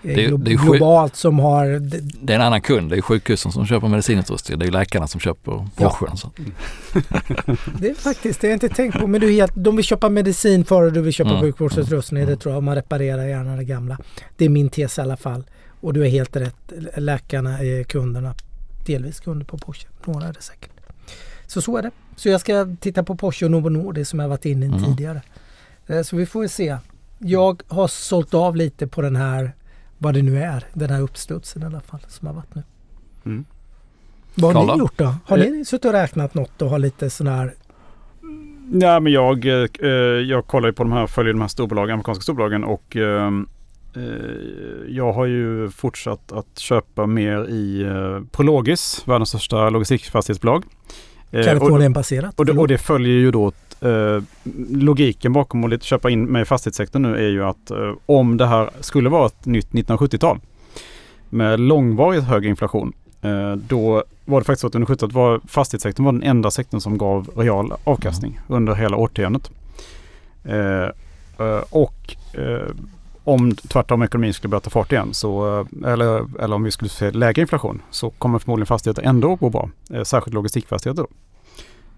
Det 0.01 0.13
är- 0.25 0.29
glo- 0.29 0.37
det 0.37 0.51
är 0.51 0.55
globalt 0.57 1.15
som 1.15 1.39
har... 1.39 1.79
d- 1.79 1.99
Det 2.21 2.33
är 2.33 2.35
en 2.35 2.41
annan 2.45 2.61
kund. 2.61 2.89
Det 2.89 2.97
är 2.97 3.01
sjukhusen 3.01 3.51
som 3.51 3.65
köper 3.65 3.87
medicinutrustning. 3.87 4.59
Det 4.59 4.65
är 4.65 4.71
läkarna 4.71 5.07
som 5.07 5.19
köper 5.19 5.67
Porschen. 5.75 6.17
Så. 6.17 6.31
Det 7.79 7.89
är 7.89 7.93
faktiskt, 7.95 8.41
det 8.41 8.47
har 8.47 8.49
jag 8.51 8.55
inte 8.55 8.69
tänkt 8.69 8.99
på. 8.99 9.07
Men 9.07 9.21
du 9.21 9.31
helt, 9.31 9.51
de 9.55 9.75
vill 9.75 9.85
köpa 9.85 10.09
medicin 10.09 10.65
före 10.65 10.89
du 10.89 11.01
vill 11.01 11.13
köpa 11.13 11.29
Mm. 11.29 11.41
sjukvårdsutrustning. 11.41 12.23
Mm. 12.23 12.35
Det 12.35 12.41
tror 12.41 12.53
jag. 12.53 12.63
Man 12.63 12.75
reparerar 12.75 13.25
gärna 13.25 13.55
det 13.55 13.63
gamla. 13.63 13.97
Det 14.37 14.45
är 14.45 14.49
min 14.49 14.69
tes 14.69 14.97
i 14.97 15.01
alla 15.01 15.17
fall. 15.17 15.43
Och 15.81 15.93
du 15.93 16.05
är 16.05 16.09
helt 16.09 16.35
rätt. 16.35 16.55
Läkarna 16.97 17.59
är 17.59 17.83
kunderna. 17.83 18.35
Delvis 18.85 19.19
kunder 19.19 19.45
på 19.45 19.57
Porsche. 19.57 19.87
Några 20.05 20.27
är 20.27 20.33
det 20.33 20.41
säkert. 20.41 20.71
Så 21.47 21.61
så 21.61 21.77
är 21.77 21.81
det. 21.81 21.91
Så 22.15 22.29
jag 22.29 22.41
ska 22.41 22.75
titta 22.79 23.03
på 23.03 23.15
Porsche 23.15 23.45
och 23.45 23.51
Novo 23.51 23.69
Nordisk 23.69 24.09
som 24.11 24.19
jag 24.19 24.27
varit 24.29 24.45
inne 24.45 24.65
i 24.65 24.69
Mm. 24.69 24.83
tidigare. 24.83 25.21
Eh, 25.87 26.01
Så 26.01 26.15
vi 26.15 26.25
får 26.25 26.47
se. 26.47 26.77
Jag 27.19 27.63
har 27.67 27.87
sålt 27.87 28.33
av 28.33 28.55
lite 28.55 28.87
på 28.87 29.01
den 29.01 29.15
här, 29.15 29.51
vad 29.97 30.13
det 30.13 30.21
nu 30.21 30.43
är, 30.43 30.63
den 30.73 30.89
här 30.89 31.01
uppstudsen 31.01 31.61
i 31.61 31.65
alla 31.65 31.81
fall 31.81 31.99
som 32.07 32.27
har 32.27 32.33
varit 32.33 32.55
nu. 32.55 32.63
Mm. 33.25 33.45
Vad 34.35 34.53
har 34.53 34.61
Karl 34.61 34.67
då? 34.67 34.73
ni 34.73 34.79
gjort 34.79 34.97
då? 34.97 35.15
Har 35.25 35.37
ni 35.37 35.65
suttit 35.65 35.85
och 35.85 35.91
räknat 35.91 36.33
något 36.33 36.61
och 36.61 36.69
har 36.69 36.79
lite 36.79 37.09
sån 37.09 37.27
här 37.27 37.53
Ja, 38.71 38.99
men 38.99 39.13
jag, 39.13 39.45
eh, 39.45 39.89
jag 40.29 40.47
kollar 40.47 40.69
ju 40.69 40.73
på 40.73 40.83
de 40.83 40.91
här, 40.91 41.07
följer 41.07 41.33
de 41.33 41.41
här 41.41 41.47
storbolagen, 41.47 41.93
amerikanska 41.93 42.21
storbolagen 42.21 42.63
och 42.63 42.95
eh, 42.95 43.31
eh, 43.95 44.03
jag 44.87 45.13
har 45.13 45.25
ju 45.25 45.69
fortsatt 45.69 46.31
att 46.31 46.59
köpa 46.59 47.05
mer 47.05 47.49
i 47.49 47.81
eh, 47.81 48.21
Prologis, 48.31 49.03
världens 49.05 49.29
största 49.29 49.69
logistikfastighetsbolag. 49.69 50.63
Eh, 51.31 51.43
Kan 51.43 51.57
och-? 51.57 51.69
Och 52.39 52.45
det, 52.45 52.51
och 52.51 52.67
det 52.67 52.77
följer 52.77 53.13
ju 53.13 53.31
då 53.31 53.51
eh, 53.81 54.23
logiken 54.71 55.33
bakom 55.33 55.63
att 55.63 55.69
lite 55.69 55.85
köpa 55.85 56.09
in 56.09 56.25
mig 56.25 56.41
i 56.41 56.45
fastighetssektorn 56.45 57.01
nu 57.01 57.15
är 57.15 57.29
ju 57.29 57.43
att 57.43 57.71
eh, 57.71 57.93
om 58.05 58.37
det 58.37 58.45
här 58.45 58.69
skulle 58.79 59.09
vara 59.09 59.25
ett 59.25 59.45
nytt 59.45 59.71
1970-tal 59.71 60.39
med 61.29 61.59
långvarigt 61.59 62.23
hög 62.23 62.45
inflation 62.45 62.93
Eh, 63.25 63.55
då 63.55 64.03
var 64.25 64.39
det 64.39 64.45
faktiskt 64.45 64.61
så 64.61 64.67
att 64.67 64.75
under 64.75 64.87
70-talet 64.87 65.15
var 65.15 65.41
fastighetssektorn 65.47 66.05
var 66.05 66.11
den 66.11 66.23
enda 66.23 66.51
sektorn 66.51 66.81
som 66.81 66.97
gav 66.97 67.29
real 67.35 67.73
avkastning 67.83 68.39
under 68.47 68.75
hela 68.75 68.97
årtiondet. 68.97 69.51
Eh, 70.43 70.89
och 71.69 72.15
om 73.25 73.55
tvärtom 73.55 74.01
ekonomin 74.03 74.33
skulle 74.33 74.49
börja 74.49 74.61
ta 74.61 74.69
fart 74.69 74.91
igen, 74.91 75.13
så, 75.13 75.59
eh, 75.83 75.91
eller, 75.91 76.41
eller 76.43 76.55
om 76.55 76.63
vi 76.63 76.71
skulle 76.71 76.89
se 76.89 77.11
lägre 77.11 77.41
inflation, 77.41 77.81
så 77.91 78.09
kommer 78.09 78.39
förmodligen 78.39 78.65
fastigheter 78.67 79.03
ändå 79.03 79.35
gå 79.35 79.49
bra. 79.49 79.69
Eh, 79.93 80.03
särskilt 80.03 80.33
logistikfastigheter 80.33 81.01
då. 81.03 81.07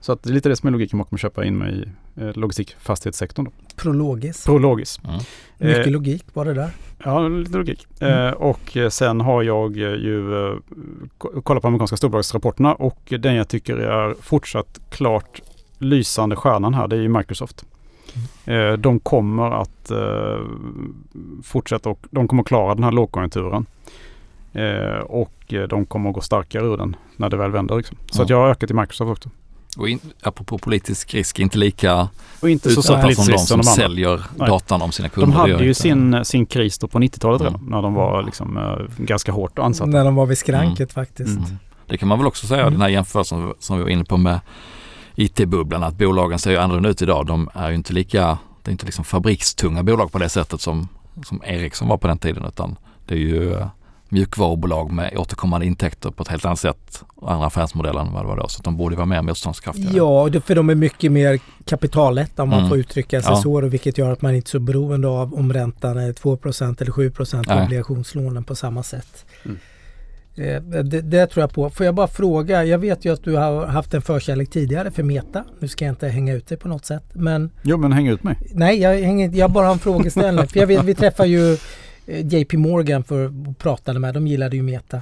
Så 0.02 0.12
att 0.12 0.24
det 0.24 0.30
är 0.30 0.34
lite 0.34 0.50
det 0.50 0.56
som 0.56 0.68
är 0.68 0.72
logiken 0.72 1.00
bakom 1.00 1.16
att 1.16 1.22
köpa 1.22 1.46
in 1.46 1.58
mig 1.58 1.74
i 1.74 1.86
eh, 2.22 2.32
logistikfastighetssektorn. 2.38 3.46
Då. 3.46 3.52
Prologis. 3.76 4.46
Prologis. 4.46 5.00
Mm. 5.04 5.16
Mycket 5.58 5.86
Eh, 5.86 5.92
logik 5.92 6.26
var 6.34 6.46
det 6.46 6.54
där. 6.54 6.70
Ja, 7.04 7.28
lite 7.28 7.58
logik. 7.58 7.88
Mm. 8.00 8.28
Eh, 8.28 8.34
och 8.34 8.78
sen 8.90 9.22
har 9.22 9.44
jag 9.44 9.78
ju 9.78 10.48
eh, 10.48 10.56
ko- 11.18 11.42
kollat 11.42 11.62
på 11.62 11.68
amerikanska 11.68 11.98
storbolagsrapporterna 11.98 12.74
och 12.76 13.14
den 13.20 13.36
jag 13.36 13.48
tycker 13.48 13.78
är 13.78 14.16
fortsatt 14.22 14.80
klart 14.90 15.42
lysande 15.78 16.36
stjärnan 16.36 16.74
här, 16.74 16.88
det 16.88 16.96
är 16.96 17.02
ju 17.02 17.10
Microsoft. 17.10 17.66
Eh, 18.46 18.74
de 18.74 19.00
kommer 19.00 19.52
att 19.62 19.92
eh, 19.92 20.46
fortsätta 21.44 21.90
och 21.90 22.00
de 22.12 22.28
kommer 22.28 22.42
att 22.44 22.48
klara 22.48 22.76
den 22.76 22.84
här 22.84 22.92
lågkonjunkturen. 22.92 23.66
Eh, 24.54 25.00
och 25.00 25.34
de 25.70 25.86
kommer 25.86 26.10
att 26.10 26.16
gå 26.16 26.22
starkare 26.22 26.66
ur 26.66 26.78
den 26.78 26.96
när 27.16 27.30
det 27.30 27.38
väl 27.38 27.52
vänder. 27.52 27.76
Liksom. 27.78 27.98
Så 28.12 28.20
Ja. 28.20 28.24
att 28.24 28.30
jag 28.30 28.38
har 28.38 28.50
ökat 28.50 28.72
i 28.72 28.74
Microsoft 28.74 29.12
också. 29.12 29.30
Och 29.78 29.90
in, 29.90 30.00
apropå 30.22 30.58
politisk 30.58 31.14
risk, 31.14 31.40
inte 31.40 31.58
lika 31.58 32.10
Och 32.42 32.50
inte 32.50 32.70
så, 32.70 32.82
som 32.82 33.02
de 33.02 33.16
som 33.16 33.38
som 33.38 33.58
de 33.58 33.64
säljer 33.64 34.22
Nej. 34.36 34.48
datan 34.50 34.82
om 34.82 34.92
sina 34.92 35.10
kunder. 35.10 35.28
De 35.32 35.38
hade 35.52 35.66
ju 35.66 35.74
sin, 35.74 36.26
sin 36.26 36.46
kris 36.46 36.78
då 36.78 36.88
på 36.88 37.00
90-talet 37.00 37.42
redan 37.42 37.56
Mm. 37.56 37.70
när 37.72 37.82
de 37.82 37.94
var 37.94 38.24
liksom, 38.24 38.58
eh, 38.58 39.04
ganska 39.06 39.32
hårt 39.32 39.60
ansatta. 39.60 39.90
När 39.92 40.06
de 40.06 40.16
var 40.16 40.26
vid 40.26 40.38
skranket 40.38 40.94
faktiskt. 40.94 41.30
Mm. 41.38 41.44
Mm. 41.44 41.58
Det 41.88 41.98
kan 41.98 42.08
man 42.08 42.18
väl 42.18 42.28
också 42.28 42.48
säga, 42.48 42.62
Mm. 42.62 42.74
den 42.74 42.82
här 42.82 42.90
jämförelsen 42.90 43.54
som 43.60 43.78
vi 43.78 43.84
var 43.84 43.90
inne 43.90 44.04
på 44.04 44.18
med 44.18 44.40
IT-bubblan, 45.18 45.84
att 45.84 45.98
bolagen 45.98 46.40
ser 46.40 46.52
ju 46.52 46.58
annorlunda 46.58 46.90
ut 46.90 47.02
idag. 47.02 47.26
De 47.26 47.50
är 47.54 47.70
ju 47.70 47.76
inte 47.76 47.94
lika, 47.94 48.38
det 48.64 48.70
är 48.70 48.72
inte 48.72 48.86
liksom 48.86 49.06
fabrikstunga 49.06 49.84
bolag 49.84 50.12
på 50.12 50.18
det 50.18 50.30
sättet 50.30 50.62
som, 50.62 50.88
som 51.26 51.42
Ericsson 51.46 51.88
var 51.88 51.98
på 51.98 52.08
den 52.08 52.18
tiden, 52.18 52.46
utan 52.46 52.76
det 53.08 53.14
är 53.14 53.20
ju 53.20 53.54
eh, 53.54 53.68
mjukvarubolag 54.10 54.92
med 54.92 55.18
återkommande 55.18 55.66
intäkter 55.66 56.12
på 56.12 56.24
ett 56.24 56.30
helt 56.30 56.46
annat 56.46 56.60
sätt 56.60 57.04
och 57.16 57.32
andra 57.32 57.48
affärsmodeller 57.48 58.00
än 58.00 58.14
vad 58.14 58.24
det 58.24 58.28
var 58.28 58.38
då. 58.38 58.48
Så 58.48 58.64
de 58.64 58.78
borde 58.78 58.96
vara 58.96 59.06
mer 59.06 59.22
motståndskraftiga. 59.22 59.92
Ja, 59.94 60.30
det- 60.32 60.42
för 60.42 60.56
de 60.56 60.70
är 60.70 60.76
mycket 60.76 61.12
mer 61.12 61.40
kapitallätta 61.66 62.44
om 62.44 62.50
man 62.50 62.60
Mm. 62.60 62.70
får 62.70 62.78
uttrycka 62.78 63.22
sig 63.22 63.32
Ja. 63.32 63.42
så. 63.42 63.54
och 63.54 63.74
Vilket 63.74 63.98
gör 63.98 64.12
att 64.12 64.22
man 64.22 64.36
inte 64.36 64.48
är 64.48 64.52
så 64.52 64.60
beroende 64.60 65.08
av 65.08 65.34
om 65.34 65.54
räntan 65.54 65.98
är 65.98 66.14
2% 66.14 66.82
eller 66.82 66.92
7 66.92 67.06
i 67.08 67.12
Nej. 67.48 67.64
obligationslånen 67.66 68.44
på 68.44 68.56
samma 68.56 68.84
sätt. 68.84 69.26
Mm. 69.46 69.58
Eh, 70.38 70.62
Det, 70.84 71.02
det 71.02 71.28
tror 71.28 71.42
jag 71.44 71.54
på. 71.54 71.70
Får 71.70 71.86
jag 71.86 71.96
bara 71.96 72.08
fråga, 72.08 72.64
jag 72.66 72.78
vet 72.78 73.06
ju 73.06 73.14
att 73.14 73.24
du 73.24 73.36
har 73.36 73.66
haft 73.66 73.94
en 73.94 74.02
förkärlek 74.02 74.50
tidigare 74.50 74.92
för 74.92 75.04
Meta. 75.04 75.44
Nu 75.60 75.68
ska 75.68 75.86
jag 75.86 75.92
inte 75.92 76.08
hänga 76.08 76.34
ut 76.34 76.48
dig 76.48 76.58
på 76.58 76.68
något 76.68 76.86
sätt. 76.86 77.04
Men 77.14 77.50
Jo 77.62 77.78
men 77.78 77.92
häng 77.94 78.08
ut 78.08 78.24
mig. 78.24 78.38
nej, 78.54 78.80
jag, 78.82 78.94
hänger, 79.02 79.30
jag 79.34 79.52
bara 79.52 79.66
har 79.66 79.74
en 79.74 79.80
frågeställning. 79.80 80.48
för 80.48 80.60
jag 80.60 80.68
vet, 80.68 80.84
vi 80.84 80.96
träffade 80.96 81.30
ju 81.30 81.54
eh, 82.08 82.26
JP 82.26 82.58
Morgan 82.58 83.04
för 83.04 83.26
och 83.50 83.58
pratade 83.58 84.00
med. 84.00 84.14
De 84.14 84.28
gillade 84.28 84.56
ju 84.56 84.62
Meta 84.64 85.02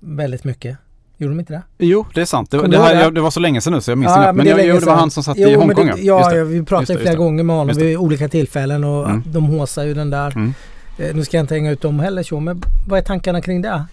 väldigt 0.00 0.44
mycket. 0.44 0.76
Gjorde 1.16 1.34
de 1.34 1.40
inte 1.40 1.52
det? 1.52 1.62
Jo, 1.78 2.06
det 2.14 2.20
är 2.20 2.24
sant. 2.24 2.50
Det, 2.50 2.66
det, 2.68 2.78
här, 2.78 2.94
jag, 3.02 3.14
det 3.14 3.20
var 3.20 3.30
så 3.30 3.40
länge 3.40 3.60
sedan 3.60 3.72
nu 3.72 3.80
så 3.80 3.90
jag 3.90 3.98
minns 3.98 4.10
Ja, 4.10 4.16
inte. 4.20 4.26
men 4.26 4.36
Men, 4.36 4.56
det 4.56 4.62
jag, 4.64 4.74
jo, 4.74 4.80
det 4.80 4.86
var 4.86 4.94
han 4.94 5.10
som 5.10 5.22
satt 5.24 5.36
Jo, 5.38 5.48
i 5.48 5.54
Hongkong. 5.54 5.86
det, 5.86 6.00
ja, 6.00 6.34
ja, 6.34 6.44
vi 6.44 6.62
pratade 6.62 6.92
Just 6.92 7.00
flera 7.02 7.12
just 7.12 7.18
gånger 7.18 7.42
med 7.42 7.56
honom 7.56 7.76
vid 7.76 7.96
olika 7.96 8.28
tillfällen 8.28 8.84
och 8.84 9.08
Mm. 9.10 9.22
de 9.26 9.44
håsar 9.44 9.84
ju 9.84 9.94
den 9.94 10.10
där. 10.10 10.32
Mm. 10.36 10.54
Eh, 10.98 11.14
Nu 11.14 11.24
ska 11.24 11.36
jag 11.36 11.42
inte 11.44 11.54
hänga 11.54 11.70
ut 11.70 11.80
dem 11.80 12.00
heller 12.00 12.22
så, 12.22 12.40
men 12.40 12.62
vad 12.88 12.98
är 12.98 13.02
tankarna 13.02 13.40
kring 13.40 13.62
det? 13.62 13.84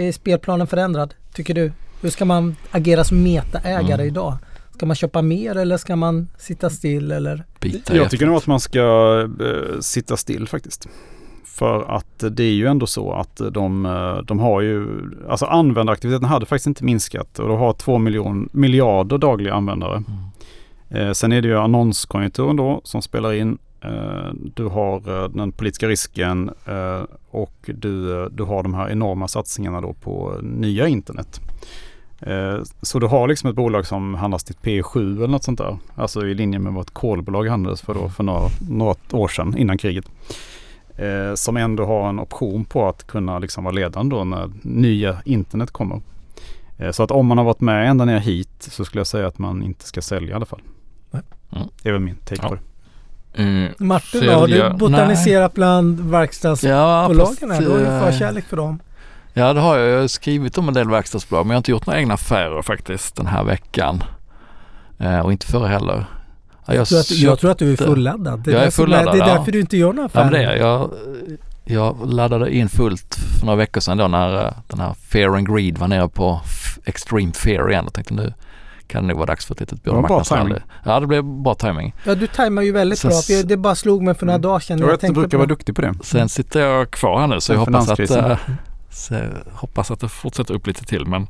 Är 0.00 0.12
spelplanen 0.12 0.66
förändrad, 0.66 1.14
tycker 1.34 1.54
du? 1.54 1.72
Hur 2.00 2.10
ska 2.10 2.24
man 2.24 2.56
agera 2.70 3.04
som 3.04 3.22
metaägare 3.22 3.94
Mm. 3.94 4.06
idag? 4.06 4.38
Ska 4.74 4.86
man 4.86 4.96
köpa 4.96 5.22
mer 5.22 5.56
eller 5.56 5.76
ska 5.76 5.96
man 5.96 6.28
sitta 6.38 6.70
still 6.70 7.12
eller? 7.12 7.44
Bita 7.60 7.96
Jag 7.96 8.10
tycker 8.10 8.26
nog 8.26 8.36
att 8.36 8.46
man 8.46 8.60
ska 8.60 8.80
eh, 9.40 9.80
sitta 9.80 10.16
still 10.16 10.48
faktiskt. 10.48 10.88
För 11.44 11.96
att 11.96 12.24
det 12.30 12.42
är 12.42 12.52
ju 12.52 12.66
ändå 12.66 12.86
så 12.86 13.12
att 13.12 13.40
de, 13.50 13.86
eh, 13.86 14.16
de 14.24 14.38
har 14.38 14.60
ju, 14.60 14.86
alltså 15.28 15.46
användaraktiviteten 15.46 16.28
hade 16.28 16.46
faktiskt 16.46 16.66
inte 16.66 16.84
minskat 16.84 17.38
och 17.38 17.48
de 17.48 17.58
har 17.58 17.72
två 17.72 17.98
miljon, 17.98 18.48
miljarder 18.52 19.18
dagliga 19.18 19.54
användare. 19.54 19.96
Mm. 20.88 21.08
Eh, 21.08 21.12
sen 21.12 21.32
är 21.32 21.42
det 21.42 21.48
ju 21.48 21.58
annonskonjunkturen 21.58 22.56
då 22.56 22.80
som 22.84 23.02
spelar 23.02 23.32
in. 23.32 23.58
Eh, 23.82 24.32
du 24.54 24.66
har 24.66 25.22
eh, 25.24 25.28
den 25.28 25.52
politiska 25.52 25.88
risken 25.88 26.50
eh, 26.66 27.02
och 27.30 27.70
du, 27.74 28.28
du 28.28 28.42
har 28.42 28.62
de 28.62 28.74
här 28.74 28.90
enorma 28.90 29.28
satsningarna 29.28 29.80
då 29.80 29.92
på 29.92 30.38
nya 30.42 30.88
internet. 30.88 31.40
Så 32.82 32.98
du 32.98 33.06
har 33.06 33.28
liksom 33.28 33.50
ett 33.50 33.56
bolag 33.56 33.86
som 33.86 34.14
handlas 34.14 34.44
till 34.44 34.54
P7 34.54 35.16
eller 35.16 35.28
något 35.28 35.44
sånt 35.44 35.58
där. 35.58 35.78
Alltså 35.94 36.26
i 36.26 36.34
linje 36.34 36.58
med 36.58 36.72
vad 36.72 36.84
ett 36.84 36.90
kolbolag 36.90 37.48
handlades 37.48 37.82
för 37.82 37.94
då 37.94 38.08
för 38.08 38.24
några, 38.24 38.48
några 38.70 38.94
år 39.12 39.28
sedan 39.28 39.56
innan 39.58 39.78
kriget. 39.78 40.04
Som 41.34 41.56
ändå 41.56 41.84
har 41.84 42.08
en 42.08 42.20
option 42.20 42.64
på 42.64 42.88
att 42.88 43.06
kunna 43.06 43.38
liksom 43.38 43.64
vara 43.64 43.74
ledande 43.74 44.16
då 44.16 44.24
när 44.24 44.50
nya 44.62 45.22
internet 45.24 45.70
kommer. 45.70 46.00
Så 46.90 47.02
att 47.02 47.10
om 47.10 47.26
man 47.26 47.38
har 47.38 47.44
varit 47.44 47.60
med 47.60 47.90
ända 47.90 48.04
ner 48.04 48.18
hit 48.18 48.56
så 48.58 48.84
skulle 48.84 49.00
jag 49.00 49.06
säga 49.06 49.26
att 49.26 49.38
man 49.38 49.62
inte 49.62 49.84
ska 49.84 50.02
sälja 50.02 50.30
i 50.30 50.32
alla 50.34 50.46
fall. 50.46 50.62
Mm. 51.12 51.68
Det 51.82 51.88
är 51.88 51.92
väl 51.92 52.02
min 52.02 52.16
take 52.16 52.40
Ja. 52.42 52.48
på 52.48 52.54
det. 52.54 52.60
Mm. 53.34 53.72
Martin 53.78 54.26
då, 54.26 54.32
har 54.32 54.46
du 54.48 54.70
botaniserat 54.70 55.54
bland 55.54 56.00
verkstadsbolagen 56.00 57.36
Ja, 57.40 57.48
här? 57.54 57.60
Du 57.60 57.70
har 57.70 57.78
ju 57.78 57.84
eh, 57.86 58.00
förkärlek 58.10 58.44
för 58.48 58.56
dem. 58.56 58.80
Ja 59.32 59.52
det 59.52 59.60
har 59.60 59.78
jag. 59.78 59.88
Jag 59.90 60.00
har 60.00 60.08
skrivit 60.08 60.58
om 60.58 60.68
en 60.68 60.74
del 60.74 60.90
verkstadsbolag 60.90 61.46
men 61.46 61.50
jag 61.50 61.54
har 61.56 61.58
inte 61.60 61.70
gjort 61.70 61.86
några 61.86 61.98
egna 62.00 62.14
affärer 62.14 62.62
faktiskt 62.62 63.16
den 63.16 63.26
här 63.26 63.44
veckan. 63.44 64.02
Eh, 64.98 65.18
och 65.20 65.32
inte 65.32 65.46
förra 65.46 65.66
heller. 65.68 66.04
Ja, 66.66 66.74
Jag 66.74 66.88
tror, 66.88 66.98
att, 67.00 67.10
jag 67.10 67.38
tror 67.38 67.50
att 67.50 67.58
du 67.58 67.72
är 67.72 67.76
fulladdad. 67.76 68.40
Det 68.44 68.50
är, 68.50 68.54
Jag 68.54 68.64
är 68.64 68.70
fulladdad, 68.70 69.14
det 69.14 69.24
är 69.24 69.28
ja. 69.28 69.34
därför 69.34 69.52
du 69.52 69.60
inte 69.60 69.76
gör 69.76 69.92
några 69.92 70.00
Ja 70.02 70.06
affärer. 70.06 70.24
men 70.24 70.32
det 70.32 70.44
är 70.44 70.56
jag. 70.56 70.90
Jag 71.64 72.12
laddade 72.12 72.54
in 72.56 72.68
fullt 72.68 73.14
för 73.38 73.46
några 73.46 73.56
veckor 73.56 73.80
sedan 73.80 73.98
då 73.98 74.08
när 74.08 74.44
eh, 74.46 74.52
den 74.68 74.80
här 74.80 74.94
Fear 75.08 75.36
and 75.36 75.54
Greed 75.54 75.78
var 75.78 75.88
nere 75.88 76.08
på 76.08 76.40
Extreme 76.84 77.32
Fear 77.32 77.70
igen. 77.70 77.84
Jag 77.84 77.92
tänkte 77.94 78.14
nu 78.14 78.34
kan 78.90 79.06
det 79.06 79.14
vara 79.14 79.26
dags 79.26 79.46
för 79.46 79.54
ett 79.54 79.60
litet 79.60 79.84
Det 79.84 79.90
var 79.90 79.96
bra 80.02 80.02
marknadsrally. 80.08 80.44
timing. 80.54 80.62
Ja 80.84 81.00
det 81.00 81.06
blev 81.06 81.24
bra 81.24 81.54
timing. 81.54 81.94
Ja, 82.04 82.14
du 82.14 82.26
tajmar 82.26 82.62
ju 82.62 82.72
väldigt 82.72 82.98
Så- 82.98 83.08
bra. 83.08 83.16
För 83.16 83.32
jag- 83.32 83.46
det 83.48 83.56
bara 83.56 83.74
slog 83.74 84.02
mig 84.02 84.14
för 84.14 84.26
några 84.26 84.34
Mm. 84.34 84.42
dagar 84.42 84.58
sedan. 84.60 84.78
Jag 84.78 84.86
vet 84.86 84.94
att 84.94 85.00
du 85.00 85.06
tänkte 85.06 85.20
brukar 85.20 85.30
på- 85.30 85.38
vara 85.38 85.48
duktig 85.48 85.74
på 85.76 85.82
det. 85.82 85.94
Sen 86.02 86.28
sitter 86.28 86.60
jag 86.60 86.90
kvar 86.90 87.20
här 87.20 87.26
nu 87.26 87.40
så 87.40 87.52
jag 87.52 87.64
Sen 87.64 87.74
hoppas 87.74 87.90
att, 87.90 88.10
jag 89.10 89.30
hoppas 89.52 89.90
att 89.90 90.00
det 90.00 90.08
fortsätter 90.08 90.54
upp 90.54 90.66
lite 90.66 90.84
till. 90.84 91.06
Men 91.06 91.26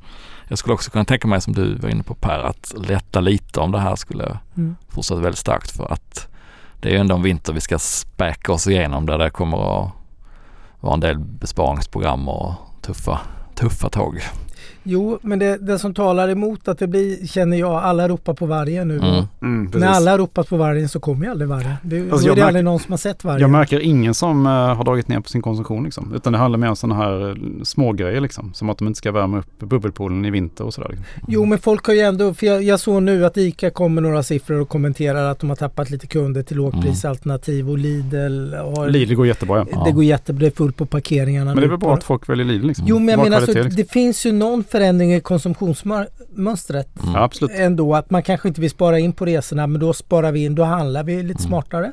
jag 0.49 0.59
skulle 0.59 0.75
också 0.75 0.91
kunna 0.91 1.05
tänka 1.05 1.29
mig 1.29 1.41
som 1.41 1.53
du 1.53 1.75
var 1.75 1.89
inne 1.89 2.03
på 2.03 2.15
Per 2.15 2.39
att 2.39 2.75
lätta 2.77 3.21
lite 3.21 3.61
om 3.61 3.73
det 3.73 3.79
här 3.79 3.97
skulle 3.97 4.39
Mm. 4.57 4.77
fortsätta 4.89 5.21
väldigt 5.21 5.39
starkt 5.39 5.71
för 5.71 5.93
att 5.93 6.29
det 6.81 6.89
är 6.89 6.93
ju 6.93 6.99
ändå 6.99 7.15
en 7.15 7.23
vinter 7.23 7.53
vi 7.53 7.61
ska 7.61 7.79
späka 7.79 8.53
oss 8.53 8.67
igenom 8.67 9.07
där 9.07 9.19
det 9.19 9.31
kommer 9.31 9.57
att 9.85 9.91
vara 10.81 10.95
en 10.95 11.01
del 11.01 11.19
besparingsprogram 11.19 12.29
och 12.29 12.53
tuffa, 12.83 13.21
tuffa 13.55 13.89
tag. 13.89 14.23
Jo, 14.83 15.19
men 15.23 15.39
det, 15.39 15.57
det 15.57 15.79
som 15.79 15.95
talar 15.95 16.29
emot 16.29 16.69
att 16.69 16.79
det 16.79 16.87
blir, 16.87 17.27
känner 17.27 17.57
jag, 17.57 17.73
alla 17.73 18.09
ropar 18.09 18.35
på 18.35 18.47
vargen 18.47 18.89
nu. 18.89 18.99
Mm. 18.99 19.25
Mm, 19.43 19.71
när 19.75 19.87
alla 19.87 20.19
ropat 20.19 20.49
på 20.49 20.57
vargen 20.57 20.89
så 20.89 21.01
kommer 21.01 21.25
ju 21.25 21.31
aldrig 21.31 21.49
vargen. 21.49 21.75
Det, 21.83 22.11
Alltså, 22.13 22.17
är 22.17 22.23
det 22.23 22.29
märker- 22.29 22.47
aldrig 22.47 22.65
någon 22.65 22.81
som 22.81 22.93
har 22.93 22.99
sett 22.99 23.25
vargen. 23.25 23.41
Jag 23.41 23.51
märker 23.51 23.81
ingen 23.81 24.15
som 24.15 24.47
eh, 24.47 24.53
har 24.53 24.85
dragit 24.85 25.09
ner 25.09 25.21
på 25.21 25.29
sin 25.29 25.43
konsumtion 25.43 25.85
liksom. 25.85 26.13
Utan 26.15 26.33
det 26.33 26.39
handlar 26.39 26.59
mer 26.59 26.69
om 26.69 26.77
sådana 26.77 26.95
här 26.95 27.31
uh, 27.31 27.63
smågrejer 27.63 28.21
liksom. 28.21 28.55
Som 28.55 28.71
att 28.71 28.79
de 28.79 28.87
inte 28.87 28.99
ska 28.99 29.13
värma 29.13 29.39
upp 29.39 29.59
bubbelpoolen 29.59 30.25
i 30.25 30.31
vinter 30.31 30.65
och 30.65 30.75
sådär. 30.75 30.89
Liksom. 30.89 31.07
Jo, 31.29 31.45
men 31.45 31.59
folk 31.59 31.87
har 31.87 31.95
ju 31.95 32.01
ändå, 32.01 32.35
för 32.35 32.47
jag, 32.47 32.63
jag 32.63 32.81
såg 32.81 33.03
nu 33.03 33.27
att 33.27 33.37
ICA 33.37 33.71
kom 33.71 33.95
med 33.95 34.03
några 34.03 34.23
siffror 34.23 34.61
och 34.61 34.69
kommenterar 34.69 35.31
att 35.31 35.39
de 35.39 35.49
har 35.49 35.57
tappat 35.57 35.91
lite 35.91 36.07
kunder 36.07 36.43
till 36.43 36.57
lågprisalternativ 36.57 37.71
och 37.71 37.79
Lidl 37.79 38.55
har... 38.55 38.89
Lidl 38.89 39.15
går 39.15 39.27
jättebra 39.27 39.67
ja. 39.73 39.85
Det 39.85 39.93
går 39.93 40.05
jättebra, 40.05 40.41
det 40.41 40.47
är 40.47 40.51
fullt 40.51 40.77
på 40.77 40.87
parkeringarna 40.87 41.55
Men 41.55 41.61
det 41.61 41.67
är 41.67 41.71
väl 41.71 41.79
bra 41.79 41.95
att 41.95 42.05
folk 42.05 42.29
väljer 42.29 42.47
Lidl 42.47 42.67
liksom. 42.67 42.85
Jo 42.89 42.99
men 42.99 43.09
jag 43.09 43.23
menar 43.23 43.37
alltså, 43.37 43.53
liksom. 43.53 43.75
det 43.77 43.91
finns 43.91 44.27
ju 44.27 44.33
någon 44.33 44.65
förändring 44.71 45.15
i 45.15 45.21
konsumtionsmönstret 45.21 46.89
Mm. 47.03 47.15
Ja, 47.15 47.23
absolut. 47.23 47.51
ändå. 47.59 47.95
Att 47.95 48.11
man 48.11 48.23
kanske 48.23 48.49
inte 48.49 48.61
vill 48.61 48.71
spara 48.71 48.99
in 48.99 49.13
på 49.13 49.27
resorna 49.27 49.67
men 49.67 49.81
då 49.81 49.93
sparar 49.93 50.33
vi 50.33 50.45
in, 50.45 50.55
då 50.55 50.63
handlar 50.65 51.03
vi 51.05 51.23
lite 51.23 51.41
Mm. 51.43 51.49
smartare. 51.49 51.93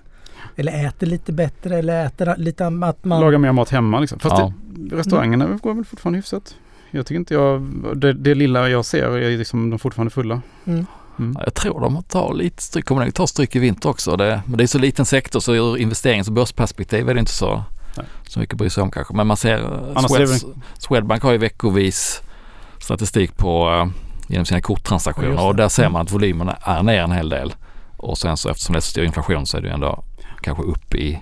Eller 0.55 0.85
äter 0.87 1.07
lite 1.07 1.31
bättre 1.33 1.77
eller 1.77 2.05
äter 2.05 2.35
lite 2.37 2.67
att 2.67 3.05
man... 3.05 3.21
Laga 3.21 3.37
mer 3.37 3.51
mat 3.51 3.69
hemma 3.69 3.99
liksom. 3.99 4.19
Fast 4.19 4.37
Ja. 4.37 4.53
det, 4.67 4.95
restaurangerna 4.95 5.59
går 5.63 5.73
väl 5.73 5.85
fortfarande 5.85 6.17
hyfsat. 6.17 6.55
Jag 6.91 7.05
tycker 7.05 7.19
inte 7.19 7.33
jag, 7.33 7.61
det, 7.95 8.13
det 8.13 8.35
lilla 8.35 8.69
jag 8.69 8.85
ser 8.85 9.17
är 9.17 9.37
liksom 9.37 9.69
de 9.69 9.79
fortfarande 9.79 10.11
fulla. 10.11 10.41
Mm. 10.65 10.85
Mm. 11.19 11.33
Ja, 11.37 11.43
Jag 11.43 11.53
tror 11.53 11.79
de 11.81 12.03
tar 12.03 12.33
lite 12.33 12.63
stryk, 12.63 12.85
kommer 12.85 13.03
nog 13.05 13.13
ta 13.13 13.27
stryk 13.27 13.55
i 13.55 13.59
vinter 13.59 13.89
också. 13.89 14.15
Det, 14.17 14.41
men 14.45 14.57
det 14.57 14.63
är 14.63 14.67
så 14.67 14.77
liten 14.79 15.05
sektor 15.05 15.39
så 15.39 15.53
ur 15.55 15.77
investerings 15.77 16.27
och 16.27 16.33
börsperspektiv 16.33 17.09
är 17.09 17.13
det 17.13 17.19
inte 17.19 17.31
så, 17.31 17.63
Nej. 17.97 18.05
så 18.27 18.39
mycket 18.39 18.53
att 18.53 18.57
bry 18.57 18.69
sig 18.69 18.83
om 18.83 18.91
kanske. 18.91 19.13
Men 19.15 19.27
man 19.27 19.37
ser, 19.37 19.59
Swed, 20.07 20.53
Swedbank 20.77 21.23
har 21.23 21.31
ju 21.31 21.37
veckovis 21.37 22.21
statistik 22.79 23.37
på 23.37 23.69
eh, 23.69 23.87
genom 24.27 24.45
sina 24.45 24.57
Ja, 24.57 24.61
korttransaktioner 24.61 25.29
det. 25.29 25.41
och 25.41 25.55
där 25.55 25.69
ser 25.69 25.89
man 25.89 26.01
att 26.01 26.11
volymerna 26.11 26.53
är 26.61 26.83
ner 26.83 27.01
en 27.03 27.11
hel 27.11 27.29
del. 27.29 27.53
Och 27.97 28.17
sen 28.17 28.37
så 28.37 28.49
eftersom 28.49 28.73
det 28.73 28.79
är 28.79 28.81
så 28.81 28.89
stor 28.89 29.03
inflation 29.03 29.45
så 29.45 29.57
är 29.57 29.61
det 29.61 29.67
ju 29.67 29.73
ändå 29.73 30.03
kanske 30.41 30.63
upp 30.63 30.95
i 30.95 31.19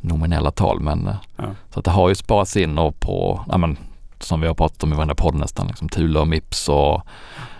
nominella 0.00 0.50
tal 0.50 0.80
men 0.80 1.06
eh, 1.08 1.14
Ja. 1.36 1.44
så 1.74 1.78
att 1.78 1.84
det 1.84 1.90
har 1.90 2.08
ju 2.08 2.14
sparats 2.14 2.56
in 2.56 2.78
och 2.78 3.00
på, 3.00 3.44
ja 3.48 3.58
men 3.58 3.76
som 4.20 4.40
vi 4.40 4.46
har 4.46 4.54
pratat 4.54 4.82
om 4.82 4.92
i 4.92 4.96
varenda 4.96 5.14
podd 5.14 5.34
nästan, 5.34 5.66
liksom 5.66 5.88
Thule 5.88 6.20
och 6.20 6.28
Mips 6.28 6.68
och 6.68 7.02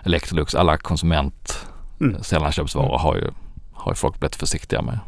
Electrolux, 0.03 0.55
alla 0.55 0.77
konsument 0.77 1.67
Mm. 2.01 2.23
sällanköpsvaror 2.23 2.97
har 2.97 3.15
ju, 3.15 3.29
har 3.73 3.91
ju 3.91 3.95
folk 3.95 4.19
blivit 4.19 4.35
försiktiga 4.35 4.81
med. 4.81 4.99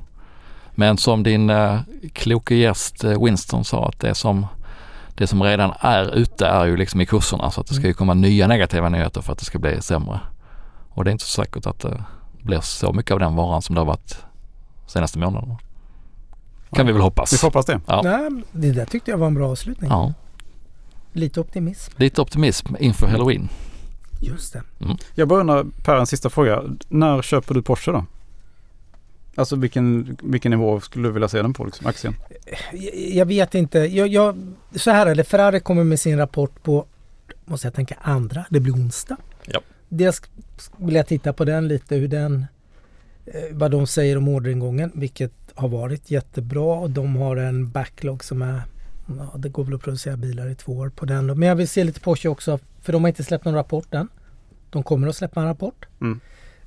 Men 0.72 0.98
som 0.98 1.24
din 1.24 1.50
eh, 1.50 1.80
kloke 2.14 2.56
gäst 2.56 3.04
eh, 3.04 3.24
Winston 3.24 3.64
sa 3.66 3.88
att 3.88 4.00
det 4.00 4.16
som, 4.16 4.48
det 5.16 5.28
som 5.28 5.44
redan 5.44 5.74
är 5.80 6.16
ute 6.16 6.46
är 6.48 6.66
ju 6.66 6.78
liksom 6.78 7.02
i 7.02 7.06
kurserna 7.06 7.52
så 7.52 7.62
att 7.62 7.68
det 7.68 7.74
ska 7.76 7.88
ju 7.88 7.94
komma 7.94 8.14
nya 8.14 8.48
negativa 8.48 8.90
nyheter 8.90 9.22
för 9.22 9.32
att 9.34 9.40
det 9.40 9.46
ska 9.46 9.60
bli 9.60 9.82
sämre. 9.82 10.20
Och 10.90 11.04
det 11.04 11.10
är 11.10 11.12
inte 11.12 11.26
så 11.26 11.42
säkert 11.42 11.66
att 11.66 11.80
det 11.80 12.04
blir 12.42 12.60
så 12.62 12.94
mycket 12.94 13.12
av 13.12 13.20
den 13.20 13.36
varan 13.36 13.62
som 13.62 13.76
det 13.76 13.82
har 13.82 13.86
varit 13.86 14.18
senaste 14.88 15.20
månaderna. 15.20 15.58
Kan 16.72 16.86
vi 16.88 16.92
väl 16.94 17.02
hoppas. 17.02 17.34
Vi 17.34 17.38
får 17.38 17.48
hoppas 17.48 17.66
det. 17.66 17.82
Ja. 17.88 18.02
Nej, 18.04 18.44
det 18.52 18.72
där 18.72 18.86
tyckte 18.86 19.12
jag 19.12 19.18
var 19.18 19.28
en 19.28 19.34
bra 19.34 19.52
avslutning. 19.52 19.90
Ja, 19.90 20.14
Lite 21.14 21.40
optimism. 21.40 21.94
lite 21.98 22.22
optimism 22.22 22.76
inför 22.80 23.08
halloween. 23.08 23.50
Just 24.22 24.54
det. 24.54 24.62
Jag 25.16 25.28
bara 25.28 25.40
undrar, 25.40 25.66
Per, 25.86 25.96
en 25.96 26.06
sista 26.08 26.30
fråga. 26.30 26.62
När 26.90 27.22
köper 27.22 27.54
du 27.54 27.62
Porsche 27.62 27.92
då? 27.92 28.06
Alltså 29.36 29.56
vilken, 29.56 30.18
vilken 30.24 30.52
nivå 30.52 30.80
skulle 30.80 31.08
du 31.08 31.12
vilja 31.12 31.28
se 31.28 31.42
den 31.42 31.54
på, 31.54 31.66
liksom, 31.66 31.88
aktien? 31.88 32.16
Jag, 32.74 32.96
jag 32.96 33.26
vet 33.26 33.56
inte. 33.56 33.80
Jag, 33.80 34.08
jag, 34.08 34.54
så 34.76 34.92
här 34.92 35.06
är 35.06 35.16
det. 35.16 35.24
Ferrari 35.24 35.60
kommer 35.60 35.84
med 35.84 36.00
sin 36.00 36.18
rapport 36.18 36.64
på, 36.64 36.86
måste 37.46 37.68
jag 37.68 37.74
tänka, 37.74 37.96
andra. 38.02 38.46
Det 38.50 38.60
blir 38.60 38.74
onsdag. 38.74 39.18
Ja. 39.46 39.62
Dels 39.90 40.22
vill 40.78 40.96
jag 40.96 41.08
titta 41.08 41.34
på 41.34 41.46
den 41.46 41.68
lite, 41.68 41.96
hur 41.96 42.08
den, 42.08 42.46
eh, 43.26 43.42
vad 43.52 43.72
de 43.72 43.88
säger 43.88 44.18
om 44.18 44.28
orderingången, 44.28 44.92
vilket 44.96 45.34
har 45.56 45.68
varit 45.68 46.12
jättebra 46.12 46.76
och 46.76 46.90
de 46.90 47.16
har 47.16 47.36
en 47.38 47.72
backlog 47.72 48.24
som 48.24 48.42
är, 48.42 48.62
ja, 49.18 49.34
det 49.38 49.50
går 49.50 49.64
väl 49.64 49.74
att 49.74 49.82
producera 49.82 50.18
bilar 50.18 50.50
i 50.50 50.56
två 50.56 50.74
år 50.78 50.90
på 50.90 51.06
den. 51.06 51.26
Men 51.26 51.50
jag 51.50 51.56
vill 51.56 51.68
se 51.68 51.84
lite 51.84 52.00
Porsche 52.00 52.30
också, 52.30 52.60
för 52.82 52.94
de 52.94 53.04
har 53.04 53.08
inte 53.10 53.24
släppt 53.24 53.46
någon 53.46 53.56
rapport 53.56 53.94
än. 53.94 54.08
De 54.70 54.84
kommer 54.84 55.08
att 55.08 55.16
släppa 55.16 55.42
en 55.42 55.48
rapport. 55.48 55.86
Mm. 56.02 56.20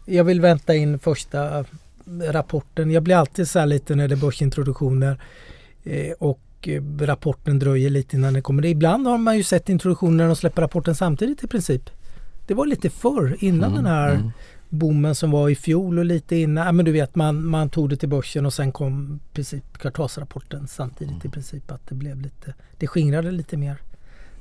Jag 0.04 0.24
vill 0.24 0.40
vänta 0.40 0.74
in 0.74 0.98
första 0.98 1.64
rapporten. 2.06 2.90
Jag 2.90 3.02
blir 3.02 3.16
alltid 3.16 3.48
så 3.48 3.58
här 3.58 3.66
lite 3.66 3.94
när 3.94 4.08
det 4.08 4.14
är 4.14 4.16
börsintroduktioner 4.16 5.20
eh, 5.84 6.12
och 6.18 6.40
eh, 6.62 6.82
rapporten 7.00 7.58
dröjer 7.58 7.90
lite 7.90 8.16
innan 8.16 8.32
den 8.32 8.42
kommer. 8.42 8.64
Ibland 8.64 9.06
har 9.06 9.18
man 9.18 9.36
ju 9.36 9.42
sett 9.42 9.68
introduktioner 9.68 10.16
när 10.16 10.26
de 10.26 10.36
släpper 10.36 10.62
rapporten 10.62 10.94
samtidigt 10.94 11.44
i 11.44 11.46
princip. 11.46 11.90
Det 12.46 12.54
var 12.54 12.66
lite 12.66 12.90
förr 12.90 13.36
innan 13.40 13.70
Mm, 13.70 13.84
den 13.84 13.92
här 13.92 14.14
mm. 14.14 14.30
boomen 14.68 15.14
som 15.14 15.30
var 15.30 15.48
i 15.48 15.54
fjol 15.54 15.98
och 15.98 16.04
lite 16.04 16.36
innan. 16.36 16.76
Men 16.76 16.84
du 16.84 16.92
vet 16.92 17.14
man, 17.14 17.46
man 17.46 17.70
tog 17.70 17.90
det 17.90 17.96
till 17.96 18.08
börsen 18.08 18.46
och 18.46 18.54
sen 18.54 18.72
kom 18.72 19.20
princip 19.32 19.78
kvartalsrapporten 19.78 20.68
samtidigt 20.68 21.24
i 21.24 21.28
princip 21.28 21.70
att 21.70 21.86
det 21.88 21.94
blev 21.94 22.20
lite, 22.20 22.54
det 22.78 22.86
skingrade 22.86 23.30
lite 23.30 23.56
mer. 23.56 23.76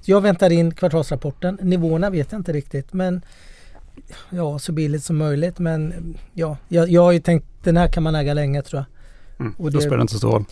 Så 0.01 0.11
jag 0.11 0.21
väntar 0.21 0.49
in 0.49 0.73
kvartalsrapporten. 0.73 1.59
Nivåerna 1.61 2.09
vet 2.09 2.31
jag 2.31 2.39
inte 2.39 2.53
riktigt 2.53 2.93
men 2.93 3.21
ja 4.29 4.59
så 4.59 4.71
billigt 4.71 5.03
som 5.03 5.17
möjligt 5.17 5.59
men 5.59 5.93
ja, 6.33 6.57
jag, 6.67 6.89
jag 6.89 7.01
har 7.03 7.11
ju 7.11 7.19
tänkt 7.19 7.45
den 7.63 7.77
här 7.77 7.87
kan 7.87 8.03
man 8.03 8.15
äga 8.15 8.33
länge 8.33 8.61
tror 8.61 8.79
jag. 8.79 8.85
Mm. 9.45 9.53
Och 9.57 9.71
Då 9.71 9.77
det- 9.77 9.81
spelar 9.81 9.97
det 9.97 10.01
inte 10.01 10.13
så 10.13 10.17
stor 10.19 10.31
roll. 10.31 10.45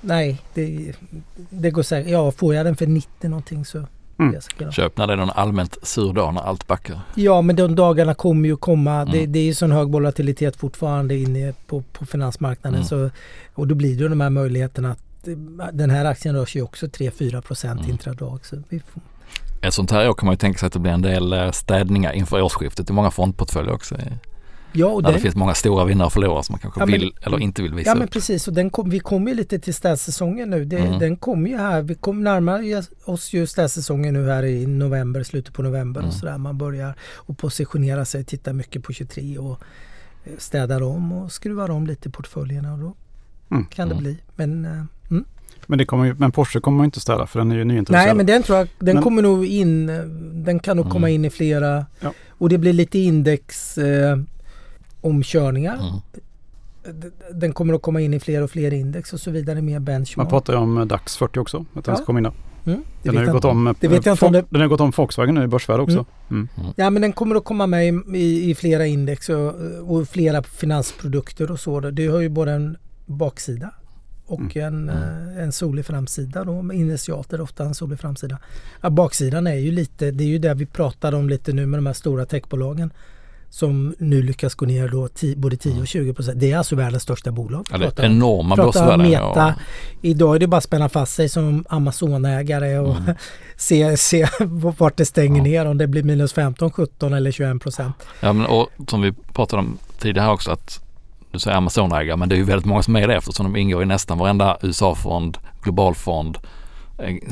Nej, 0.00 0.42
det, 0.54 0.92
det 1.50 1.70
går 1.70 1.82
säkert. 1.82 2.10
Ja, 2.12 2.32
får 2.32 2.54
jag 2.54 2.66
den 2.66 2.76
för 2.76 2.86
90 2.86 3.28
någonting 3.28 3.64
så 3.64 3.86
Mm. 4.18 4.40
Köp 4.72 4.96
när 4.96 5.06
det 5.06 5.12
är 5.12 5.16
någon 5.16 5.30
allmänt 5.30 5.78
sur 5.82 6.12
dag 6.12 6.34
när 6.34 6.40
allt 6.40 6.66
backar. 6.66 7.00
Ja, 7.14 7.42
men 7.42 7.56
de 7.56 7.74
dagarna 7.74 8.14
kommer 8.14 8.48
ju 8.48 8.56
komma. 8.56 9.04
Det, 9.04 9.18
Mm. 9.18 9.32
det 9.32 9.38
är 9.38 9.44
ju 9.44 9.54
sån 9.54 9.72
hög 9.72 9.88
volatilitet 9.88 10.56
fortfarande 10.56 11.16
inne 11.16 11.52
på, 11.66 11.82
på 11.92 12.06
finansmarknaden. 12.06 12.74
Mm. 12.80 12.88
Så, 12.88 13.10
och 13.54 13.68
då 13.68 13.74
blir 13.74 13.98
det 13.98 14.08
de 14.08 14.20
här 14.20 14.30
möjligheterna 14.30 14.90
att 14.92 14.98
den 15.72 15.90
här 15.90 16.04
aktien 16.04 16.34
rör 16.36 16.46
sig 16.46 16.62
också 16.62 16.86
3-4 16.86 17.40
procent 17.40 17.80
Mm. 17.80 17.90
intradag. 17.92 18.38
Så 18.46 18.56
vi 18.68 18.78
får, 18.80 19.02
Ett 19.62 19.74
sånt 19.74 19.90
här 19.90 20.08
år 20.10 20.14
kan 20.14 20.26
man 20.26 20.32
ju 20.32 20.36
tänka 20.36 20.58
sig 20.58 20.66
att 20.66 20.72
det 20.72 20.78
blir 20.78 20.92
en 20.92 21.02
del 21.02 21.32
eh, 21.32 21.50
städningar 21.50 22.12
inför 22.12 22.42
årsskiftet 22.42 22.90
i 22.90 22.92
många 22.92 23.10
fondportföljer 23.10 23.72
också. 23.72 23.96
ja, 24.72 24.86
och 24.86 25.02
den, 25.02 25.12
det 25.12 25.18
finns 25.18 25.34
många 25.36 25.54
stora 25.54 25.84
vinnare 25.84 26.06
och 26.06 26.12
förlorare 26.12 26.42
som 26.44 26.52
man 26.52 26.60
kanske 26.60 26.80
Ja, 26.80 26.86
men- 26.86 27.00
vill 27.00 27.12
eller 27.22 27.38
inte 27.40 27.62
vill 27.62 27.74
visa 27.74 27.90
ja 27.90 27.94
men 27.94 28.04
upp. 28.04 28.10
precis. 28.12 28.48
Och 28.48 28.54
den 28.54 28.70
kom, 28.70 28.90
vi 28.90 28.98
kommer 29.00 29.30
ju 29.30 29.36
lite 29.36 29.58
till 29.58 29.74
städsäsongen 29.74 30.50
nu. 30.50 30.64
Det, 30.64 30.78
Mm. 30.78 30.98
Den 30.98 31.16
kommer 31.16 31.50
ju 31.50 31.56
här. 31.56 31.82
Vi 31.82 31.94
kommer 31.94 32.22
närmare 32.22 32.82
oss 33.04 33.32
ju 33.32 33.46
städsäsongen 33.46 34.14
nu 34.14 34.28
här 34.30 34.42
i 34.44 34.66
november, 34.66 35.22
slutet 35.22 35.54
på 35.54 35.62
november 35.62 36.00
Mm. 36.00 36.08
och 36.08 36.14
sådär. 36.14 36.38
Man 36.38 36.58
börjar 36.58 36.94
och 37.14 37.38
positionera 37.38 38.04
sig, 38.04 38.24
titta 38.24 38.52
mycket 38.52 38.82
på 38.82 38.92
23 38.92 39.38
och 39.38 39.60
eh, 40.24 40.32
städar 40.38 40.82
om 40.82 41.12
och 41.12 41.32
skruvar 41.32 41.70
om 41.70 41.86
lite 41.86 42.08
i 42.08 42.12
portföljerna 42.12 42.72
och 42.72 42.78
då 42.78 42.94
Mm. 43.50 43.64
kan 43.66 43.88
det 43.88 43.94
Mm. 43.94 44.02
bli. 44.04 44.18
Men, 44.34 44.64
eh. 44.64 44.84
Men, 45.66 45.78
det 45.78 45.84
kommer 45.84 46.04
ju, 46.04 46.14
men 46.14 46.32
Porsche 46.32 46.60
kommer 46.60 46.76
man 46.76 46.84
ju 46.84 46.86
inte 46.86 47.00
ställa 47.00 47.26
för 47.26 47.38
den 47.38 47.52
är 47.52 47.56
ju 47.56 47.64
nyintroducerad. 47.64 48.06
Nej 48.06 48.14
men 48.16 48.26
den 48.26 48.42
tror 48.42 48.58
jag, 48.58 48.68
den 48.78 48.94
Men- 48.94 49.02
kommer 49.02 49.22
nog 49.22 49.46
in, 49.46 49.88
eh, 49.88 49.96
den 50.44 50.58
kan 50.58 50.76
nog 50.76 50.90
komma 50.90 51.08
Mm. 51.08 51.14
in 51.14 51.24
i 51.24 51.30
flera 51.30 51.86
Ja. 52.00 52.12
och 52.28 52.48
det 52.48 52.58
blir 52.58 52.72
lite 52.72 52.98
index 52.98 53.78
eh, 53.78 54.18
omkörningar. 55.00 55.74
Mm. 55.74 56.00
Den 57.32 57.52
kommer 57.52 57.74
att 57.74 57.82
komma 57.82 58.00
in 58.00 58.14
i 58.14 58.20
fler 58.20 58.42
och 58.42 58.50
fler 58.50 58.72
index 58.72 59.12
och 59.12 59.20
så 59.20 59.30
vidare, 59.30 59.62
mer 59.62 59.72
Man 59.74 59.84
benchmark. 59.84 60.28
pratar 60.28 60.52
ju 60.52 60.58
om 60.58 60.78
eh, 60.78 60.84
DAX 60.84 61.16
40 61.16 61.38
också. 61.40 61.64
Att 61.74 61.84
den 61.84 61.92
Ja. 61.92 61.96
ska 61.96 62.04
komma 62.06 62.18
in 62.18 62.22
där. 62.22 62.32
Mm, 62.66 62.80
det 63.02 63.10
Den 63.10 63.26
har 63.26 63.32
gått 63.32 63.44
om, 63.44 63.66
eh, 63.66 63.74
Det 63.80 63.88
vet 63.88 64.06
jag 64.06 64.12
inte 64.14 64.24
om 64.26 64.32
det- 64.32 64.44
Den 64.50 64.60
har 64.60 64.68
gått 64.68 64.80
om 64.80 64.90
Volkswagen 64.90 65.34
nu 65.34 65.44
i 65.44 65.46
börsvärde 65.46 65.82
också. 65.82 66.06
Mm. 66.30 66.48
Mm. 66.58 66.70
Ja 66.76 66.90
men 66.90 67.02
den 67.02 67.12
kommer 67.12 67.36
att 67.36 67.44
komma 67.44 67.66
med 67.66 67.88
i, 67.88 68.02
i, 68.14 68.50
i 68.50 68.54
flera 68.54 68.86
index 68.86 69.28
och, 69.28 69.54
och 69.90 70.08
flera 70.08 70.42
finansprodukter 70.42 71.50
och 71.50 71.60
så. 71.60 71.80
Det 71.80 72.06
har 72.06 72.20
ju 72.20 72.28
både 72.28 72.52
en 72.52 72.76
baksida 73.06 73.70
och 74.26 74.56
en, 74.56 74.88
Mm. 74.88 75.36
eh, 75.38 75.42
en 75.44 75.52
solig 75.52 75.86
framsida 75.86 76.44
då. 76.44 76.62
Med 76.62 76.76
Initiater 76.76 77.40
ofta 77.40 77.64
en 77.64 77.74
solig 77.74 78.00
framsida. 78.00 78.38
Ja, 78.80 78.90
baksidan 78.90 79.46
är 79.46 79.54
ju 79.54 79.70
lite, 79.70 80.10
det 80.10 80.24
är 80.24 80.28
ju 80.28 80.38
det 80.38 80.54
vi 80.54 80.66
pratar 80.66 81.14
om 81.14 81.28
lite 81.28 81.52
nu 81.52 81.66
med 81.66 81.78
de 81.78 81.86
här 81.86 81.92
stora 81.92 82.26
techbolagen. 82.26 82.92
Som 83.50 83.94
nu 83.98 84.22
lyckas 84.22 84.54
gå 84.54 84.66
ner 84.66 84.88
då 84.88 85.08
både 85.36 85.56
10 85.56 85.80
och 85.80 85.86
20 85.86 86.14
procent. 86.14 86.40
Det 86.40 86.52
är 86.52 86.58
alltså 86.58 86.76
världens 86.76 87.02
största 87.02 87.30
bolag. 87.32 87.66
Ja, 87.70 87.78
det 87.78 87.98
är 87.98 88.04
enorma 88.06 88.56
börsvärden. 88.56 89.02
Meta. 89.10 89.22
Ja. 89.36 89.54
Idag 90.02 90.34
är 90.34 90.38
det 90.38 90.46
bara 90.46 90.56
att 90.56 90.64
spänna 90.64 90.88
fast 90.88 91.14
sig 91.14 91.28
som 91.28 91.64
Amazon-ägare 91.68 92.78
och 92.78 92.96
Mm. 92.96 93.14
se, 93.56 93.96
se 93.96 94.26
vart 94.78 94.96
det 94.96 95.04
stänger 95.04 95.36
Ja. 95.36 95.42
ner. 95.42 95.66
Om 95.70 95.78
det 95.78 95.86
blir 95.86 96.02
minus 96.02 96.32
15, 96.32 96.70
17 96.70 97.12
eller 97.14 97.30
21 97.30 97.62
procent. 97.62 97.96
Ja, 98.20 98.32
men, 98.32 98.46
och 98.46 98.68
som 98.88 99.02
vi 99.02 99.12
pratade 99.12 99.62
om 99.62 99.78
tidigare 99.98 100.30
också 100.32 100.50
att 100.50 100.84
du 101.32 101.38
säger 101.38 101.56
Amazon-ägare 101.56 102.16
men 102.16 102.28
det 102.28 102.34
är 102.34 102.36
ju 102.36 102.44
väldigt 102.44 102.66
många 102.66 102.82
som 102.82 102.96
är 102.96 103.08
det 103.08 103.14
eftersom 103.16 103.52
de 103.52 103.58
ingår 103.60 103.82
i 103.82 103.86
nästan 103.86 104.18
varenda 104.18 104.58
USA-fond, 104.62 105.38
globalfond, 105.62 106.38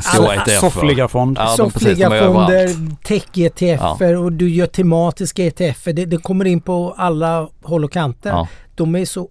stora 0.01 0.29
Alla- 0.33 0.35
ETF. 0.43 0.61
Soffliga 0.61 1.09
fond. 1.09 1.37
Ja, 1.41 1.47
Soffliga 1.57 2.09
fonder, 2.11 2.57
överallt. 2.57 3.03
tech-ETFer 3.05 4.17
och 4.17 4.33
du 4.33 4.51
gör 4.51 4.67
tematiska 4.67 5.45
ETFer. 5.45 5.93
Det, 5.93 6.05
det 6.07 6.17
kommer 6.17 6.45
in 6.45 6.61
på 6.61 6.95
alla 6.99 7.49
håll 7.63 7.85
och 7.85 7.93
kanter. 7.93 8.31
Ja. 8.31 8.49
De 8.75 8.95
är 8.97 9.05
så 9.05 9.29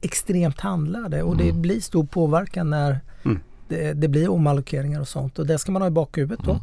extremt 0.00 0.60
handlade 0.60 1.22
och 1.22 1.36
det 1.36 1.44
Mm. 1.48 1.62
blir 1.62 1.80
stor 1.80 2.04
påverkan 2.04 2.70
när 2.70 3.00
Mm. 3.24 3.40
det, 3.68 3.92
det 3.92 4.08
blir 4.08 4.30
omallokeringar 4.30 5.00
och 5.00 5.08
sånt. 5.08 5.38
Och 5.38 5.46
det 5.46 5.58
ska 5.58 5.72
man 5.72 5.82
ha 5.82 5.86
i 5.86 5.90
bakhuvudet 5.92 6.44
då. 6.44 6.50
Mm. 6.50 6.62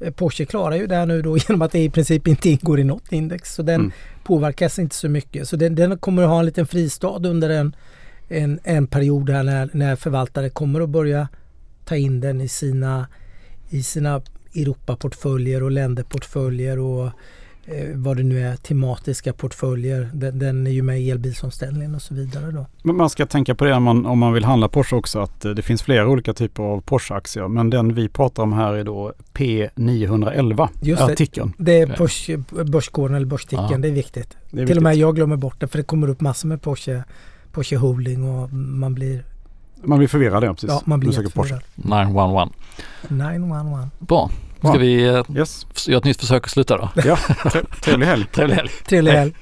Eh, 0.00 0.10
Porsche 0.12 0.44
klarar 0.44 0.76
ju 0.76 0.86
det 0.86 0.96
här 0.96 1.06
nu 1.06 1.22
då 1.22 1.36
genom 1.48 1.62
att 1.62 1.72
det 1.72 1.78
i 1.78 1.90
princip 1.90 2.28
inte 2.28 2.50
ingår 2.50 2.80
i 2.80 2.84
något 2.84 3.12
index. 3.12 3.54
Så 3.54 3.62
den 3.62 3.74
Mm 3.80 3.92
påverkas 4.24 4.78
inte 4.78 4.94
så 4.94 5.08
mycket. 5.08 5.48
Så 5.48 5.56
den, 5.56 5.74
den 5.74 5.98
kommer 5.98 6.22
att 6.22 6.28
ha 6.28 6.38
en 6.38 6.46
liten 6.46 6.66
fristad 6.66 7.26
under 7.26 7.50
en, 7.50 7.76
en, 8.28 8.60
en 8.64 8.86
period 8.86 9.30
här 9.30 9.42
när, 9.42 9.70
när 9.72 9.96
förvaltare 9.96 10.50
kommer 10.50 10.80
att 10.80 10.88
börja 10.88 11.28
ta 11.84 11.96
in 11.96 12.20
den 12.20 12.40
i 12.40 12.48
sina, 12.48 13.06
i 13.68 13.82
sina 13.82 14.22
Europaportföljer 14.54 15.62
och 15.62 15.70
länderportföljer 15.70 16.78
och 16.78 17.10
vad 17.94 18.16
det 18.16 18.22
nu 18.22 18.40
är, 18.46 18.56
tematiska 18.56 19.32
portföljer. 19.32 20.10
Den, 20.14 20.38
den 20.38 20.66
är 20.66 20.70
ju 20.70 20.82
med 20.82 21.00
i 21.00 21.10
elbilsomställningen 21.10 21.94
och 21.94 22.02
så 22.02 22.14
vidare 22.14 22.50
då. 22.50 22.66
Men 22.82 22.96
man 22.96 23.10
ska 23.10 23.26
tänka 23.26 23.54
på 23.54 23.64
det 23.64 23.74
om 23.74 23.82
man, 23.82 24.06
om 24.06 24.18
man 24.18 24.32
vill 24.32 24.44
handla 24.44 24.68
Porsche 24.68 24.96
också 24.96 25.18
att 25.18 25.44
eh, 25.44 25.50
det 25.50 25.62
finns 25.62 25.82
flera 25.82 26.08
olika 26.08 26.32
typer 26.32 26.62
av 26.62 26.80
Porsche-aktier. 26.80 27.48
Men 27.48 27.70
den 27.70 27.94
vi 27.94 28.08
pratar 28.08 28.42
om 28.42 28.52
här 28.52 28.72
är 28.74 28.84
då 28.84 29.12
P911. 29.34 30.68
Just 30.82 31.06
det. 31.06 31.12
artikeln. 31.12 31.52
Det 31.58 31.80
är. 31.80 31.86
Porsche, 31.86 32.36
börskoden 32.64 33.16
eller 33.16 33.26
börsticken, 33.26 33.66
Ja. 33.70 33.78
det 33.78 33.88
är 33.88 33.92
viktigt. 33.92 34.36
Det 34.50 34.62
är 34.62 34.66
Till 34.66 34.76
och 34.76 34.82
med 34.82 34.96
jag 34.96 35.14
glömmer 35.14 35.36
bort 35.36 35.60
det 35.60 35.68
för 35.68 35.78
det 35.78 35.84
kommer 35.84 36.08
upp 36.08 36.20
massor 36.20 36.48
med 36.48 36.62
Porsche, 36.62 37.02
Porsche 37.52 37.76
Holding 37.76 38.24
och 38.28 38.52
man 38.52 38.94
blir, 38.94 39.24
Man 39.84 39.98
blir 39.98 40.08
förvirrad 40.08 40.44
ja, 40.44 40.54
precis. 40.54 40.70
ja, 40.70 40.82
man 40.84 41.00
blir 41.00 41.10
Du 41.10 41.16
söker 41.16 41.28
Porsche. 41.30 41.54
jätteförvirrad. 41.54 42.06
911. 42.06 42.48
911. 43.08 43.88
Bra. 43.98 44.30
Ska 44.68 44.78
vi 44.78 45.04
eh, 45.04 45.22
Yes. 45.36 45.66
göra 45.86 45.98
ett 45.98 46.04
nytt 46.04 46.20
försök 46.20 46.44
att 46.44 46.50
sluta 46.50 46.76
då? 46.76 46.88
Ja, 47.04 47.16
tre- 47.52 47.60
trevlig 47.82 48.06
helg. 48.06 48.24
Trevlig 48.32 48.54
helg. 48.56 48.68
Trevlig 48.88 49.12
helg. 49.12 49.32